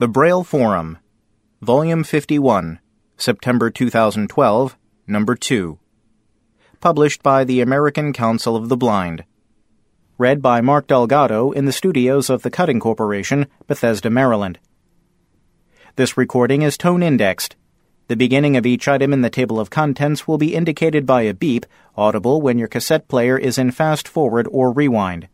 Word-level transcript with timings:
The 0.00 0.08
Braille 0.08 0.44
Forum, 0.44 0.96
Volume 1.60 2.04
51, 2.04 2.78
September 3.18 3.68
2012, 3.68 4.78
Number 5.06 5.34
2. 5.34 5.78
Published 6.80 7.22
by 7.22 7.44
the 7.44 7.60
American 7.60 8.14
Council 8.14 8.56
of 8.56 8.70
the 8.70 8.78
Blind. 8.78 9.24
Read 10.16 10.40
by 10.40 10.62
Mark 10.62 10.86
Delgado 10.86 11.50
in 11.50 11.66
the 11.66 11.70
studios 11.70 12.30
of 12.30 12.40
the 12.40 12.50
Cutting 12.50 12.80
Corporation, 12.80 13.46
Bethesda, 13.66 14.08
Maryland. 14.08 14.58
This 15.96 16.16
recording 16.16 16.62
is 16.62 16.78
tone 16.78 17.02
indexed. 17.02 17.56
The 18.08 18.16
beginning 18.16 18.56
of 18.56 18.64
each 18.64 18.88
item 18.88 19.12
in 19.12 19.20
the 19.20 19.28
table 19.28 19.60
of 19.60 19.68
contents 19.68 20.26
will 20.26 20.38
be 20.38 20.54
indicated 20.54 21.04
by 21.04 21.24
a 21.24 21.34
beep, 21.34 21.66
audible 21.94 22.40
when 22.40 22.58
your 22.58 22.68
cassette 22.68 23.06
player 23.06 23.36
is 23.36 23.58
in 23.58 23.70
fast 23.70 24.08
forward 24.08 24.48
or 24.50 24.72
rewind. 24.72 25.28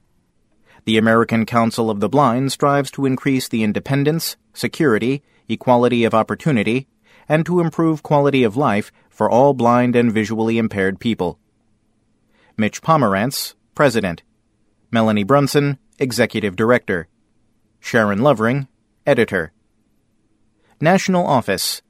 The 0.87 0.99
American 0.99 1.47
Council 1.47 1.91
of 1.91 1.99
the 1.99 2.09
Blind 2.09 2.53
strives 2.53 2.93
to 2.93 3.07
increase 3.07 3.49
the 3.49 3.65
independence, 3.65 4.37
security, 4.55 5.25
equality 5.49 6.05
of 6.05 6.15
opportunity, 6.15 6.87
and 7.29 7.45
to 7.45 7.59
improve 7.59 8.05
quality 8.05 8.45
of 8.45 8.57
life 8.57 8.93
for 9.11 9.29
all 9.29 9.53
blind 9.53 9.97
and 9.97 10.13
visually 10.13 10.59
impaired 10.59 11.01
people. 11.01 11.41
Mitch 12.57 12.83
Pomerantz, 12.83 13.55
President. 13.75 14.23
Melanie 14.93 15.25
Brunson, 15.25 15.79
Executive 15.99 16.55
Director. 16.55 17.09
Sharon 17.81 18.21
Lovering, 18.21 18.69
Editor. 19.05 19.53
National 20.81 21.27
Office 21.27 21.83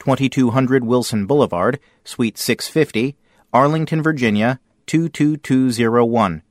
2200 0.00 0.84
Wilson 0.84 1.24
Boulevard, 1.24 1.80
Suite 2.04 2.36
650, 2.36 3.16
Arlington, 3.54 4.02
Virginia 4.02 4.60
22201. 4.86 6.42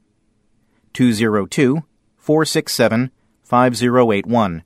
202 0.94 1.84
467 2.18 3.12
5081. 3.44 4.64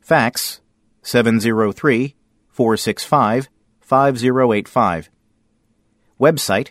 Fax 0.00 0.60
703 1.02 2.14
465 2.48 3.48
5085. 3.80 5.10
Website 6.20 6.70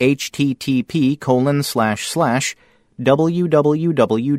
http 0.00 1.18
colon 1.20 1.62
slash 1.62 2.08
slash 2.08 2.56
www.acb.org. 3.00 4.30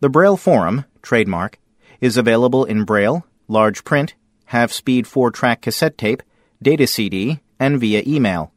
The 0.00 0.08
Braille 0.08 0.36
Forum, 0.36 0.84
trademark, 1.00 1.58
is 2.00 2.16
available 2.16 2.64
in 2.64 2.84
Braille, 2.84 3.24
large 3.48 3.84
print, 3.84 4.14
half 4.46 4.72
speed 4.72 5.06
4 5.06 5.30
track 5.30 5.62
cassette 5.62 5.96
tape, 5.96 6.22
data 6.60 6.86
CD, 6.86 7.40
and 7.58 7.78
via 7.78 8.02
email. 8.06 8.52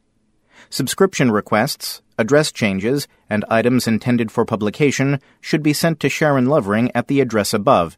Subscription 0.70 1.30
requests, 1.30 2.02
address 2.18 2.50
changes, 2.52 3.06
and 3.30 3.44
items 3.48 3.86
intended 3.86 4.32
for 4.32 4.44
publication 4.44 5.20
should 5.40 5.62
be 5.62 5.72
sent 5.72 6.00
to 6.00 6.08
Sharon 6.08 6.46
Lovering 6.46 6.90
at 6.94 7.08
the 7.08 7.20
address 7.20 7.54
above, 7.54 7.96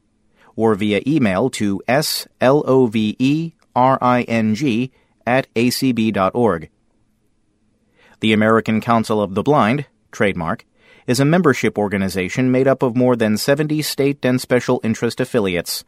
or 0.57 0.75
via 0.75 1.01
email 1.07 1.51
to 1.51 1.83
slovering 1.89 3.07
at 5.27 5.55
acb.org. 5.55 6.71
The 8.21 8.33
American 8.33 8.81
Council 8.81 9.23
of 9.23 9.35
the 9.35 9.43
Blind, 9.43 9.87
trademark, 10.11 10.65
is 11.07 11.21
a 11.21 11.25
membership 11.25 11.79
organization 11.79 12.51
made 12.51 12.67
up 12.67 12.83
of 12.83 12.97
more 12.97 13.15
than 13.17 13.37
70 13.37 13.81
state 13.83 14.25
and 14.25 14.41
special 14.41 14.81
interest 14.83 15.21
affiliates. 15.21 15.85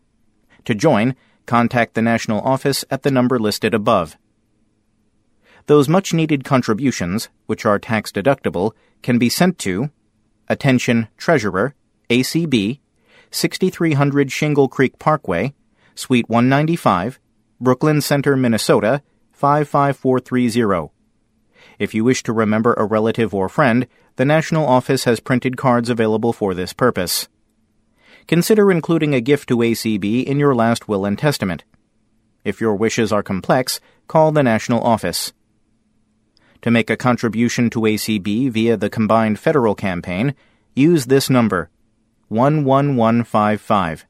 To 0.64 0.74
join, 0.74 1.16
contact 1.46 1.94
the 1.94 2.02
national 2.02 2.40
office 2.40 2.84
at 2.90 3.02
the 3.02 3.10
number 3.10 3.38
listed 3.38 3.74
above. 3.74 4.16
Those 5.66 5.88
much 5.88 6.12
needed 6.12 6.44
contributions, 6.44 7.28
which 7.46 7.64
are 7.64 7.78
tax 7.78 8.10
deductible, 8.10 8.72
can 9.02 9.18
be 9.18 9.28
sent 9.28 9.58
to 9.60 9.90
Attention 10.48 11.08
Treasurer, 11.16 11.74
ACB, 12.08 12.80
6300 13.30 14.32
Shingle 14.32 14.68
Creek 14.68 14.98
Parkway, 14.98 15.54
Suite 15.94 16.28
195, 16.28 17.20
Brooklyn 17.60 18.00
Center, 18.00 18.36
Minnesota 18.36 19.02
55430. 19.32 20.92
If 21.78 21.94
you 21.94 22.04
wish 22.04 22.22
to 22.24 22.32
remember 22.32 22.74
a 22.74 22.84
relative 22.84 23.32
or 23.32 23.48
friend, 23.48 23.86
the 24.16 24.24
National 24.24 24.66
Office 24.66 25.04
has 25.04 25.20
printed 25.20 25.56
cards 25.56 25.88
available 25.88 26.32
for 26.32 26.52
this 26.52 26.72
purpose. 26.72 27.28
Consider 28.26 28.70
including 28.70 29.14
a 29.14 29.20
gift 29.20 29.48
to 29.48 29.58
ACB 29.58 30.24
in 30.24 30.38
your 30.38 30.54
last 30.54 30.88
will 30.88 31.04
and 31.04 31.18
testament. 31.18 31.64
If 32.44 32.60
your 32.60 32.74
wishes 32.74 33.12
are 33.12 33.22
complex, 33.22 33.80
call 34.08 34.32
the 34.32 34.42
National 34.42 34.82
Office. 34.82 35.32
To 36.62 36.70
make 36.70 36.90
a 36.90 36.96
contribution 36.96 37.70
to 37.70 37.80
ACB 37.80 38.50
via 38.50 38.76
the 38.76 38.90
combined 38.90 39.38
federal 39.38 39.74
campaign, 39.74 40.34
use 40.74 41.06
this 41.06 41.30
number 41.30 41.70
11155. 42.28 44.04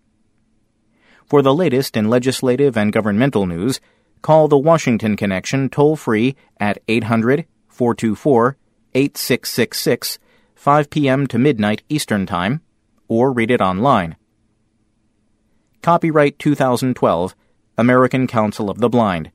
For 1.24 1.42
the 1.42 1.54
latest 1.54 1.96
in 1.96 2.10
legislative 2.10 2.76
and 2.76 2.92
governmental 2.92 3.46
news, 3.46 3.80
call 4.20 4.48
the 4.48 4.58
Washington 4.58 5.16
Connection 5.16 5.68
toll 5.68 5.94
free 5.94 6.34
at 6.58 6.78
800 6.88 7.46
424 7.68 8.56
8666, 8.94 10.18
5 10.56 10.90
p.m. 10.90 11.26
to 11.28 11.38
midnight 11.38 11.82
Eastern 11.88 12.26
Time, 12.26 12.60
or 13.06 13.32
read 13.32 13.52
it 13.52 13.60
online. 13.60 14.16
Copyright 15.82 16.38
2012, 16.40 17.36
American 17.78 18.26
Council 18.26 18.68
of 18.68 18.78
the 18.78 18.88
Blind. 18.88 19.30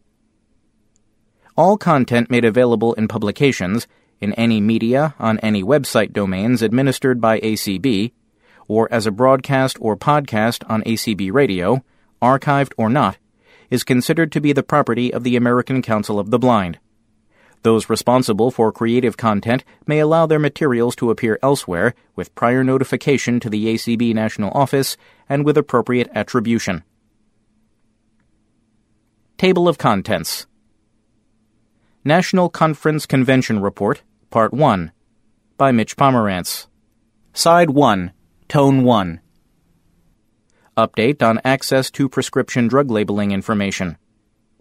All 1.58 1.78
content 1.78 2.30
made 2.30 2.44
available 2.44 2.94
in 2.96 3.08
publications, 3.08 3.88
in 4.20 4.34
any 4.34 4.60
media, 4.60 5.16
on 5.20 5.40
any 5.40 5.64
website 5.64 6.12
domains 6.12 6.62
administered 6.62 7.22
by 7.22 7.40
ACB, 7.40 8.12
or 8.68 8.92
as 8.92 9.06
a 9.06 9.12
broadcast 9.12 9.78
or 9.80 9.96
podcast 9.96 10.70
on 10.70 10.84
ACB 10.84 11.32
Radio, 11.32 11.82
archived 12.22 12.74
or 12.78 12.90
not, 12.90 13.18
is 13.70 13.86
considered 13.86 14.34
to 14.34 14.42
be 14.42 14.52
the 14.52 14.64
property 14.64 15.14
of 15.14 15.24
the 15.24 15.38
American 15.38 15.82
Council 15.82 16.20
of 16.20 16.30
the 16.30 16.40
Blind. 16.40 16.78
Those 17.62 17.90
responsible 17.90 18.52
for 18.52 18.74
creative 18.74 19.16
content 19.16 19.64
may 19.88 20.00
allow 20.00 20.26
their 20.26 20.40
materials 20.40 20.94
to 20.98 21.10
appear 21.10 21.40
elsewhere 21.42 21.96
with 22.18 22.36
prior 22.36 22.66
notification 22.66 23.40
to 23.40 23.50
the 23.50 23.74
ACB 23.74 24.14
National 24.14 24.52
Office 24.52 24.98
and 25.30 25.46
with 25.46 25.58
appropriate 25.58 26.10
attribution. 26.14 26.84
Table 29.38 29.70
of 29.70 29.78
Contents 29.78 30.48
National 32.08 32.50
Conference 32.50 33.08
Convention 33.08 33.60
Report, 33.60 34.04
Part 34.30 34.54
1, 34.54 34.92
by 35.58 35.72
Mitch 35.72 35.98
Pomerantz. 35.98 36.68
Side 37.34 37.72
1, 37.72 38.12
Tone 38.48 38.84
1. 38.84 39.22
Update 40.78 41.24
on 41.24 41.42
access 41.44 41.90
to 41.90 42.08
prescription 42.08 42.68
drug 42.68 42.92
labeling 42.92 43.32
information, 43.32 43.98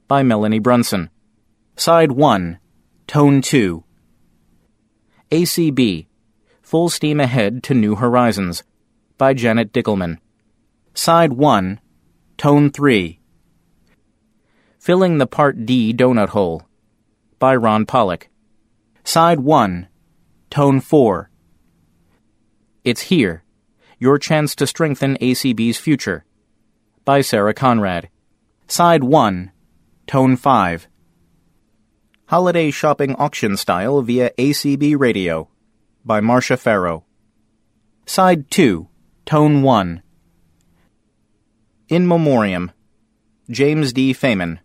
by 0.09 0.23
Melanie 0.23 0.59
Brunson. 0.59 1.11
Side 1.77 2.13
1, 2.13 2.59
Tone 3.07 3.43
2. 3.43 3.85
ACB, 5.31 6.07
Full 6.63 6.89
Steam 6.89 7.21
Ahead 7.21 7.63
to 7.65 7.75
New 7.75 7.97
Horizons, 7.97 8.63
by 9.19 9.35
Janet 9.35 9.71
Dickelman. 9.71 10.17
Side 10.95 11.35
1, 11.35 11.79
Tone 12.39 12.71
3. 12.71 13.21
Filling 14.79 15.19
the 15.19 15.27
Part 15.27 15.67
D 15.67 15.93
Donut 15.93 16.31
Hole, 16.31 16.63
by 17.39 17.55
Ron 17.55 17.87
Pollack. 17.87 18.29
Side 19.05 19.41
1, 19.41 19.89
Tone 20.51 20.81
4. 20.81 21.31
It's 22.85 23.03
Here, 23.03 23.45
Your 23.99 24.19
Chance 24.19 24.55
to 24.57 24.67
Strengthen 24.67 25.17
ACB's 25.19 25.79
Future, 25.79 26.25
by 27.05 27.21
Sarah 27.21 27.55
Conrad. 27.55 28.09
Side 28.67 29.05
1, 29.05 29.53
Tone 30.07 30.37
5. 30.37 30.89
Holiday 32.27 32.71
Shopping 32.71 33.15
Auction 33.17 33.57
Style 33.57 34.01
via 34.03 34.31
ACB 34.39 34.99
Radio, 34.99 35.49
by 36.05 36.21
Marcia 36.21 36.57
Farrow. 36.57 37.05
Side 38.07 38.51
2, 38.51 38.89
Tone 39.27 39.63
1. 39.63 40.03
In 41.89 42.07
Memoriam, 42.07 42.73
James 43.51 43.93
D. 43.93 44.15
Feynman, 44.15 44.59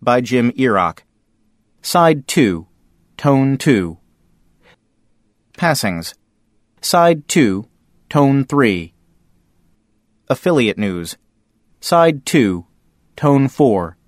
by 0.00 0.20
Jim 0.22 0.50
Erock. 0.52 1.03
Side 1.86 2.26
2, 2.26 2.66
Tone 3.18 3.58
2. 3.58 3.98
Passings. 5.58 6.14
Side 6.80 7.28
2, 7.28 7.68
Tone 8.08 8.46
3. 8.46 8.94
Affiliate 10.30 10.78
News. 10.78 11.18
Side 11.80 12.24
2, 12.24 12.64
Tone 13.16 13.48
4. 13.48 13.98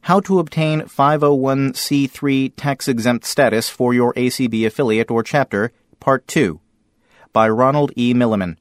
How 0.00 0.20
to 0.20 0.38
obtain 0.38 0.80
501c3 0.80 2.54
tax 2.56 2.88
exempt 2.88 3.26
status 3.26 3.68
for 3.68 3.92
your 3.92 4.14
ACB 4.14 4.66
affiliate 4.66 5.10
or 5.10 5.22
chapter, 5.22 5.70
Part 6.00 6.26
2. 6.28 6.58
By 7.34 7.46
Ronald 7.50 7.92
E. 7.94 8.14
Milliman. 8.14 8.56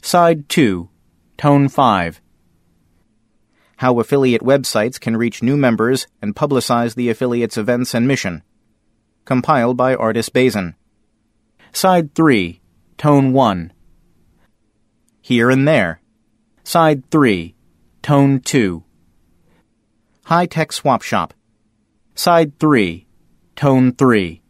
Side 0.00 0.48
2, 0.48 0.88
Tone 1.36 1.68
5 1.68 2.22
how 3.76 4.00
affiliate 4.00 4.42
websites 4.42 4.98
can 4.98 5.16
reach 5.16 5.42
new 5.42 5.56
members 5.56 6.06
and 6.22 6.34
publicize 6.34 6.94
the 6.94 7.10
affiliate's 7.10 7.58
events 7.58 7.94
and 7.94 8.08
mission. 8.08 8.42
Compiled 9.24 9.76
by 9.76 9.94
Artis 9.94 10.28
Bazin. 10.28 10.74
Side 11.72 12.14
3, 12.14 12.60
Tone 12.96 13.32
1. 13.32 13.72
Here 15.20 15.50
and 15.50 15.68
There. 15.68 16.00
Side 16.64 17.10
3, 17.10 17.54
Tone 18.02 18.40
2. 18.40 18.82
High 20.24 20.46
Tech 20.46 20.72
Swap 20.72 21.02
Shop. 21.02 21.34
Side 22.14 22.58
3, 22.58 23.06
Tone 23.56 23.92
3. 23.92 24.40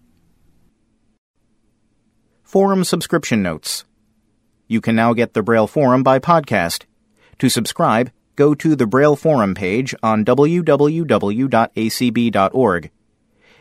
Forum 2.42 2.84
Subscription 2.84 3.42
Notes. 3.42 3.84
You 4.68 4.80
can 4.80 4.94
now 4.94 5.12
get 5.12 5.34
the 5.34 5.42
Braille 5.42 5.66
Forum 5.66 6.02
by 6.02 6.18
podcast. 6.18 6.84
To 7.40 7.48
subscribe, 7.48 8.10
go 8.36 8.54
to 8.54 8.76
the 8.76 8.86
Braille 8.86 9.16
Forum 9.16 9.54
page 9.54 9.94
on 10.02 10.24
www.acb.org. 10.24 10.50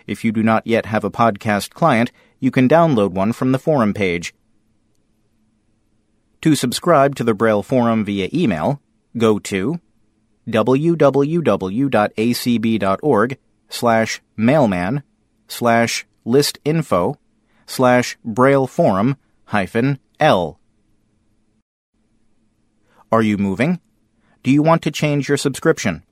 If 0.06 0.24
you 0.24 0.31
do 0.31 0.44
not 0.44 0.68
yet 0.68 0.86
have 0.86 1.04
a 1.04 1.10
podcast 1.10 1.72
client, 1.72 2.12
you 2.39 2.51
can 2.51 2.69
download 2.69 3.12
one 3.12 3.33
from 3.33 3.51
the 3.51 3.60
forum 3.60 3.94
page. 3.94 4.36
To 6.42 6.54
subscribe 6.54 7.16
to 7.16 7.24
the 7.24 7.33
Braille 7.33 7.63
Forum 7.63 8.06
via 8.06 8.30
email, 8.31 8.80
go 9.18 9.39
to 9.39 9.80
www.acb.org 10.48 11.07
slash 13.68 14.22
mailman 14.38 15.01
slash 15.48 16.06
listinfo 16.25 17.16
slash 17.66 18.18
braille 18.24 18.68
forum 18.68 19.18
hyphen 19.45 19.98
L. 20.19 20.60
Are 23.12 23.24
you 23.24 23.38
moving? 23.38 23.80
Do 24.46 24.52
you 24.52 24.62
want 24.62 24.84
to 24.84 24.92
change 24.92 25.28
your 25.28 25.38
subscription? 25.38 26.04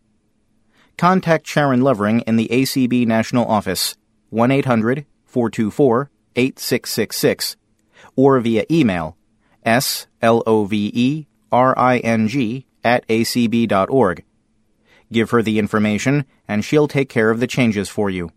Contact 0.98 1.46
Sharon 1.46 1.82
Lovering 1.82 2.22
in 2.22 2.36
the 2.36 2.48
ACB 2.48 3.06
National 3.06 3.46
Office, 3.46 3.96
1 4.32 4.50
800 4.50 5.06
424 5.24 6.10
8666, 6.36 7.56
or 8.16 8.40
via 8.40 8.66
email, 8.72 9.16
slovering 9.64 10.08
at 12.84 13.08
acb.org. 13.08 14.24
Give 15.12 15.30
her 15.30 15.44
the 15.44 15.60
information, 15.60 16.26
and 16.48 16.66
she'll 16.66 16.88
take 16.88 17.10
care 17.10 17.30
of 17.30 17.40
the 17.40 17.46
changes 17.46 17.88
for 17.88 18.10
you. 18.10 18.32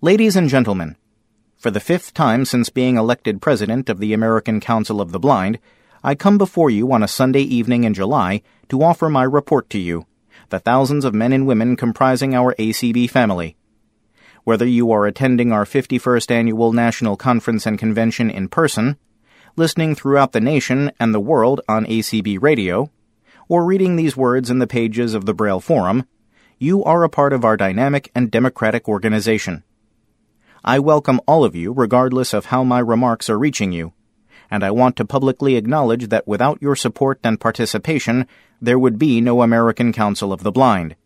Ladies 0.01 0.37
and 0.37 0.49
gentlemen, 0.49 0.97
for 1.57 1.71
the 1.71 1.81
fifth 1.81 2.15
time 2.15 2.45
since 2.45 2.71
being 2.71 2.97
elected 2.97 3.41
president 3.41 3.89
of 3.89 3.99
the 3.99 4.13
American 4.13 4.61
Council 4.61 5.01
of 5.01 5.13
the 5.13 5.19
Blind, 5.19 5.59
I 6.03 6.15
come 6.15 6.39
before 6.39 6.71
you 6.71 6.93
on 6.93 7.03
a 7.03 7.09
Sunday 7.09 7.43
evening 7.43 7.83
in 7.83 7.93
July 7.93 8.43
to 8.69 8.83
offer 8.83 9.09
my 9.09 9.25
report 9.25 9.69
to 9.71 9.79
you, 9.79 10.07
the 10.49 10.61
thousands 10.61 11.05
of 11.05 11.13
men 11.13 11.33
and 11.33 11.45
women 11.45 11.75
comprising 11.75 12.37
our 12.37 12.55
ACB 12.57 13.11
family. 13.11 13.57
Whether 14.45 14.65
you 14.65 14.93
are 14.93 15.07
attending 15.07 15.51
our 15.51 15.65
51st 15.65 16.31
annual 16.31 16.73
National 16.73 17.17
Conference 17.17 17.67
and 17.67 17.81
Convention 17.81 18.31
in 18.31 18.49
person, 18.49 18.97
listening 19.57 19.97
throughout 19.97 20.31
the 20.31 20.41
nation 20.41 20.93
and 21.01 21.13
the 21.13 21.21
world 21.21 21.61
on 21.69 21.85
ACB 21.85 22.41
radio, 22.41 22.93
or 23.49 23.65
reading 23.65 23.97
these 23.97 24.17
words 24.17 24.51
in 24.51 24.61
the 24.61 24.69
pages 24.69 25.15
of 25.15 25.27
the 25.27 25.35
Braille 25.35 25.61
Forum, 25.61 26.07
you 26.59 26.85
are 26.85 27.03
a 27.03 27.09
part 27.09 27.33
of 27.33 27.45
our 27.45 27.57
dynamic 27.57 28.09
and 28.15 28.31
democratic 28.31 28.89
organization. 28.89 29.65
I 30.63 30.79
welcome 30.79 31.21
all 31.27 31.45
of 31.45 31.57
you 31.57 31.73
regardless 31.73 32.33
of 32.33 32.47
how 32.47 32.63
my 32.63 32.79
remarks 32.79 33.29
are 33.29 33.39
reaching 33.39 33.73
you 33.73 33.95
and 34.51 34.65
I 34.65 34.71
want 34.71 34.97
to 34.97 35.05
publicly 35.05 35.57
acknowledge 35.57 36.09
that 36.09 36.27
without 36.27 36.63
your 36.63 36.77
support 36.77 37.21
and 37.23 37.41
participation, 37.41 38.27
there 38.61 38.79
would 38.79 38.99
be 38.99 39.21
no 39.21 39.43
American 39.43 39.93
Council 39.93 40.33
of 40.33 40.43
the 40.43 40.53
Blind. 40.53 40.97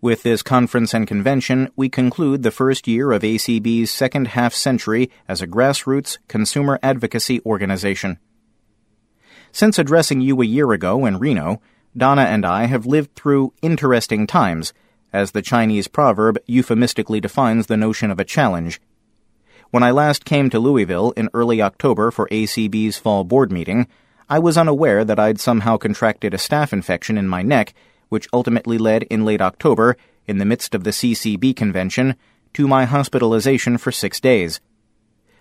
With 0.00 0.22
this 0.22 0.42
conference 0.42 0.92
and 0.92 1.06
convention, 1.06 1.70
we 1.74 1.88
conclude 1.88 2.42
the 2.42 2.50
first 2.50 2.86
year 2.86 3.12
of 3.12 3.22
ACB's 3.22 3.90
second 3.90 4.28
half 4.28 4.54
century 4.54 5.10
as 5.26 5.40
a 5.40 5.46
grassroots 5.46 6.18
consumer 6.28 6.78
advocacy 6.82 7.40
organization. 7.46 8.18
Since 9.52 9.78
addressing 9.78 10.20
you 10.20 10.40
a 10.42 10.46
year 10.46 10.72
ago 10.72 11.06
in 11.06 11.18
Reno, 11.18 11.62
Donna 11.96 12.22
and 12.22 12.44
I 12.44 12.66
have 12.66 12.84
lived 12.84 13.14
through 13.14 13.54
interesting 13.62 14.26
times, 14.26 14.74
as 15.14 15.30
the 15.30 15.40
Chinese 15.40 15.88
proverb 15.88 16.38
euphemistically 16.46 17.20
defines 17.20 17.66
the 17.66 17.76
notion 17.76 18.10
of 18.10 18.20
a 18.20 18.24
challenge. 18.24 18.80
When 19.70 19.82
I 19.82 19.90
last 19.90 20.24
came 20.24 20.48
to 20.50 20.60
Louisville 20.60 21.12
in 21.16 21.28
early 21.34 21.60
October 21.60 22.10
for 22.10 22.28
ACB's 22.28 22.96
fall 22.96 23.24
board 23.24 23.50
meeting, 23.50 23.88
I 24.28 24.38
was 24.38 24.56
unaware 24.56 25.04
that 25.04 25.18
I'd 25.18 25.40
somehow 25.40 25.76
contracted 25.76 26.32
a 26.34 26.38
staph 26.38 26.72
infection 26.72 27.18
in 27.18 27.28
my 27.28 27.42
neck, 27.42 27.74
which 28.08 28.28
ultimately 28.32 28.78
led 28.78 29.02
in 29.04 29.24
late 29.24 29.40
October, 29.40 29.96
in 30.26 30.38
the 30.38 30.44
midst 30.44 30.74
of 30.74 30.84
the 30.84 30.90
CCB 30.90 31.54
convention, 31.56 32.14
to 32.54 32.68
my 32.68 32.84
hospitalization 32.84 33.76
for 33.76 33.90
six 33.90 34.20
days. 34.20 34.60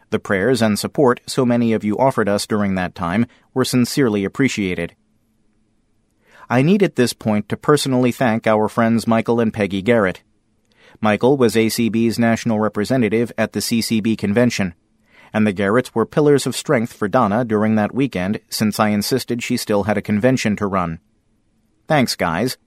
The 0.10 0.20
prayers 0.20 0.62
and 0.62 0.78
support 0.78 1.22
so 1.28 1.46
many 1.46 1.74
of 1.74 1.84
you 1.84 1.98
offered 1.98 2.30
us 2.30 2.48
during 2.48 2.76
that 2.76 2.96
time 2.96 3.28
were 3.54 3.66
sincerely 3.66 4.26
appreciated. 4.26 4.96
I 6.50 6.62
need 6.62 6.84
at 6.84 6.96
this 6.96 7.14
point 7.14 7.50
to 7.50 7.58
personally 7.58 8.12
thank 8.12 8.46
our 8.46 8.68
friends 8.70 9.08
Michael 9.08 9.40
and 9.40 9.54
Peggy 9.54 9.82
Garrett. 9.82 10.22
Michael 11.02 11.38
was 11.38 11.56
ACB's 11.56 12.18
national 12.18 12.60
representative 12.60 13.32
at 13.38 13.54
the 13.54 13.60
CCB 13.60 14.18
convention, 14.18 14.74
and 15.34 15.46
the 15.46 15.54
Garretts 15.54 15.94
were 15.94 16.06
pillars 16.06 16.48
of 16.48 16.56
strength 16.56 16.94
for 16.94 17.08
Donna 17.08 17.44
during 17.44 17.76
that 17.76 17.94
weekend 17.94 18.40
since 18.50 18.80
I 18.80 18.90
insisted 18.90 19.44
she 19.44 19.58
still 19.58 19.84
had 19.84 19.98
a 19.98 20.02
convention 20.02 20.56
to 20.58 20.68
run. 20.68 21.00
Thanks, 21.88 22.16
guys. 22.16 22.58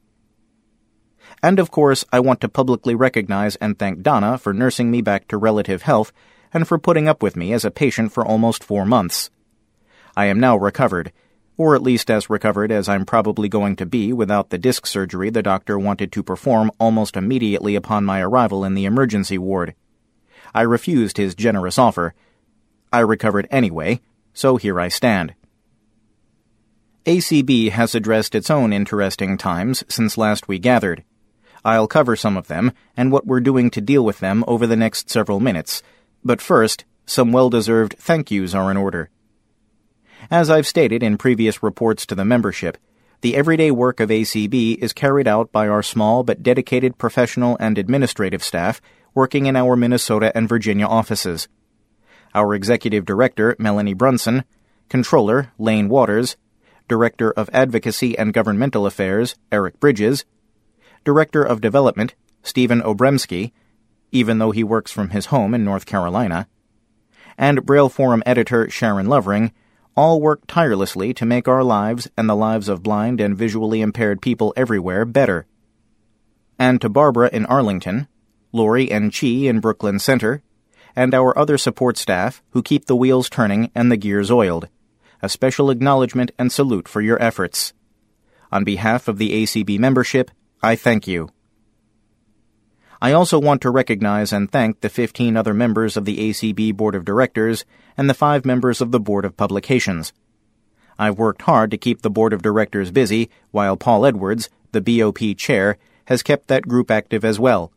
And 1.42 1.58
of 1.58 1.70
course, 1.70 2.04
I 2.12 2.20
want 2.20 2.40
to 2.42 2.48
publicly 2.48 2.94
recognize 2.94 3.56
and 3.56 3.78
thank 3.78 4.02
Donna 4.02 4.38
for 4.38 4.52
nursing 4.52 4.90
me 4.90 5.02
back 5.02 5.28
to 5.28 5.36
relative 5.36 5.82
health 5.82 6.12
and 6.52 6.66
for 6.66 6.78
putting 6.78 7.08
up 7.08 7.22
with 7.22 7.36
me 7.36 7.52
as 7.52 7.64
a 7.64 7.70
patient 7.70 8.12
for 8.12 8.24
almost 8.26 8.64
four 8.64 8.84
months. 8.84 9.30
I 10.16 10.26
am 10.26 10.40
now 10.40 10.56
recovered 10.56 11.12
or 11.58 11.74
at 11.74 11.82
least 11.82 12.10
as 12.10 12.30
recovered 12.30 12.72
as 12.72 12.88
I'm 12.88 13.04
probably 13.04 13.48
going 13.48 13.76
to 13.76 13.84
be 13.84 14.12
without 14.12 14.48
the 14.48 14.56
disc 14.56 14.86
surgery 14.86 15.28
the 15.28 15.42
doctor 15.42 15.78
wanted 15.78 16.12
to 16.12 16.22
perform 16.22 16.70
almost 16.78 17.16
immediately 17.16 17.74
upon 17.74 18.04
my 18.04 18.22
arrival 18.22 18.64
in 18.64 18.74
the 18.74 18.84
emergency 18.84 19.36
ward. 19.36 19.74
I 20.54 20.62
refused 20.62 21.16
his 21.16 21.34
generous 21.34 21.76
offer. 21.76 22.14
I 22.92 23.00
recovered 23.00 23.48
anyway, 23.50 24.00
so 24.32 24.56
here 24.56 24.80
I 24.80 24.88
stand. 24.88 25.34
ACB 27.04 27.70
has 27.70 27.94
addressed 27.94 28.34
its 28.34 28.50
own 28.50 28.72
interesting 28.72 29.36
times 29.36 29.82
since 29.88 30.16
last 30.16 30.46
we 30.46 30.58
gathered. 30.58 31.02
I'll 31.64 31.88
cover 31.88 32.14
some 32.14 32.36
of 32.36 32.46
them 32.46 32.72
and 32.96 33.10
what 33.10 33.26
we're 33.26 33.40
doing 33.40 33.70
to 33.70 33.80
deal 33.80 34.04
with 34.04 34.20
them 34.20 34.44
over 34.46 34.66
the 34.66 34.76
next 34.76 35.10
several 35.10 35.40
minutes, 35.40 35.82
but 36.24 36.40
first, 36.40 36.84
some 37.04 37.32
well 37.32 37.50
deserved 37.50 37.96
thank 37.98 38.30
yous 38.30 38.54
are 38.54 38.70
in 38.70 38.76
order. 38.76 39.10
As 40.30 40.50
I've 40.50 40.66
stated 40.66 41.02
in 41.02 41.16
previous 41.16 41.62
reports 41.62 42.04
to 42.04 42.14
the 42.14 42.24
membership, 42.24 42.76
the 43.22 43.34
everyday 43.34 43.70
work 43.70 43.98
of 43.98 44.10
ACB 44.10 44.76
is 44.76 44.92
carried 44.92 45.26
out 45.26 45.50
by 45.52 45.66
our 45.66 45.82
small 45.82 46.22
but 46.22 46.42
dedicated 46.42 46.98
professional 46.98 47.56
and 47.58 47.78
administrative 47.78 48.42
staff 48.42 48.82
working 49.14 49.46
in 49.46 49.56
our 49.56 49.74
Minnesota 49.74 50.30
and 50.36 50.46
Virginia 50.46 50.84
offices. 50.84 51.48
Our 52.34 52.54
executive 52.54 53.06
director, 53.06 53.56
Melanie 53.58 53.94
Brunson, 53.94 54.44
controller, 54.90 55.50
Lane 55.58 55.88
Waters, 55.88 56.36
director 56.88 57.30
of 57.30 57.48
advocacy 57.54 58.16
and 58.18 58.34
governmental 58.34 58.84
affairs, 58.84 59.34
Eric 59.50 59.80
Bridges, 59.80 60.26
director 61.04 61.42
of 61.42 61.62
development, 61.62 62.14
Stephen 62.42 62.82
Obremski, 62.82 63.52
even 64.12 64.38
though 64.38 64.50
he 64.50 64.62
works 64.62 64.92
from 64.92 65.08
his 65.08 65.26
home 65.26 65.54
in 65.54 65.64
North 65.64 65.86
Carolina, 65.86 66.48
and 67.38 67.64
Braille 67.64 67.88
Forum 67.88 68.22
editor 68.26 68.68
Sharon 68.68 69.06
Lovering 69.06 69.52
all 69.98 70.20
work 70.20 70.46
tirelessly 70.46 71.12
to 71.12 71.26
make 71.26 71.48
our 71.48 71.64
lives 71.64 72.08
and 72.16 72.28
the 72.28 72.36
lives 72.36 72.68
of 72.68 72.84
blind 72.84 73.20
and 73.20 73.36
visually 73.36 73.80
impaired 73.80 74.22
people 74.22 74.54
everywhere 74.56 75.04
better. 75.04 75.44
And 76.56 76.80
to 76.82 76.88
Barbara 76.88 77.30
in 77.32 77.44
Arlington, 77.46 78.06
Lori 78.52 78.92
and 78.92 79.12
Chi 79.12 79.48
in 79.50 79.58
Brooklyn 79.58 79.98
Center, 79.98 80.40
and 80.94 81.12
our 81.14 81.36
other 81.36 81.58
support 81.58 81.96
staff 81.96 82.40
who 82.50 82.62
keep 82.62 82.84
the 82.84 82.94
wheels 82.94 83.28
turning 83.28 83.72
and 83.74 83.90
the 83.90 83.96
gears 83.96 84.30
oiled, 84.30 84.68
a 85.20 85.28
special 85.28 85.68
acknowledgement 85.68 86.30
and 86.38 86.52
salute 86.52 86.86
for 86.86 87.00
your 87.00 87.20
efforts. 87.20 87.72
On 88.52 88.62
behalf 88.62 89.08
of 89.08 89.18
the 89.18 89.30
ACB 89.42 89.80
membership, 89.80 90.30
I 90.62 90.76
thank 90.76 91.08
you. 91.08 91.30
I 93.00 93.12
also 93.12 93.38
want 93.38 93.62
to 93.62 93.70
recognize 93.70 94.32
and 94.32 94.50
thank 94.50 94.80
the 94.80 94.88
15 94.88 95.36
other 95.36 95.54
members 95.54 95.96
of 95.96 96.04
the 96.04 96.30
ACB 96.30 96.76
Board 96.76 96.94
of 96.94 97.04
Directors 97.04 97.64
and 97.96 98.10
the 98.10 98.14
five 98.14 98.44
members 98.44 98.80
of 98.80 98.90
the 98.90 99.00
Board 99.00 99.24
of 99.24 99.36
Publications. 99.36 100.12
I've 100.98 101.18
worked 101.18 101.42
hard 101.42 101.70
to 101.70 101.78
keep 101.78 102.02
the 102.02 102.10
board 102.10 102.32
of 102.32 102.42
directors 102.42 102.90
busy, 102.90 103.30
while 103.52 103.76
Paul 103.76 104.04
Edwards, 104.04 104.50
the 104.72 104.80
BOP 104.80 105.36
chair, 105.36 105.78
has 106.06 106.24
kept 106.24 106.48
that 106.48 106.66
group 106.66 106.90
active 106.90 107.24
as 107.24 107.38
well. 107.38 107.70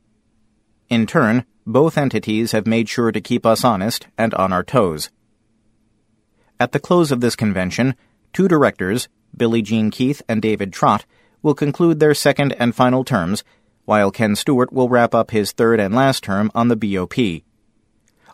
In 0.90 1.06
turn, 1.06 1.46
both 1.68 1.98
entities 1.98 2.52
have 2.54 2.66
made 2.66 2.90
sure 2.90 3.12
to 3.12 3.22
keep 3.22 3.46
us 3.46 3.64
honest 3.64 4.08
and 4.18 4.34
on 4.34 4.52
our 4.52 4.64
toes. 4.64 5.12
At 6.60 6.72
the 6.72 6.80
close 6.80 7.12
of 7.12 7.22
this 7.22 7.36
convention, 7.36 7.96
two 8.34 8.48
directors, 8.48 9.08
Billie 9.38 9.62
Jean 9.62 9.92
Keith 9.92 10.24
and 10.28 10.42
David 10.42 10.74
Trott, 10.74 11.06
will 11.44 11.54
conclude 11.54 12.00
their 12.00 12.14
second 12.14 12.54
and 12.54 12.76
final 12.76 13.04
terms, 13.04 13.44
while 13.92 14.10
Ken 14.10 14.38
Stewart 14.38 14.72
will 14.72 14.88
wrap 14.88 15.14
up 15.14 15.32
his 15.32 15.52
third 15.52 15.78
and 15.78 15.94
last 15.94 16.24
term 16.24 16.50
on 16.56 16.70
the 16.70 16.78
BOP. 16.78 17.44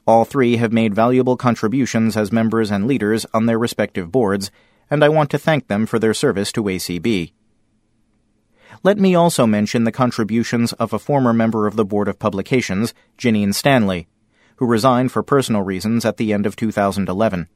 All 0.06 0.24
three 0.24 0.58
have 0.58 0.72
made 0.72 0.94
valuable 0.94 1.36
contributions 1.36 2.16
as 2.16 2.32
members 2.32 2.70
and 2.70 2.86
leaders 2.86 3.26
on 3.34 3.48
their 3.48 3.58
respective 3.58 4.12
boards, 4.12 4.52
and 4.88 5.04
I 5.04 5.10
want 5.10 5.32
to 5.32 5.40
thank 5.40 5.68
them 5.68 5.88
for 5.88 5.98
their 5.98 6.14
service 6.14 6.52
to 6.52 6.64
ACB. 6.64 7.34
Let 8.84 9.00
me 9.00 9.16
also 9.16 9.48
mention 9.48 9.84
the 9.84 9.92
contributions 9.92 10.74
of 10.74 10.94
a 10.94 11.00
former 11.00 11.34
member 11.34 11.66
of 11.66 11.76
the 11.76 11.86
Board 11.86 12.08
of 12.08 12.20
Publications, 12.20 12.94
Janine 13.18 13.56
Stanley, 13.56 14.08
who 14.58 14.68
resigned 14.68 15.12
for 15.12 15.24
personal 15.24 15.64
reasons 15.64 16.06
at 16.06 16.18
the 16.18 16.34
end 16.34 16.46
of 16.46 16.56
2011. 16.56 17.48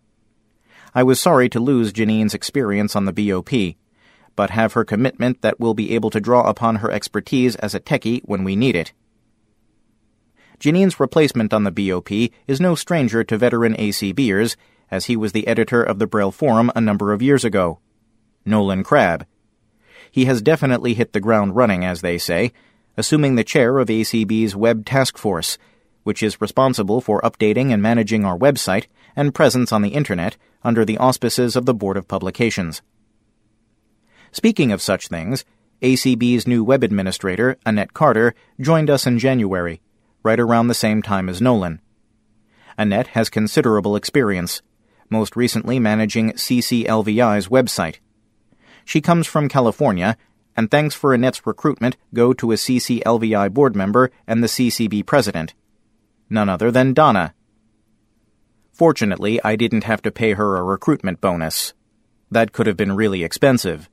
I 0.96 1.04
was 1.04 1.20
sorry 1.20 1.50
to 1.50 1.60
lose 1.60 1.94
Janine's 1.94 2.34
experience 2.34 2.96
on 2.96 3.06
the 3.06 3.14
BOP, 3.14 3.76
but 4.36 4.50
have 4.52 4.74
her 4.74 4.84
commitment 4.84 5.42
that 5.42 5.60
we'll 5.60 5.74
be 5.74 5.94
able 5.94 6.10
to 6.10 6.20
draw 6.20 6.48
upon 6.50 6.78
her 6.78 6.92
expertise 6.92 7.56
as 7.58 7.76
a 7.76 7.80
techie 7.80 8.22
when 8.26 8.44
we 8.44 8.56
need 8.56 8.76
it. 8.76 8.94
Janine's 10.60 11.00
replacement 11.00 11.54
on 11.54 11.64
the 11.64 11.72
BOP 11.72 12.12
is 12.48 12.62
no 12.62 12.76
stranger 12.76 13.24
to 13.24 13.38
veteran 13.38 13.74
ACBers, 13.76 14.56
as 14.92 15.06
he 15.06 15.16
was 15.16 15.32
the 15.32 15.48
editor 15.48 15.82
of 15.82 15.98
the 15.98 16.06
Braille 16.06 16.32
Forum 16.32 16.72
a 16.76 16.82
number 16.82 17.14
of 17.14 17.22
years 17.22 17.44
ago. 17.44 17.80
Nolan 18.46 18.84
Crabb. 18.84 19.26
He 20.12 20.26
has 20.26 20.42
definitely 20.42 20.94
hit 20.94 21.14
the 21.14 21.20
ground 21.20 21.56
running, 21.56 21.86
as 21.86 22.02
they 22.02 22.18
say, 22.18 22.52
assuming 22.98 23.36
the 23.36 23.44
chair 23.44 23.80
of 23.80 23.88
ACB's 23.88 24.56
Web 24.56 24.86
Task 24.86 25.18
Force, 25.18 25.58
which 26.04 26.22
is 26.22 26.42
responsible 26.42 27.02
for 27.02 27.22
updating 27.22 27.72
and 27.72 27.82
managing 27.82 28.26
our 28.26 28.38
website 28.38 28.86
and 29.16 29.34
presence 29.34 29.72
on 29.72 29.82
the 29.82 29.90
Internet 29.90 30.38
under 30.64 30.86
the 30.86 30.98
auspices 30.98 31.56
of 31.56 31.66
the 31.66 31.74
Board 31.74 31.98
of 31.98 32.08
Publications. 32.08 32.82
Speaking 34.32 34.72
of 34.72 34.82
such 34.82 35.08
things, 35.08 35.44
ACB's 35.82 36.48
new 36.48 36.64
web 36.64 36.84
administrator, 36.84 37.58
Annette 37.66 37.94
Carter, 37.94 38.34
joined 38.60 38.90
us 38.90 39.06
in 39.06 39.20
January, 39.20 39.82
right 40.24 40.40
around 40.40 40.68
the 40.68 40.74
same 40.74 41.02
time 41.02 41.28
as 41.28 41.42
Nolan. 41.42 41.82
Annette 42.78 43.08
has 43.08 43.30
considerable 43.30 43.96
experience, 43.96 44.62
most 45.10 45.36
recently 45.36 45.80
managing 45.80 46.32
CCLVI's 46.32 47.50
website. 47.50 47.98
She 48.86 49.02
comes 49.02 49.28
from 49.28 49.50
California, 49.50 50.18
and 50.56 50.72
thanks 50.72 50.96
for 50.96 51.14
Annette's 51.14 51.46
recruitment 51.46 51.98
go 52.14 52.34
to 52.34 52.52
a 52.52 52.56
CCLVI 52.56 53.52
board 53.54 53.76
member 53.76 54.12
and 54.26 54.42
the 54.42 54.48
CCB 54.48 55.06
president. 55.06 55.54
None 56.30 56.50
other 56.50 56.72
than 56.72 56.94
Donna. 56.94 57.34
Fortunately, 58.72 59.40
I 59.44 59.56
didn't 59.56 59.84
have 59.84 60.02
to 60.04 60.12
pay 60.12 60.34
her 60.34 60.58
a 60.58 60.64
recruitment 60.64 61.20
bonus. 61.22 61.74
That 62.32 62.54
could 62.54 62.68
have 62.68 62.78
been 62.78 62.96
really 62.96 63.24
expensive. 63.24 63.90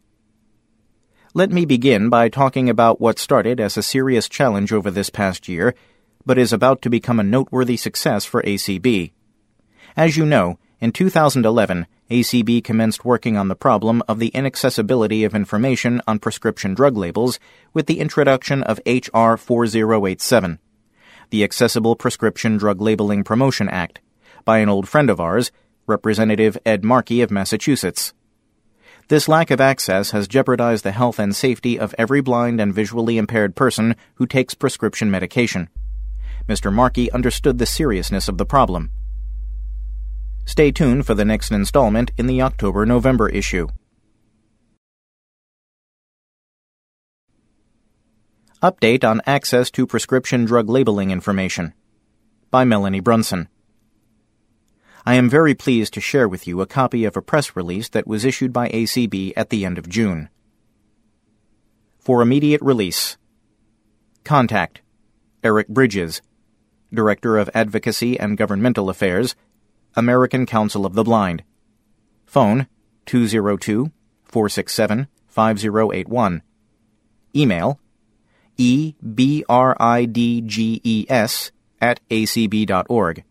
Let 1.38 1.52
me 1.52 1.66
begin 1.66 2.08
by 2.08 2.28
talking 2.30 2.68
about 2.68 3.00
what 3.00 3.20
started 3.20 3.60
as 3.60 3.76
a 3.76 3.80
serious 3.80 4.28
challenge 4.28 4.72
over 4.72 4.90
this 4.90 5.08
past 5.08 5.46
year, 5.46 5.72
but 6.26 6.36
is 6.36 6.52
about 6.52 6.82
to 6.82 6.90
become 6.90 7.20
a 7.20 7.22
noteworthy 7.22 7.76
success 7.76 8.24
for 8.24 8.42
ACB. 8.42 9.12
As 9.96 10.16
you 10.16 10.26
know, 10.26 10.58
in 10.80 10.90
2011, 10.90 11.86
ACB 12.10 12.64
commenced 12.64 13.04
working 13.04 13.36
on 13.36 13.46
the 13.46 13.54
problem 13.54 14.02
of 14.08 14.18
the 14.18 14.30
inaccessibility 14.34 15.22
of 15.22 15.32
information 15.32 16.02
on 16.08 16.18
prescription 16.18 16.74
drug 16.74 16.96
labels 16.96 17.38
with 17.72 17.86
the 17.86 18.00
introduction 18.00 18.64
of 18.64 18.80
H.R. 18.84 19.36
4087, 19.36 20.58
the 21.30 21.44
Accessible 21.44 21.94
Prescription 21.94 22.56
Drug 22.56 22.80
Labeling 22.80 23.22
Promotion 23.22 23.68
Act, 23.68 24.00
by 24.44 24.58
an 24.58 24.68
old 24.68 24.88
friend 24.88 25.08
of 25.08 25.20
ours, 25.20 25.52
Representative 25.86 26.58
Ed 26.66 26.82
Markey 26.82 27.22
of 27.22 27.30
Massachusetts. 27.30 28.12
This 29.08 29.26
lack 29.26 29.50
of 29.50 29.58
access 29.58 30.10
has 30.10 30.28
jeopardized 30.28 30.84
the 30.84 30.92
health 30.92 31.18
and 31.18 31.34
safety 31.34 31.78
of 31.78 31.94
every 31.96 32.20
blind 32.20 32.60
and 32.60 32.74
visually 32.74 33.16
impaired 33.16 33.56
person 33.56 33.96
who 34.16 34.26
takes 34.26 34.52
prescription 34.52 35.10
medication. 35.10 35.70
Mr. 36.46 36.70
Markey 36.70 37.10
understood 37.12 37.56
the 37.56 37.64
seriousness 37.64 38.28
of 38.28 38.36
the 38.36 38.44
problem. 38.44 38.90
Stay 40.44 40.70
tuned 40.70 41.06
for 41.06 41.14
the 41.14 41.24
next 41.24 41.50
installment 41.50 42.10
in 42.18 42.26
the 42.26 42.42
October 42.42 42.84
November 42.84 43.30
issue. 43.30 43.68
Update 48.62 49.04
on 49.04 49.22
access 49.24 49.70
to 49.70 49.86
prescription 49.86 50.44
drug 50.44 50.68
labeling 50.68 51.10
information 51.10 51.72
by 52.50 52.64
Melanie 52.64 53.00
Brunson. 53.00 53.48
I 55.08 55.14
am 55.14 55.30
very 55.30 55.54
pleased 55.54 55.94
to 55.94 56.02
share 56.02 56.28
with 56.28 56.46
you 56.46 56.60
a 56.60 56.66
copy 56.66 57.06
of 57.06 57.16
a 57.16 57.22
press 57.22 57.56
release 57.56 57.88
that 57.88 58.06
was 58.06 58.26
issued 58.26 58.52
by 58.52 58.68
ACB 58.68 59.32
at 59.38 59.48
the 59.48 59.64
end 59.64 59.78
of 59.78 59.88
June. 59.88 60.28
For 61.98 62.20
immediate 62.20 62.60
release, 62.60 63.16
contact 64.22 64.82
Eric 65.42 65.68
Bridges, 65.68 66.20
Director 66.92 67.38
of 67.38 67.48
Advocacy 67.54 68.20
and 68.20 68.36
Governmental 68.36 68.90
Affairs, 68.90 69.34
American 69.96 70.44
Council 70.44 70.84
of 70.84 70.92
the 70.92 71.04
Blind. 71.04 71.42
Phone 72.26 72.66
202 73.06 73.90
467 74.24 75.08
5081. 75.26 76.42
Email 77.34 77.80
ebridges 78.58 79.10
at 81.80 82.00
acb.org. 82.10 83.24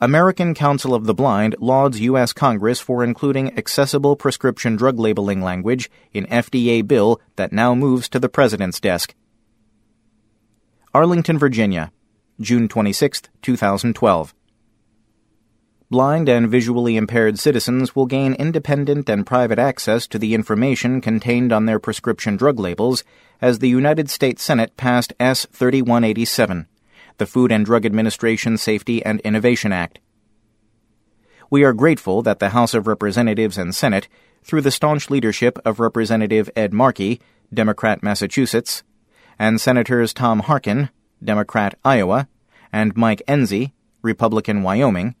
American 0.00 0.54
Council 0.54 0.94
of 0.94 1.06
the 1.06 1.14
Blind 1.14 1.56
lauds 1.58 1.98
U.S. 2.02 2.32
Congress 2.32 2.78
for 2.78 3.02
including 3.02 3.58
accessible 3.58 4.14
prescription 4.14 4.76
drug 4.76 4.96
labeling 4.96 5.42
language 5.42 5.90
in 6.12 6.24
FDA 6.26 6.86
bill 6.86 7.20
that 7.34 7.52
now 7.52 7.74
moves 7.74 8.08
to 8.10 8.20
the 8.20 8.28
President's 8.28 8.78
desk. 8.78 9.16
Arlington, 10.94 11.36
Virginia, 11.36 11.90
June 12.40 12.68
26, 12.68 13.22
2012. 13.42 14.34
Blind 15.90 16.28
and 16.28 16.48
visually 16.48 16.96
impaired 16.96 17.40
citizens 17.40 17.96
will 17.96 18.06
gain 18.06 18.34
independent 18.34 19.08
and 19.08 19.26
private 19.26 19.58
access 19.58 20.06
to 20.06 20.18
the 20.18 20.32
information 20.32 21.00
contained 21.00 21.52
on 21.52 21.66
their 21.66 21.80
prescription 21.80 22.36
drug 22.36 22.60
labels 22.60 23.02
as 23.40 23.58
the 23.58 23.68
United 23.68 24.08
States 24.08 24.44
Senate 24.44 24.76
passed 24.76 25.12
S 25.18 25.44
3187 25.50 26.68
the 27.18 27.26
Food 27.26 27.52
and 27.52 27.64
Drug 27.64 27.84
Administration 27.84 28.56
Safety 28.56 29.04
and 29.04 29.20
Innovation 29.20 29.72
Act. 29.72 30.00
We 31.50 31.64
are 31.64 31.72
grateful 31.72 32.22
that 32.22 32.38
the 32.38 32.50
House 32.50 32.74
of 32.74 32.86
Representatives 32.86 33.58
and 33.58 33.74
Senate, 33.74 34.08
through 34.42 34.62
the 34.62 34.70
staunch 34.70 35.10
leadership 35.10 35.58
of 35.64 35.80
Representative 35.80 36.48
Ed 36.54 36.72
Markey, 36.72 37.20
Democrat 37.52 38.02
Massachusetts, 38.02 38.82
and 39.38 39.60
Senators 39.60 40.12
Tom 40.12 40.40
Harkin, 40.40 40.90
Democrat 41.22 41.78
Iowa, 41.84 42.28
and 42.72 42.96
Mike 42.96 43.22
Enzi, 43.26 43.72
Republican 44.02 44.62
Wyoming, 44.62 45.14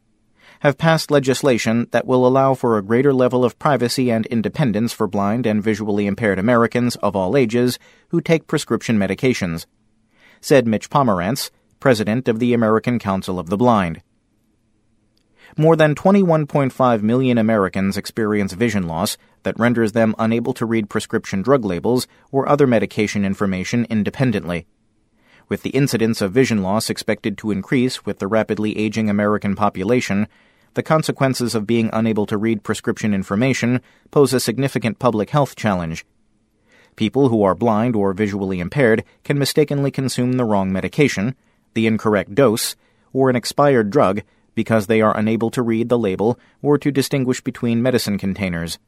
have 0.60 0.78
passed 0.78 1.10
legislation 1.10 1.86
that 1.92 2.06
will 2.06 2.26
allow 2.26 2.54
for 2.54 2.76
a 2.76 2.82
greater 2.82 3.12
level 3.12 3.44
of 3.44 3.58
privacy 3.58 4.10
and 4.10 4.26
independence 4.26 4.92
for 4.92 5.06
blind 5.06 5.46
and 5.46 5.62
visually 5.62 6.06
impaired 6.06 6.38
Americans 6.38 6.96
of 6.96 7.14
all 7.14 7.36
ages 7.36 7.78
who 8.08 8.20
take 8.20 8.46
prescription 8.46 8.98
medications, 8.98 9.66
said 10.40 10.66
Mitch 10.66 10.90
Pomerantz, 10.90 11.50
president 11.80 12.28
of 12.28 12.38
the 12.38 12.52
American 12.52 12.98
Council 12.98 13.38
of 13.38 13.48
the 13.48 13.56
Blind. 13.56 14.02
More 15.56 15.76
than 15.76 15.94
21.5 15.94 17.02
million 17.02 17.38
Americans 17.38 17.96
experience 17.96 18.52
vision 18.52 18.86
loss 18.86 19.16
that 19.44 19.58
renders 19.58 19.92
them 19.92 20.14
unable 20.18 20.52
to 20.54 20.66
read 20.66 20.90
prescription 20.90 21.42
drug 21.42 21.64
labels 21.64 22.06
or 22.30 22.48
other 22.48 22.66
medication 22.66 23.24
information 23.24 23.86
independently. 23.88 24.66
With 25.48 25.62
the 25.62 25.70
incidence 25.70 26.20
of 26.20 26.32
vision 26.32 26.62
loss 26.62 26.90
expected 26.90 27.38
to 27.38 27.50
increase 27.50 28.04
with 28.04 28.18
the 28.18 28.26
rapidly 28.26 28.76
aging 28.76 29.08
American 29.08 29.56
population, 29.56 30.28
the 30.74 30.82
consequences 30.82 31.54
of 31.54 31.66
being 31.66 31.88
unable 31.92 32.26
to 32.26 32.36
read 32.36 32.62
prescription 32.62 33.14
information 33.14 33.80
pose 34.10 34.34
a 34.34 34.40
significant 34.40 34.98
public 34.98 35.30
health 35.30 35.56
challenge. 35.56 36.04
People 36.96 37.30
who 37.30 37.42
are 37.42 37.54
blind 37.54 37.96
or 37.96 38.12
visually 38.12 38.60
impaired 38.60 39.02
can 39.24 39.38
mistakenly 39.38 39.90
consume 39.90 40.32
the 40.32 40.44
wrong 40.44 40.70
medication, 40.70 41.34
the 41.74 41.86
incorrect 41.86 42.34
dose, 42.34 42.76
or 43.12 43.30
an 43.30 43.36
expired 43.36 43.90
drug 43.90 44.22
because 44.54 44.86
they 44.86 45.00
are 45.00 45.16
unable 45.16 45.50
to 45.50 45.62
read 45.62 45.88
the 45.88 45.98
label 45.98 46.38
or 46.62 46.78
to 46.78 46.90
distinguish 46.90 47.40
between 47.40 47.82
medicine 47.82 48.18
containers. 48.18 48.78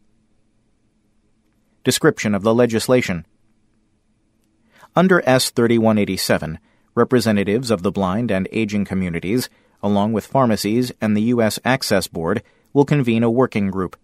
Description 1.84 2.34
of 2.34 2.42
the 2.42 2.52
legislation 2.52 3.25
Under 4.96 5.22
S 5.25 5.50
3187, 5.50 6.58
representatives 6.94 7.70
of 7.70 7.82
the 7.82 7.92
blind 7.92 8.30
and 8.30 8.49
aging 8.50 8.84
communities, 8.84 9.49
along 9.82 10.12
with 10.12 10.26
pharmacies 10.26 10.92
and 11.00 11.16
the 11.16 11.22
U.S. 11.34 11.58
Access 11.64 12.08
Board, 12.08 12.42
will 12.72 12.84
convene 12.84 13.22
a 13.22 13.30
working 13.30 13.70
group. 13.70 13.96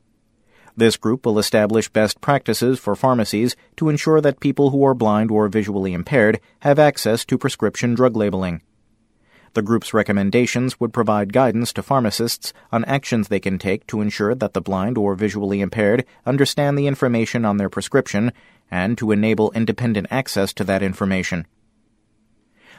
This 0.79 0.99
group 0.99 1.25
will 1.25 1.39
establish 1.39 1.89
best 1.89 2.21
practices 2.21 2.79
for 2.79 2.95
pharmacies 2.95 3.57
to 3.77 3.89
ensure 3.89 4.21
that 4.21 4.41
people 4.41 4.71
who 4.71 4.85
are 4.85 4.93
blind 4.93 5.31
or 5.31 5.49
visually 5.49 5.95
impaired 5.95 6.39
have 6.61 6.79
access 6.79 7.25
to 7.25 7.39
prescription 7.39 7.95
drug 7.95 8.15
labeling. 8.15 8.61
The 9.55 9.63
group's 9.63 9.95
recommendations 9.95 10.79
would 10.79 10.93
provide 10.93 11.33
guidance 11.33 11.73
to 11.73 11.83
pharmacists 11.83 12.53
on 12.71 12.85
actions 12.85 13.29
they 13.29 13.41
can 13.41 13.59
take 13.59 13.87
to 13.87 14.03
ensure 14.03 14.35
that 14.35 14.53
the 14.53 14.61
blind 14.61 14.99
or 14.99 15.15
visually 15.15 15.63
impaired 15.63 16.05
understand 16.27 16.77
the 16.77 16.87
information 16.87 17.47
on 17.47 17.57
their 17.57 17.71
prescription 17.71 18.35
and 18.71 18.99
to 18.99 19.13
enable 19.13 19.53
independent 19.53 20.09
access 20.11 20.53
to 20.53 20.65
that 20.65 20.83
information. 20.83 21.47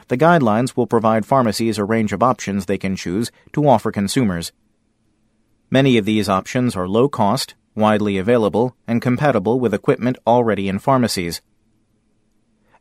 The 0.06 0.16
guidelines 0.16 0.76
will 0.76 0.86
provide 0.86 1.26
pharmacies 1.26 1.78
a 1.78 1.84
range 1.84 2.12
of 2.12 2.22
options 2.22 2.66
they 2.66 2.78
can 2.78 2.94
choose 2.94 3.32
to 3.54 3.68
offer 3.68 3.90
consumers. 3.90 4.52
Many 5.68 5.98
of 5.98 6.04
these 6.04 6.28
options 6.28 6.76
are 6.76 6.86
low 6.86 7.08
cost, 7.08 7.56
widely 7.74 8.18
available, 8.18 8.76
and 8.86 9.02
compatible 9.02 9.60
with 9.60 9.74
equipment 9.74 10.18
already 10.26 10.68
in 10.68 10.78
pharmacies. 10.78 11.40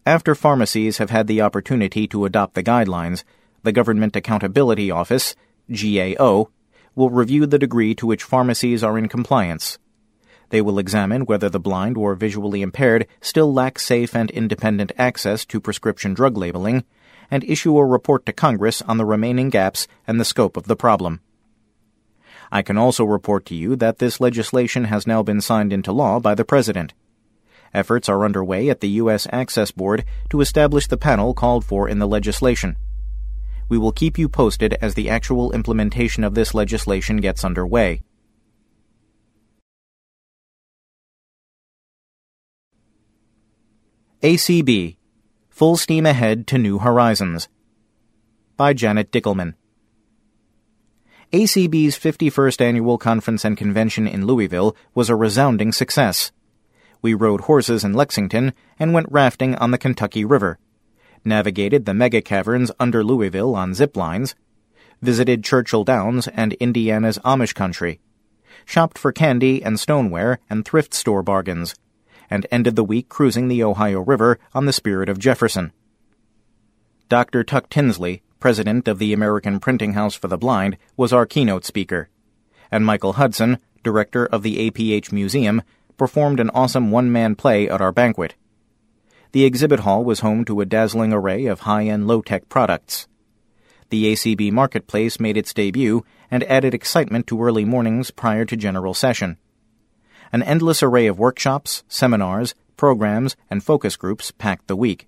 After 0.06 0.36
pharmacies 0.36 1.00
have 1.00 1.10
had 1.10 1.28
the 1.28 1.42
opportunity 1.42 2.08
to 2.08 2.26
adopt 2.26 2.56
the 2.56 2.64
guidelines, 2.64 3.24
the 3.64 3.72
Government 3.72 4.16
Accountability 4.16 4.90
Office, 4.90 5.36
GAO, 5.70 6.50
will 6.96 7.10
review 7.10 7.46
the 7.46 7.60
degree 7.60 7.94
to 7.96 8.08
which 8.08 8.24
pharmacies 8.24 8.84
are 8.84 8.98
in 8.98 9.10
compliance. 9.10 9.78
They 10.50 10.62
will 10.62 10.80
examine 10.80 11.26
whether 11.26 11.50
the 11.50 11.60
blind 11.60 11.98
or 11.98 12.16
visually 12.16 12.62
impaired 12.62 13.06
still 13.20 13.54
lack 13.54 13.78
safe 13.80 14.16
and 14.16 14.32
independent 14.32 14.94
access 14.98 15.46
to 15.46 15.60
prescription 15.60 16.14
drug 16.14 16.38
labeling, 16.38 16.86
and 17.30 17.44
issue 17.44 17.78
a 17.78 17.86
report 17.86 18.26
to 18.26 18.34
Congress 18.34 18.82
on 18.84 18.98
the 18.98 19.06
remaining 19.06 19.50
gaps 19.50 19.88
and 20.08 20.20
the 20.20 20.26
scope 20.26 20.56
of 20.56 20.68
the 20.68 20.76
problem. 20.76 21.20
I 22.52 22.62
can 22.62 22.78
also 22.78 23.04
report 23.04 23.46
to 23.48 23.56
you 23.56 23.76
that 23.76 24.00
this 24.00 24.20
legislation 24.20 24.86
has 24.86 25.06
now 25.06 25.24
been 25.24 25.42
signed 25.42 25.74
into 25.74 25.92
law 25.92 26.20
by 26.20 26.36
the 26.36 26.46
President. 26.46 26.94
Efforts 27.74 28.08
are 28.08 28.24
underway 28.24 28.70
at 28.70 28.80
the 28.80 28.90
U.S. 29.02 29.28
Access 29.32 29.72
Board 29.72 30.06
to 30.30 30.42
establish 30.42 30.88
the 30.88 30.98
panel 30.98 31.34
called 31.34 31.66
for 31.66 31.90
in 31.90 32.00
the 32.00 32.08
legislation. 32.08 32.78
We 33.70 33.78
will 33.78 33.92
keep 33.92 34.18
you 34.18 34.30
posted 34.30 34.74
as 34.82 34.94
the 34.94 35.10
actual 35.10 35.52
implementation 35.52 36.24
of 36.24 36.36
this 36.36 36.54
legislation 36.54 37.18
gets 37.18 37.44
underway. 37.44 38.02
ACB 44.24 44.98
Full 45.50 45.78
Steam 45.78 46.06
Ahead 46.06 46.48
to 46.48 46.58
New 46.58 46.80
Horizons 46.80 47.50
by 48.56 48.74
Janet 48.74 49.12
Dickelman. 49.12 49.54
ACB's 51.34 51.98
51st 51.98 52.62
annual 52.62 52.98
conference 52.98 53.44
and 53.44 53.58
convention 53.58 54.08
in 54.08 54.26
Louisville 54.26 54.76
was 54.94 55.10
a 55.10 55.16
resounding 55.16 55.72
success. 55.72 56.32
We 57.02 57.14
rode 57.14 57.42
horses 57.42 57.84
in 57.84 57.94
Lexington 57.94 58.54
and 58.80 58.94
went 58.94 59.12
rafting 59.12 59.56
on 59.56 59.72
the 59.72 59.78
Kentucky 59.78 60.24
River 60.24 60.58
navigated 61.28 61.86
the 61.86 61.94
mega 61.94 62.22
caverns 62.22 62.72
under 62.80 63.04
Louisville 63.04 63.56
on 63.56 63.74
zip 63.74 63.96
lines, 63.96 64.36
visited 65.02 65.44
Churchill 65.44 65.84
Downs 65.84 66.28
and 66.28 66.54
Indiana's 66.54 67.20
Amish 67.20 67.54
country, 67.54 68.00
shopped 68.66 68.98
for 68.98 69.12
candy 69.12 69.62
and 69.64 69.80
stoneware 69.80 70.40
and 70.50 70.66
thrift 70.66 70.94
store 70.94 71.22
bargains, 71.22 71.76
and 72.30 72.48
ended 72.52 72.76
the 72.76 72.84
week 72.84 73.10
cruising 73.10 73.48
the 73.48 73.64
Ohio 73.64 74.00
River 74.00 74.40
on 74.54 74.66
the 74.66 74.74
Spirit 74.74 75.10
of 75.10 75.20
Jefferson. 75.20 75.72
Dr. 77.10 77.44
Tuck 77.44 77.70
Tinsley, 77.70 78.22
president 78.40 78.88
of 78.88 79.00
the 79.00 79.14
American 79.14 79.60
Printing 79.60 79.94
House 79.94 80.16
for 80.16 80.28
the 80.28 80.38
Blind, 80.38 80.78
was 80.96 81.14
our 81.14 81.26
keynote 81.26 81.66
speaker, 81.66 82.10
and 82.72 82.86
Michael 82.86 83.14
Hudson, 83.14 83.60
director 83.84 84.26
of 84.26 84.44
the 84.44 84.70
APH 84.70 85.12
Museum, 85.12 85.62
performed 85.98 86.40
an 86.40 86.50
awesome 86.52 86.92
one 86.92 87.12
man 87.12 87.36
play 87.36 87.70
at 87.70 87.82
our 87.82 87.92
banquet. 87.92 88.36
The 89.32 89.46
exhibit 89.46 89.82
hall 89.82 90.04
was 90.04 90.22
home 90.22 90.46
to 90.46 90.62
a 90.62 90.66
dazzling 90.66 91.12
array 91.12 91.46
of 91.46 91.62
high 91.62 91.86
end 91.86 92.08
low 92.08 92.22
tech 92.22 92.48
products. 92.50 93.08
The 93.90 94.14
ACB 94.14 94.52
Marketplace 94.52 95.20
made 95.20 95.38
its 95.38 95.54
debut 95.54 96.04
and 96.30 96.44
added 96.44 96.74
excitement 96.74 97.28
to 97.28 97.42
early 97.42 97.66
mornings 97.66 98.12
prior 98.12 98.46
to 98.46 98.58
general 98.58 98.94
session. 98.94 99.38
An 100.32 100.44
endless 100.44 100.84
array 100.84 101.08
of 101.08 101.20
workshops, 101.20 101.84
seminars, 101.88 102.54
programs, 102.76 103.36
and 103.50 103.64
focus 103.64 103.96
groups 103.96 104.32
packed 104.32 104.68
the 104.68 104.76
week. 104.76 105.08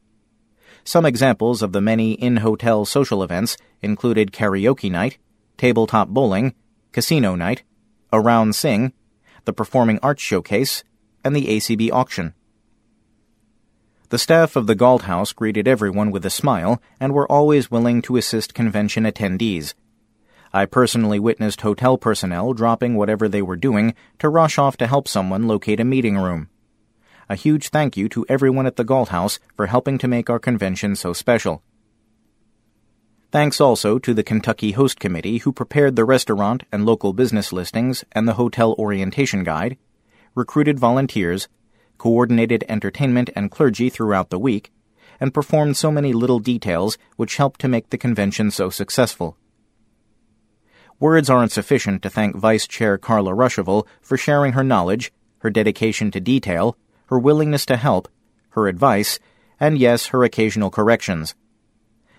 Some 0.90 1.06
examples 1.06 1.62
of 1.62 1.72
the 1.72 1.82
many 1.82 2.14
in 2.14 2.38
hotel 2.38 2.84
social 2.84 3.22
events 3.22 3.58
included 3.80 4.32
karaoke 4.32 4.90
night, 4.90 5.20
tabletop 5.56 6.08
bowling, 6.08 6.56
casino 6.94 7.36
night, 7.36 7.62
a 8.12 8.20
round 8.20 8.56
sing, 8.56 8.94
the 9.46 9.54
Performing 9.54 10.00
Arts 10.02 10.24
Showcase, 10.24 10.84
and 11.24 11.36
the 11.36 11.46
ACB 11.46 11.92
auction. 11.92 12.34
The 14.10 14.18
staff 14.18 14.56
of 14.56 14.66
the 14.66 14.74
Galt 14.74 15.04
House 15.04 15.32
greeted 15.32 15.68
everyone 15.68 16.10
with 16.10 16.26
a 16.26 16.32
smile 16.32 16.82
and 17.00 17.14
were 17.14 17.32
always 17.32 17.70
willing 17.70 18.02
to 18.02 18.18
assist 18.18 18.56
convention 18.56 19.04
attendees. 19.04 19.76
I 20.52 20.66
personally 20.66 21.20
witnessed 21.20 21.62
hotel 21.62 22.00
personnel 22.00 22.54
dropping 22.54 22.96
whatever 22.96 23.30
they 23.30 23.44
were 23.44 23.56
doing 23.56 23.94
to 24.18 24.28
rush 24.28 24.58
off 24.58 24.76
to 24.78 24.88
help 24.88 25.08
someone 25.08 25.48
locate 25.48 25.80
a 25.80 25.86
meeting 25.86 26.18
room. 26.18 26.50
A 27.32 27.36
huge 27.36 27.70
thank 27.70 27.96
you 27.96 28.10
to 28.10 28.26
everyone 28.28 28.66
at 28.66 28.76
the 28.76 28.84
Galt 28.84 29.10
House 29.10 29.38
for 29.56 29.68
helping 29.68 30.00
to 30.00 30.08
make 30.08 30.32
our 30.32 30.40
convention 30.40 30.96
so 30.96 31.14
special. 31.14 31.62
Thanks 33.32 33.62
also 33.62 34.00
to 34.00 34.16
the 34.16 34.24
Kentucky 34.24 34.72
Host 34.72 35.00
Committee 35.00 35.38
who 35.38 35.54
prepared 35.54 35.96
the 35.96 36.06
restaurant 36.06 36.64
and 36.72 36.88
local 36.88 37.14
business 37.14 37.54
listings 37.54 38.04
and 38.14 38.28
the 38.28 38.34
hotel 38.34 38.74
orientation 38.80 39.44
guide, 39.44 39.78
recruited 40.34 40.80
volunteers, 40.80 41.48
coordinated 42.00 42.66
entertainment 42.68 43.30
and 43.36 43.52
clergy 43.52 43.92
throughout 43.92 44.32
the 44.32 44.40
week, 44.40 44.72
and 45.20 45.32
performed 45.32 45.78
so 45.78 45.92
many 45.92 46.14
little 46.14 46.40
details 46.40 46.98
which 47.16 47.38
helped 47.38 47.62
to 47.62 47.68
make 47.68 47.92
the 47.92 47.98
convention 48.00 48.50
so 48.50 48.72
successful. 48.72 49.38
Words 51.00 51.30
aren't 51.30 51.52
sufficient 51.52 52.02
to 52.02 52.10
thank 52.10 52.36
Vice 52.36 52.66
Chair 52.66 52.98
Carla 52.98 53.34
Ruschival 53.34 53.86
for 54.02 54.18
sharing 54.18 54.54
her 54.54 54.64
knowledge, 54.64 55.14
her 55.40 55.52
dedication 55.52 56.10
to 56.10 56.20
detail, 56.20 56.76
her 57.10 57.20
willingness 57.20 57.66
to 57.68 57.78
help, 57.78 58.08
her 58.52 58.68
advice, 58.68 59.20
and 59.60 59.78
yes, 59.78 60.08
her 60.08 60.24
occasional 60.24 60.72
corrections. 60.72 61.36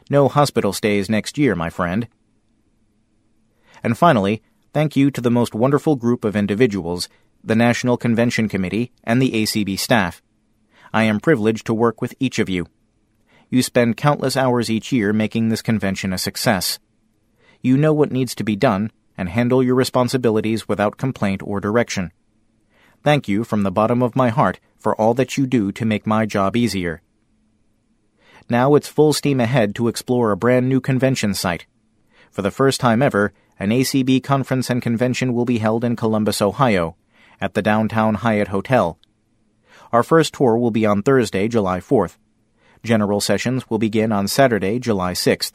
No 0.09 0.29
hospital 0.29 0.73
stays 0.73 1.11
next 1.11 1.39
year, 1.39 1.57
my 1.57 1.71
friend. 1.71 2.07
And 3.83 3.97
finally, 3.97 4.43
thank 4.73 4.95
you 4.95 5.11
to 5.11 5.21
the 5.21 5.31
most 5.31 5.55
wonderful 5.55 5.97
group 5.97 6.25
of 6.25 6.37
individuals 6.37 7.09
the 7.43 7.57
National 7.57 7.97
Convention 7.97 8.49
Committee, 8.49 8.93
and 9.03 9.21
the 9.21 9.33
ACB 9.33 9.79
staff. 9.79 10.23
I 10.93 11.05
am 11.05 11.21
privileged 11.21 11.67
to 11.67 11.75
work 11.75 12.03
with 12.03 12.15
each 12.21 12.39
of 12.39 12.49
you. 12.49 12.67
You 13.49 13.63
spend 13.63 13.97
countless 13.97 14.37
hours 14.37 14.71
each 14.71 14.93
year 14.93 15.13
making 15.13 15.49
this 15.49 15.63
convention 15.63 16.13
a 16.13 16.19
success. 16.19 16.79
You 17.63 17.77
know 17.77 17.93
what 17.93 18.13
needs 18.13 18.35
to 18.37 18.45
be 18.45 18.57
done 18.57 18.91
and 19.17 19.29
handle 19.29 19.63
your 19.63 19.75
responsibilities 19.75 20.69
without 20.69 20.99
complaint 20.99 21.43
or 21.43 21.61
direction. 21.61 22.13
Thank 23.03 23.29
you 23.29 23.45
from 23.45 23.63
the 23.63 23.71
bottom 23.71 24.03
of 24.03 24.15
my 24.15 24.29
heart 24.29 24.61
for 24.79 24.95
all 24.95 25.15
that 25.15 25.39
you 25.39 25.47
do 25.47 25.73
to 25.73 25.87
make 25.87 26.07
my 26.07 26.27
job 26.27 26.55
easier. 26.55 27.01
Now 28.51 28.75
it's 28.75 28.89
full 28.89 29.15
steam 29.15 29.41
ahead 29.41 29.75
to 29.77 29.89
explore 29.89 30.33
a 30.33 30.37
brand 30.37 30.69
new 30.69 30.81
convention 30.81 31.33
site. 31.33 31.67
For 32.31 32.43
the 32.43 32.51
first 32.51 32.79
time 32.79 33.01
ever, 33.01 33.33
an 33.59 33.71
ACB 33.71 34.23
conference 34.23 34.69
and 34.69 34.83
convention 34.83 35.33
will 35.33 35.47
be 35.47 35.59
held 35.59 35.83
in 35.83 35.97
Columbus, 35.97 36.43
Ohio, 36.43 36.97
at 37.41 37.55
the 37.55 37.63
downtown 37.63 38.17
Hyatt 38.17 38.49
Hotel. 38.49 38.99
Our 39.93 40.03
first 40.03 40.35
tour 40.35 40.59
will 40.59 40.71
be 40.71 40.85
on 40.85 41.03
Thursday, 41.03 41.49
July 41.49 41.81
4th. 41.81 42.17
General 42.83 43.21
sessions 43.21 43.69
will 43.71 43.79
begin 43.79 44.13
on 44.13 44.29
Saturday, 44.29 44.79
July 44.79 45.13
6th. 45.13 45.53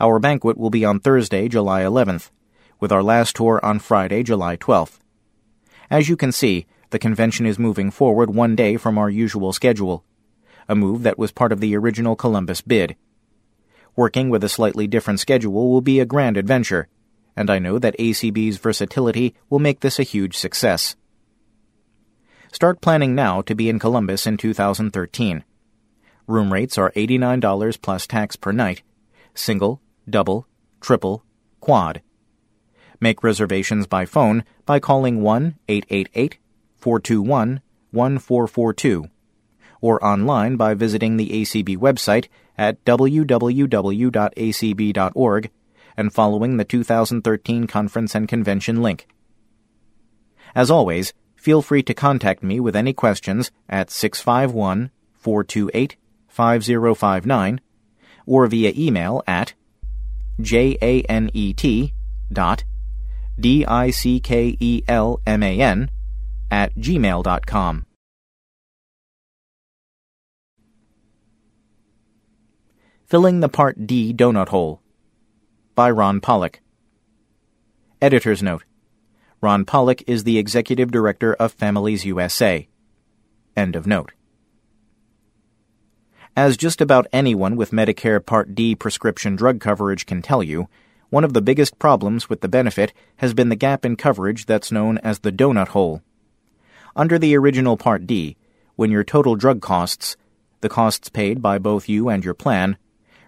Our 0.00 0.18
banquet 0.18 0.56
will 0.56 0.70
be 0.70 0.84
on 0.84 1.00
Thursday, 1.00 1.48
July 1.48 1.82
11th, 1.82 2.30
with 2.80 2.92
our 2.92 3.02
last 3.02 3.36
tour 3.36 3.60
on 3.62 3.78
Friday, 3.78 4.22
July 4.22 4.56
12th. 4.56 4.98
As 5.90 6.08
you 6.08 6.16
can 6.16 6.32
see, 6.32 6.66
the 6.90 6.98
convention 6.98 7.46
is 7.46 7.58
moving 7.58 7.90
forward 7.90 8.34
one 8.34 8.56
day 8.56 8.76
from 8.76 8.98
our 8.98 9.10
usual 9.10 9.52
schedule, 9.52 10.04
a 10.68 10.74
move 10.74 11.02
that 11.02 11.18
was 11.18 11.32
part 11.32 11.52
of 11.52 11.60
the 11.60 11.76
original 11.76 12.16
Columbus 12.16 12.60
bid. 12.60 12.96
Working 13.94 14.28
with 14.28 14.44
a 14.44 14.48
slightly 14.48 14.86
different 14.86 15.20
schedule 15.20 15.70
will 15.70 15.80
be 15.80 16.00
a 16.00 16.06
grand 16.06 16.36
adventure, 16.36 16.88
and 17.36 17.50
I 17.50 17.58
know 17.58 17.78
that 17.78 17.98
ACB's 17.98 18.58
versatility 18.58 19.34
will 19.48 19.58
make 19.58 19.80
this 19.80 19.98
a 19.98 20.04
huge 20.04 20.36
success. 20.36 20.96
Start 22.52 22.80
planning 22.80 23.14
now 23.14 23.42
to 23.42 23.54
be 23.54 23.68
in 23.68 23.78
Columbus 23.78 24.26
in 24.26 24.36
2013. 24.36 25.44
Room 26.26 26.52
rates 26.52 26.78
are 26.78 26.90
$89 26.92 27.80
plus 27.80 28.06
tax 28.06 28.36
per 28.36 28.52
night, 28.52 28.82
single, 29.34 29.80
double, 30.08 30.46
triple, 30.80 31.24
quad. 31.60 32.02
Make 33.00 33.22
reservations 33.22 33.86
by 33.86 34.06
phone 34.06 34.44
by 34.64 34.80
calling 34.80 35.22
1 35.22 35.56
888 35.68 36.38
421 36.76 37.60
1442 37.90 39.10
or 39.80 40.04
online 40.04 40.56
by 40.56 40.74
visiting 40.74 41.16
the 41.16 41.28
ACB 41.30 41.76
website 41.76 42.28
at 42.56 42.82
www.acb.org 42.84 43.50
and 45.96 46.12
following 46.12 46.56
the 46.56 46.64
2013 46.64 47.66
conference 47.66 48.14
and 48.14 48.28
convention 48.28 48.82
link. 48.82 49.06
As 50.54 50.70
always, 50.70 51.12
feel 51.34 51.62
free 51.62 51.82
to 51.82 51.94
contact 51.94 52.42
me 52.42 52.60
with 52.60 52.76
any 52.76 52.92
questions 52.92 53.50
at 53.68 53.90
651 53.90 54.90
428 55.14 55.96
5059 56.28 57.60
or 58.26 58.46
via 58.46 58.72
email 58.76 59.22
at 59.26 59.54
janet 60.40 61.06
dot 62.32 62.64
d-i-c-k-e-l-m-a-n 63.38 63.90
at 66.50 66.74
gmail.com. 66.76 67.86
Filling 73.04 73.40
the 73.40 73.48
Part 73.48 73.86
D 73.86 74.12
Donut 74.12 74.48
Hole 74.48 74.80
by 75.74 75.90
Ron 75.90 76.20
Pollack. 76.20 76.60
Editor's 78.02 78.42
Note 78.42 78.64
Ron 79.40 79.64
Pollack 79.64 80.02
is 80.06 80.24
the 80.24 80.38
Executive 80.38 80.90
Director 80.90 81.34
of 81.34 81.52
Families 81.52 82.04
USA. 82.04 82.66
End 83.56 83.76
of 83.76 83.86
note. 83.86 84.12
As 86.36 86.56
just 86.56 86.80
about 86.80 87.06
anyone 87.12 87.56
with 87.56 87.70
Medicare 87.70 88.24
Part 88.24 88.54
D 88.54 88.74
prescription 88.74 89.36
drug 89.36 89.60
coverage 89.60 90.04
can 90.04 90.20
tell 90.20 90.42
you, 90.42 90.68
one 91.10 91.24
of 91.24 91.32
the 91.32 91.42
biggest 91.42 91.78
problems 91.78 92.28
with 92.28 92.40
the 92.40 92.48
benefit 92.48 92.92
has 93.16 93.34
been 93.34 93.48
the 93.48 93.56
gap 93.56 93.84
in 93.84 93.96
coverage 93.96 94.46
that's 94.46 94.72
known 94.72 94.98
as 94.98 95.20
the 95.20 95.32
donut 95.32 95.68
hole. 95.68 96.02
Under 96.94 97.18
the 97.18 97.36
original 97.36 97.76
Part 97.76 98.06
D, 98.06 98.36
when 98.74 98.90
your 98.90 99.04
total 99.04 99.36
drug 99.36 99.60
costs, 99.60 100.16
the 100.60 100.68
costs 100.68 101.08
paid 101.08 101.40
by 101.40 101.58
both 101.58 101.88
you 101.88 102.08
and 102.08 102.24
your 102.24 102.34
plan, 102.34 102.76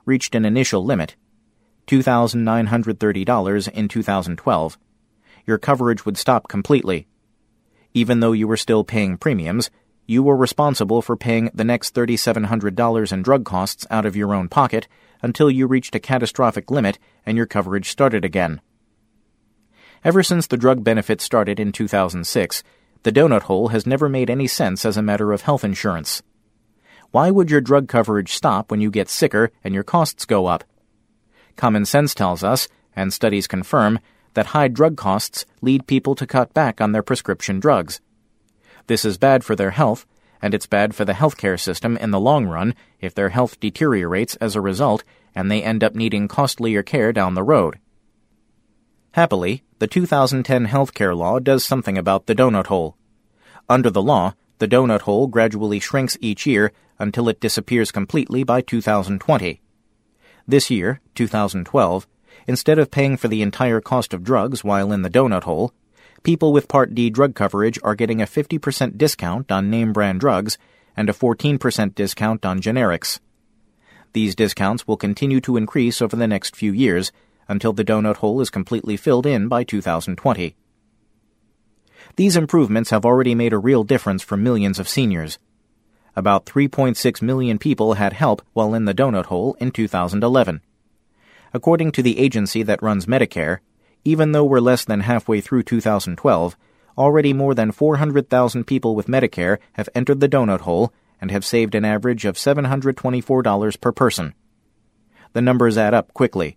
reached 0.05 0.35
an 0.35 0.45
initial 0.45 0.85
limit, 0.85 1.17
$2,930 1.87 3.69
in 3.69 3.89
2012, 3.89 4.79
your 5.47 5.59
coverage 5.59 6.05
would 6.05 6.19
stop 6.19 6.49
completely. 6.49 7.07
Even 7.95 8.21
though 8.21 8.33
you 8.33 8.47
were 8.47 8.57
still 8.57 8.85
paying 8.85 9.17
premiums, 9.17 9.71
you 10.07 10.23
were 10.23 10.37
responsible 10.37 11.01
for 11.03 11.17
paying 11.17 11.51
the 11.55 11.65
next 11.65 11.95
$3,700 11.95 13.13
in 13.13 13.23
drug 13.23 13.45
costs 13.45 13.87
out 13.91 14.07
of 14.07 14.17
your 14.17 14.35
own 14.35 14.49
pocket 14.49 14.89
until 15.23 15.51
you 15.51 15.67
reached 15.67 15.95
a 15.95 16.01
catastrophic 16.01 16.71
limit 16.71 16.99
and 17.25 17.37
your 17.37 17.47
coverage 17.47 17.91
started 17.91 18.25
again. 18.25 18.61
Ever 20.05 20.23
since 20.23 20.47
the 20.47 20.57
drug 20.57 20.85
benefit 20.85 21.21
started 21.21 21.59
in 21.59 21.73
2006, 21.73 22.63
the 23.03 23.13
donut 23.13 23.43
hole 23.43 23.69
has 23.69 23.87
never 23.87 24.09
made 24.09 24.31
any 24.31 24.47
sense 24.47 24.85
as 24.85 24.97
a 24.97 25.03
matter 25.03 25.33
of 25.33 25.43
health 25.43 25.65
insurance. 25.65 26.23
Why 27.11 27.31
would 27.31 27.51
your 27.51 27.61
drug 27.61 27.89
coverage 27.89 28.33
stop 28.33 28.71
when 28.71 28.81
you 28.81 28.91
get 28.91 29.09
sicker 29.09 29.51
and 29.65 29.75
your 29.75 29.85
costs 29.85 30.25
go 30.25 30.47
up? 30.47 30.65
Common 31.57 31.85
sense 31.85 32.15
tells 32.15 32.45
us, 32.45 32.69
and 32.95 33.13
studies 33.13 33.47
confirm, 33.47 33.99
that 34.35 34.47
high 34.47 34.69
drug 34.69 34.97
costs 34.97 35.47
lead 35.63 35.87
people 35.87 36.15
to 36.15 36.27
cut 36.27 36.55
back 36.55 36.81
on 36.81 36.93
their 36.93 37.03
prescription 37.03 37.59
drugs. 37.59 38.01
This 38.87 39.05
is 39.05 39.19
bad 39.19 39.43
for 39.43 39.57
their 39.57 39.71
health, 39.71 40.07
and 40.41 40.55
it's 40.55 40.67
bad 40.67 40.95
for 40.95 41.05
the 41.05 41.13
healthcare 41.13 41.59
system 41.59 41.97
in 41.97 42.11
the 42.11 42.21
long 42.21 42.47
run 42.47 42.75
if 43.01 43.15
their 43.15 43.31
health 43.31 43.59
deteriorates 43.61 44.37
as 44.37 44.55
a 44.55 44.61
result 44.61 45.05
and 45.35 45.51
they 45.51 45.63
end 45.63 45.85
up 45.85 45.95
needing 45.95 46.29
costlier 46.29 46.83
care 46.83 47.13
down 47.13 47.35
the 47.35 47.43
road. 47.43 47.79
Happily, 49.13 49.63
the 49.79 49.87
2010 49.87 50.67
healthcare 50.67 51.17
law 51.17 51.39
does 51.39 51.65
something 51.65 51.97
about 51.97 52.27
the 52.27 52.35
donut 52.35 52.67
hole. 52.67 52.97
Under 53.69 53.91
the 53.91 54.03
law, 54.03 54.35
the 54.59 54.69
donut 54.69 55.03
hole 55.03 55.27
gradually 55.27 55.79
shrinks 55.79 56.17
each 56.21 56.47
year 56.47 56.73
until 56.99 57.29
it 57.29 57.41
disappears 57.41 57.93
completely 57.93 58.43
by 58.43 58.61
2020. 58.61 59.61
This 60.47 60.71
year, 60.71 61.01
2012, 61.15 62.07
instead 62.47 62.79
of 62.79 62.91
paying 62.91 63.17
for 63.17 63.29
the 63.29 63.43
entire 63.43 63.81
cost 63.81 64.13
of 64.15 64.25
drugs 64.25 64.65
while 64.65 64.93
in 64.93 65.03
the 65.03 65.11
donut 65.11 65.45
hole, 65.45 65.73
people 66.23 66.53
with 66.53 66.69
Part 66.69 66.95
D 66.95 67.11
drug 67.11 67.35
coverage 67.35 67.79
are 67.83 67.95
getting 67.95 68.21
a 68.21 68.27
50% 68.27 68.99
discount 68.99 69.51
on 69.53 69.71
name 69.71 69.93
brand 69.93 70.21
drugs 70.21 70.59
and 70.97 71.09
a 71.09 71.13
14% 71.13 71.95
discount 71.95 72.45
on 72.45 72.61
generics. 72.61 73.21
These 74.13 74.35
discounts 74.35 74.87
will 74.87 74.97
continue 74.97 75.41
to 75.43 75.57
increase 75.57 76.03
over 76.03 76.17
the 76.17 76.27
next 76.27 76.57
few 76.57 76.73
years 76.73 77.13
until 77.47 77.73
the 77.73 77.85
donut 77.85 78.17
hole 78.17 78.41
is 78.41 78.51
completely 78.51 78.97
filled 78.97 79.27
in 79.27 79.49
by 79.49 79.65
2020. 79.65 80.57
These 82.17 82.37
improvements 82.37 82.91
have 82.91 83.05
already 83.05 83.35
made 83.35 83.53
a 83.53 83.59
real 83.59 83.85
difference 83.85 84.23
for 84.23 84.37
millions 84.37 84.79
of 84.79 84.89
seniors. 84.89 85.39
About 86.17 86.47
3.6 86.47 87.23
million 87.23 87.59
people 87.59 87.95
had 87.95 88.13
help 88.13 88.43
while 88.53 88.75
in 88.75 88.87
the 88.87 88.95
donut 88.95 89.27
hole 89.27 89.57
in 89.61 89.71
2011. 89.71 90.61
According 91.55 91.93
to 91.93 92.03
the 92.03 92.19
agency 92.19 92.63
that 92.65 92.83
runs 92.83 93.07
Medicare, 93.07 93.59
even 94.05 94.33
though 94.33 94.45
we're 94.45 94.61
less 94.61 94.85
than 94.85 95.01
halfway 95.01 95.41
through 95.41 95.63
2012, 95.63 96.57
already 96.97 97.33
more 97.33 97.55
than 97.55 97.73
400,000 97.73 98.65
people 98.65 98.95
with 98.95 99.07
Medicare 99.07 99.59
have 99.75 99.89
entered 99.95 100.21
the 100.21 100.29
donut 100.29 100.61
hole 100.61 100.93
and 101.21 101.31
have 101.31 101.45
saved 101.45 101.75
an 101.75 101.85
average 101.85 102.25
of 102.25 102.37
$724 102.37 103.81
per 103.81 103.93
person. 103.93 104.35
The 105.33 105.43
numbers 105.43 105.79
add 105.79 105.95
up 105.95 106.13
quickly. 106.15 106.57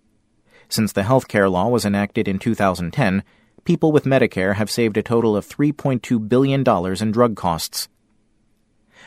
Since 0.70 0.94
the 0.94 1.04
health 1.04 1.28
care 1.28 1.50
law 1.50 1.68
was 1.68 1.86
enacted 1.86 2.28
in 2.28 2.40
2010, 2.40 3.24
people 3.66 3.92
with 3.92 4.06
Medicare 4.06 4.56
have 4.56 4.72
saved 4.72 4.98
a 4.98 5.04
total 5.04 5.36
of 5.36 5.48
$3.2 5.48 6.30
billion 6.30 6.64
in 7.02 7.12
drug 7.12 7.36
costs. 7.36 7.90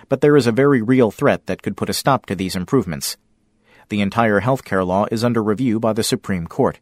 But 0.09 0.21
there 0.21 0.37
is 0.37 0.47
a 0.47 0.53
very 0.53 0.83
real 0.83 1.11
threat 1.11 1.47
that 1.47 1.63
could 1.63 1.77
put 1.77 1.89
a 1.89 1.95
stop 1.95 2.27
to 2.27 2.35
these 2.35 2.57
improvements. 2.57 3.17
The 3.89 4.01
entire 4.01 4.41
health 4.41 4.65
care 4.65 4.85
law 4.85 5.07
is 5.11 5.25
under 5.25 5.43
review 5.43 5.81
by 5.81 5.93
the 5.93 6.03
Supreme 6.03 6.47
Court. 6.47 6.81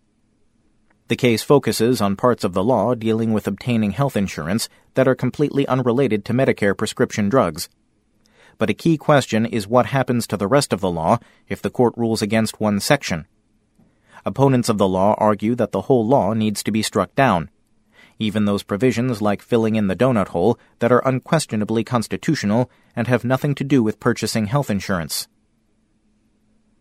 The 1.08 1.16
case 1.16 1.42
focuses 1.42 2.00
on 2.00 2.16
parts 2.16 2.44
of 2.44 2.54
the 2.54 2.64
law 2.64 2.94
dealing 2.94 3.32
with 3.32 3.46
obtaining 3.46 3.90
health 3.90 4.16
insurance 4.16 4.68
that 4.94 5.08
are 5.08 5.14
completely 5.14 5.66
unrelated 5.66 6.24
to 6.24 6.32
Medicare 6.32 6.76
prescription 6.76 7.28
drugs. 7.28 7.68
But 8.58 8.70
a 8.70 8.74
key 8.74 8.96
question 8.96 9.44
is 9.44 9.66
what 9.66 9.86
happens 9.86 10.26
to 10.28 10.36
the 10.36 10.46
rest 10.46 10.72
of 10.72 10.80
the 10.80 10.90
law 10.90 11.18
if 11.48 11.60
the 11.60 11.70
court 11.70 11.94
rules 11.96 12.22
against 12.22 12.60
one 12.60 12.80
section. 12.80 13.26
Opponents 14.24 14.68
of 14.68 14.78
the 14.78 14.88
law 14.88 15.14
argue 15.18 15.54
that 15.56 15.72
the 15.72 15.82
whole 15.82 16.06
law 16.06 16.32
needs 16.32 16.62
to 16.62 16.70
be 16.70 16.82
struck 16.82 17.14
down. 17.14 17.50
Even 18.18 18.44
those 18.44 18.62
provisions 18.62 19.20
like 19.20 19.42
filling 19.42 19.74
in 19.74 19.88
the 19.88 19.96
donut 19.96 20.28
hole 20.28 20.58
that 20.78 20.92
are 20.92 21.06
unquestionably 21.06 21.82
constitutional 21.82 22.70
and 22.94 23.08
have 23.08 23.24
nothing 23.24 23.54
to 23.56 23.64
do 23.64 23.82
with 23.82 23.98
purchasing 23.98 24.46
health 24.46 24.70
insurance. 24.70 25.26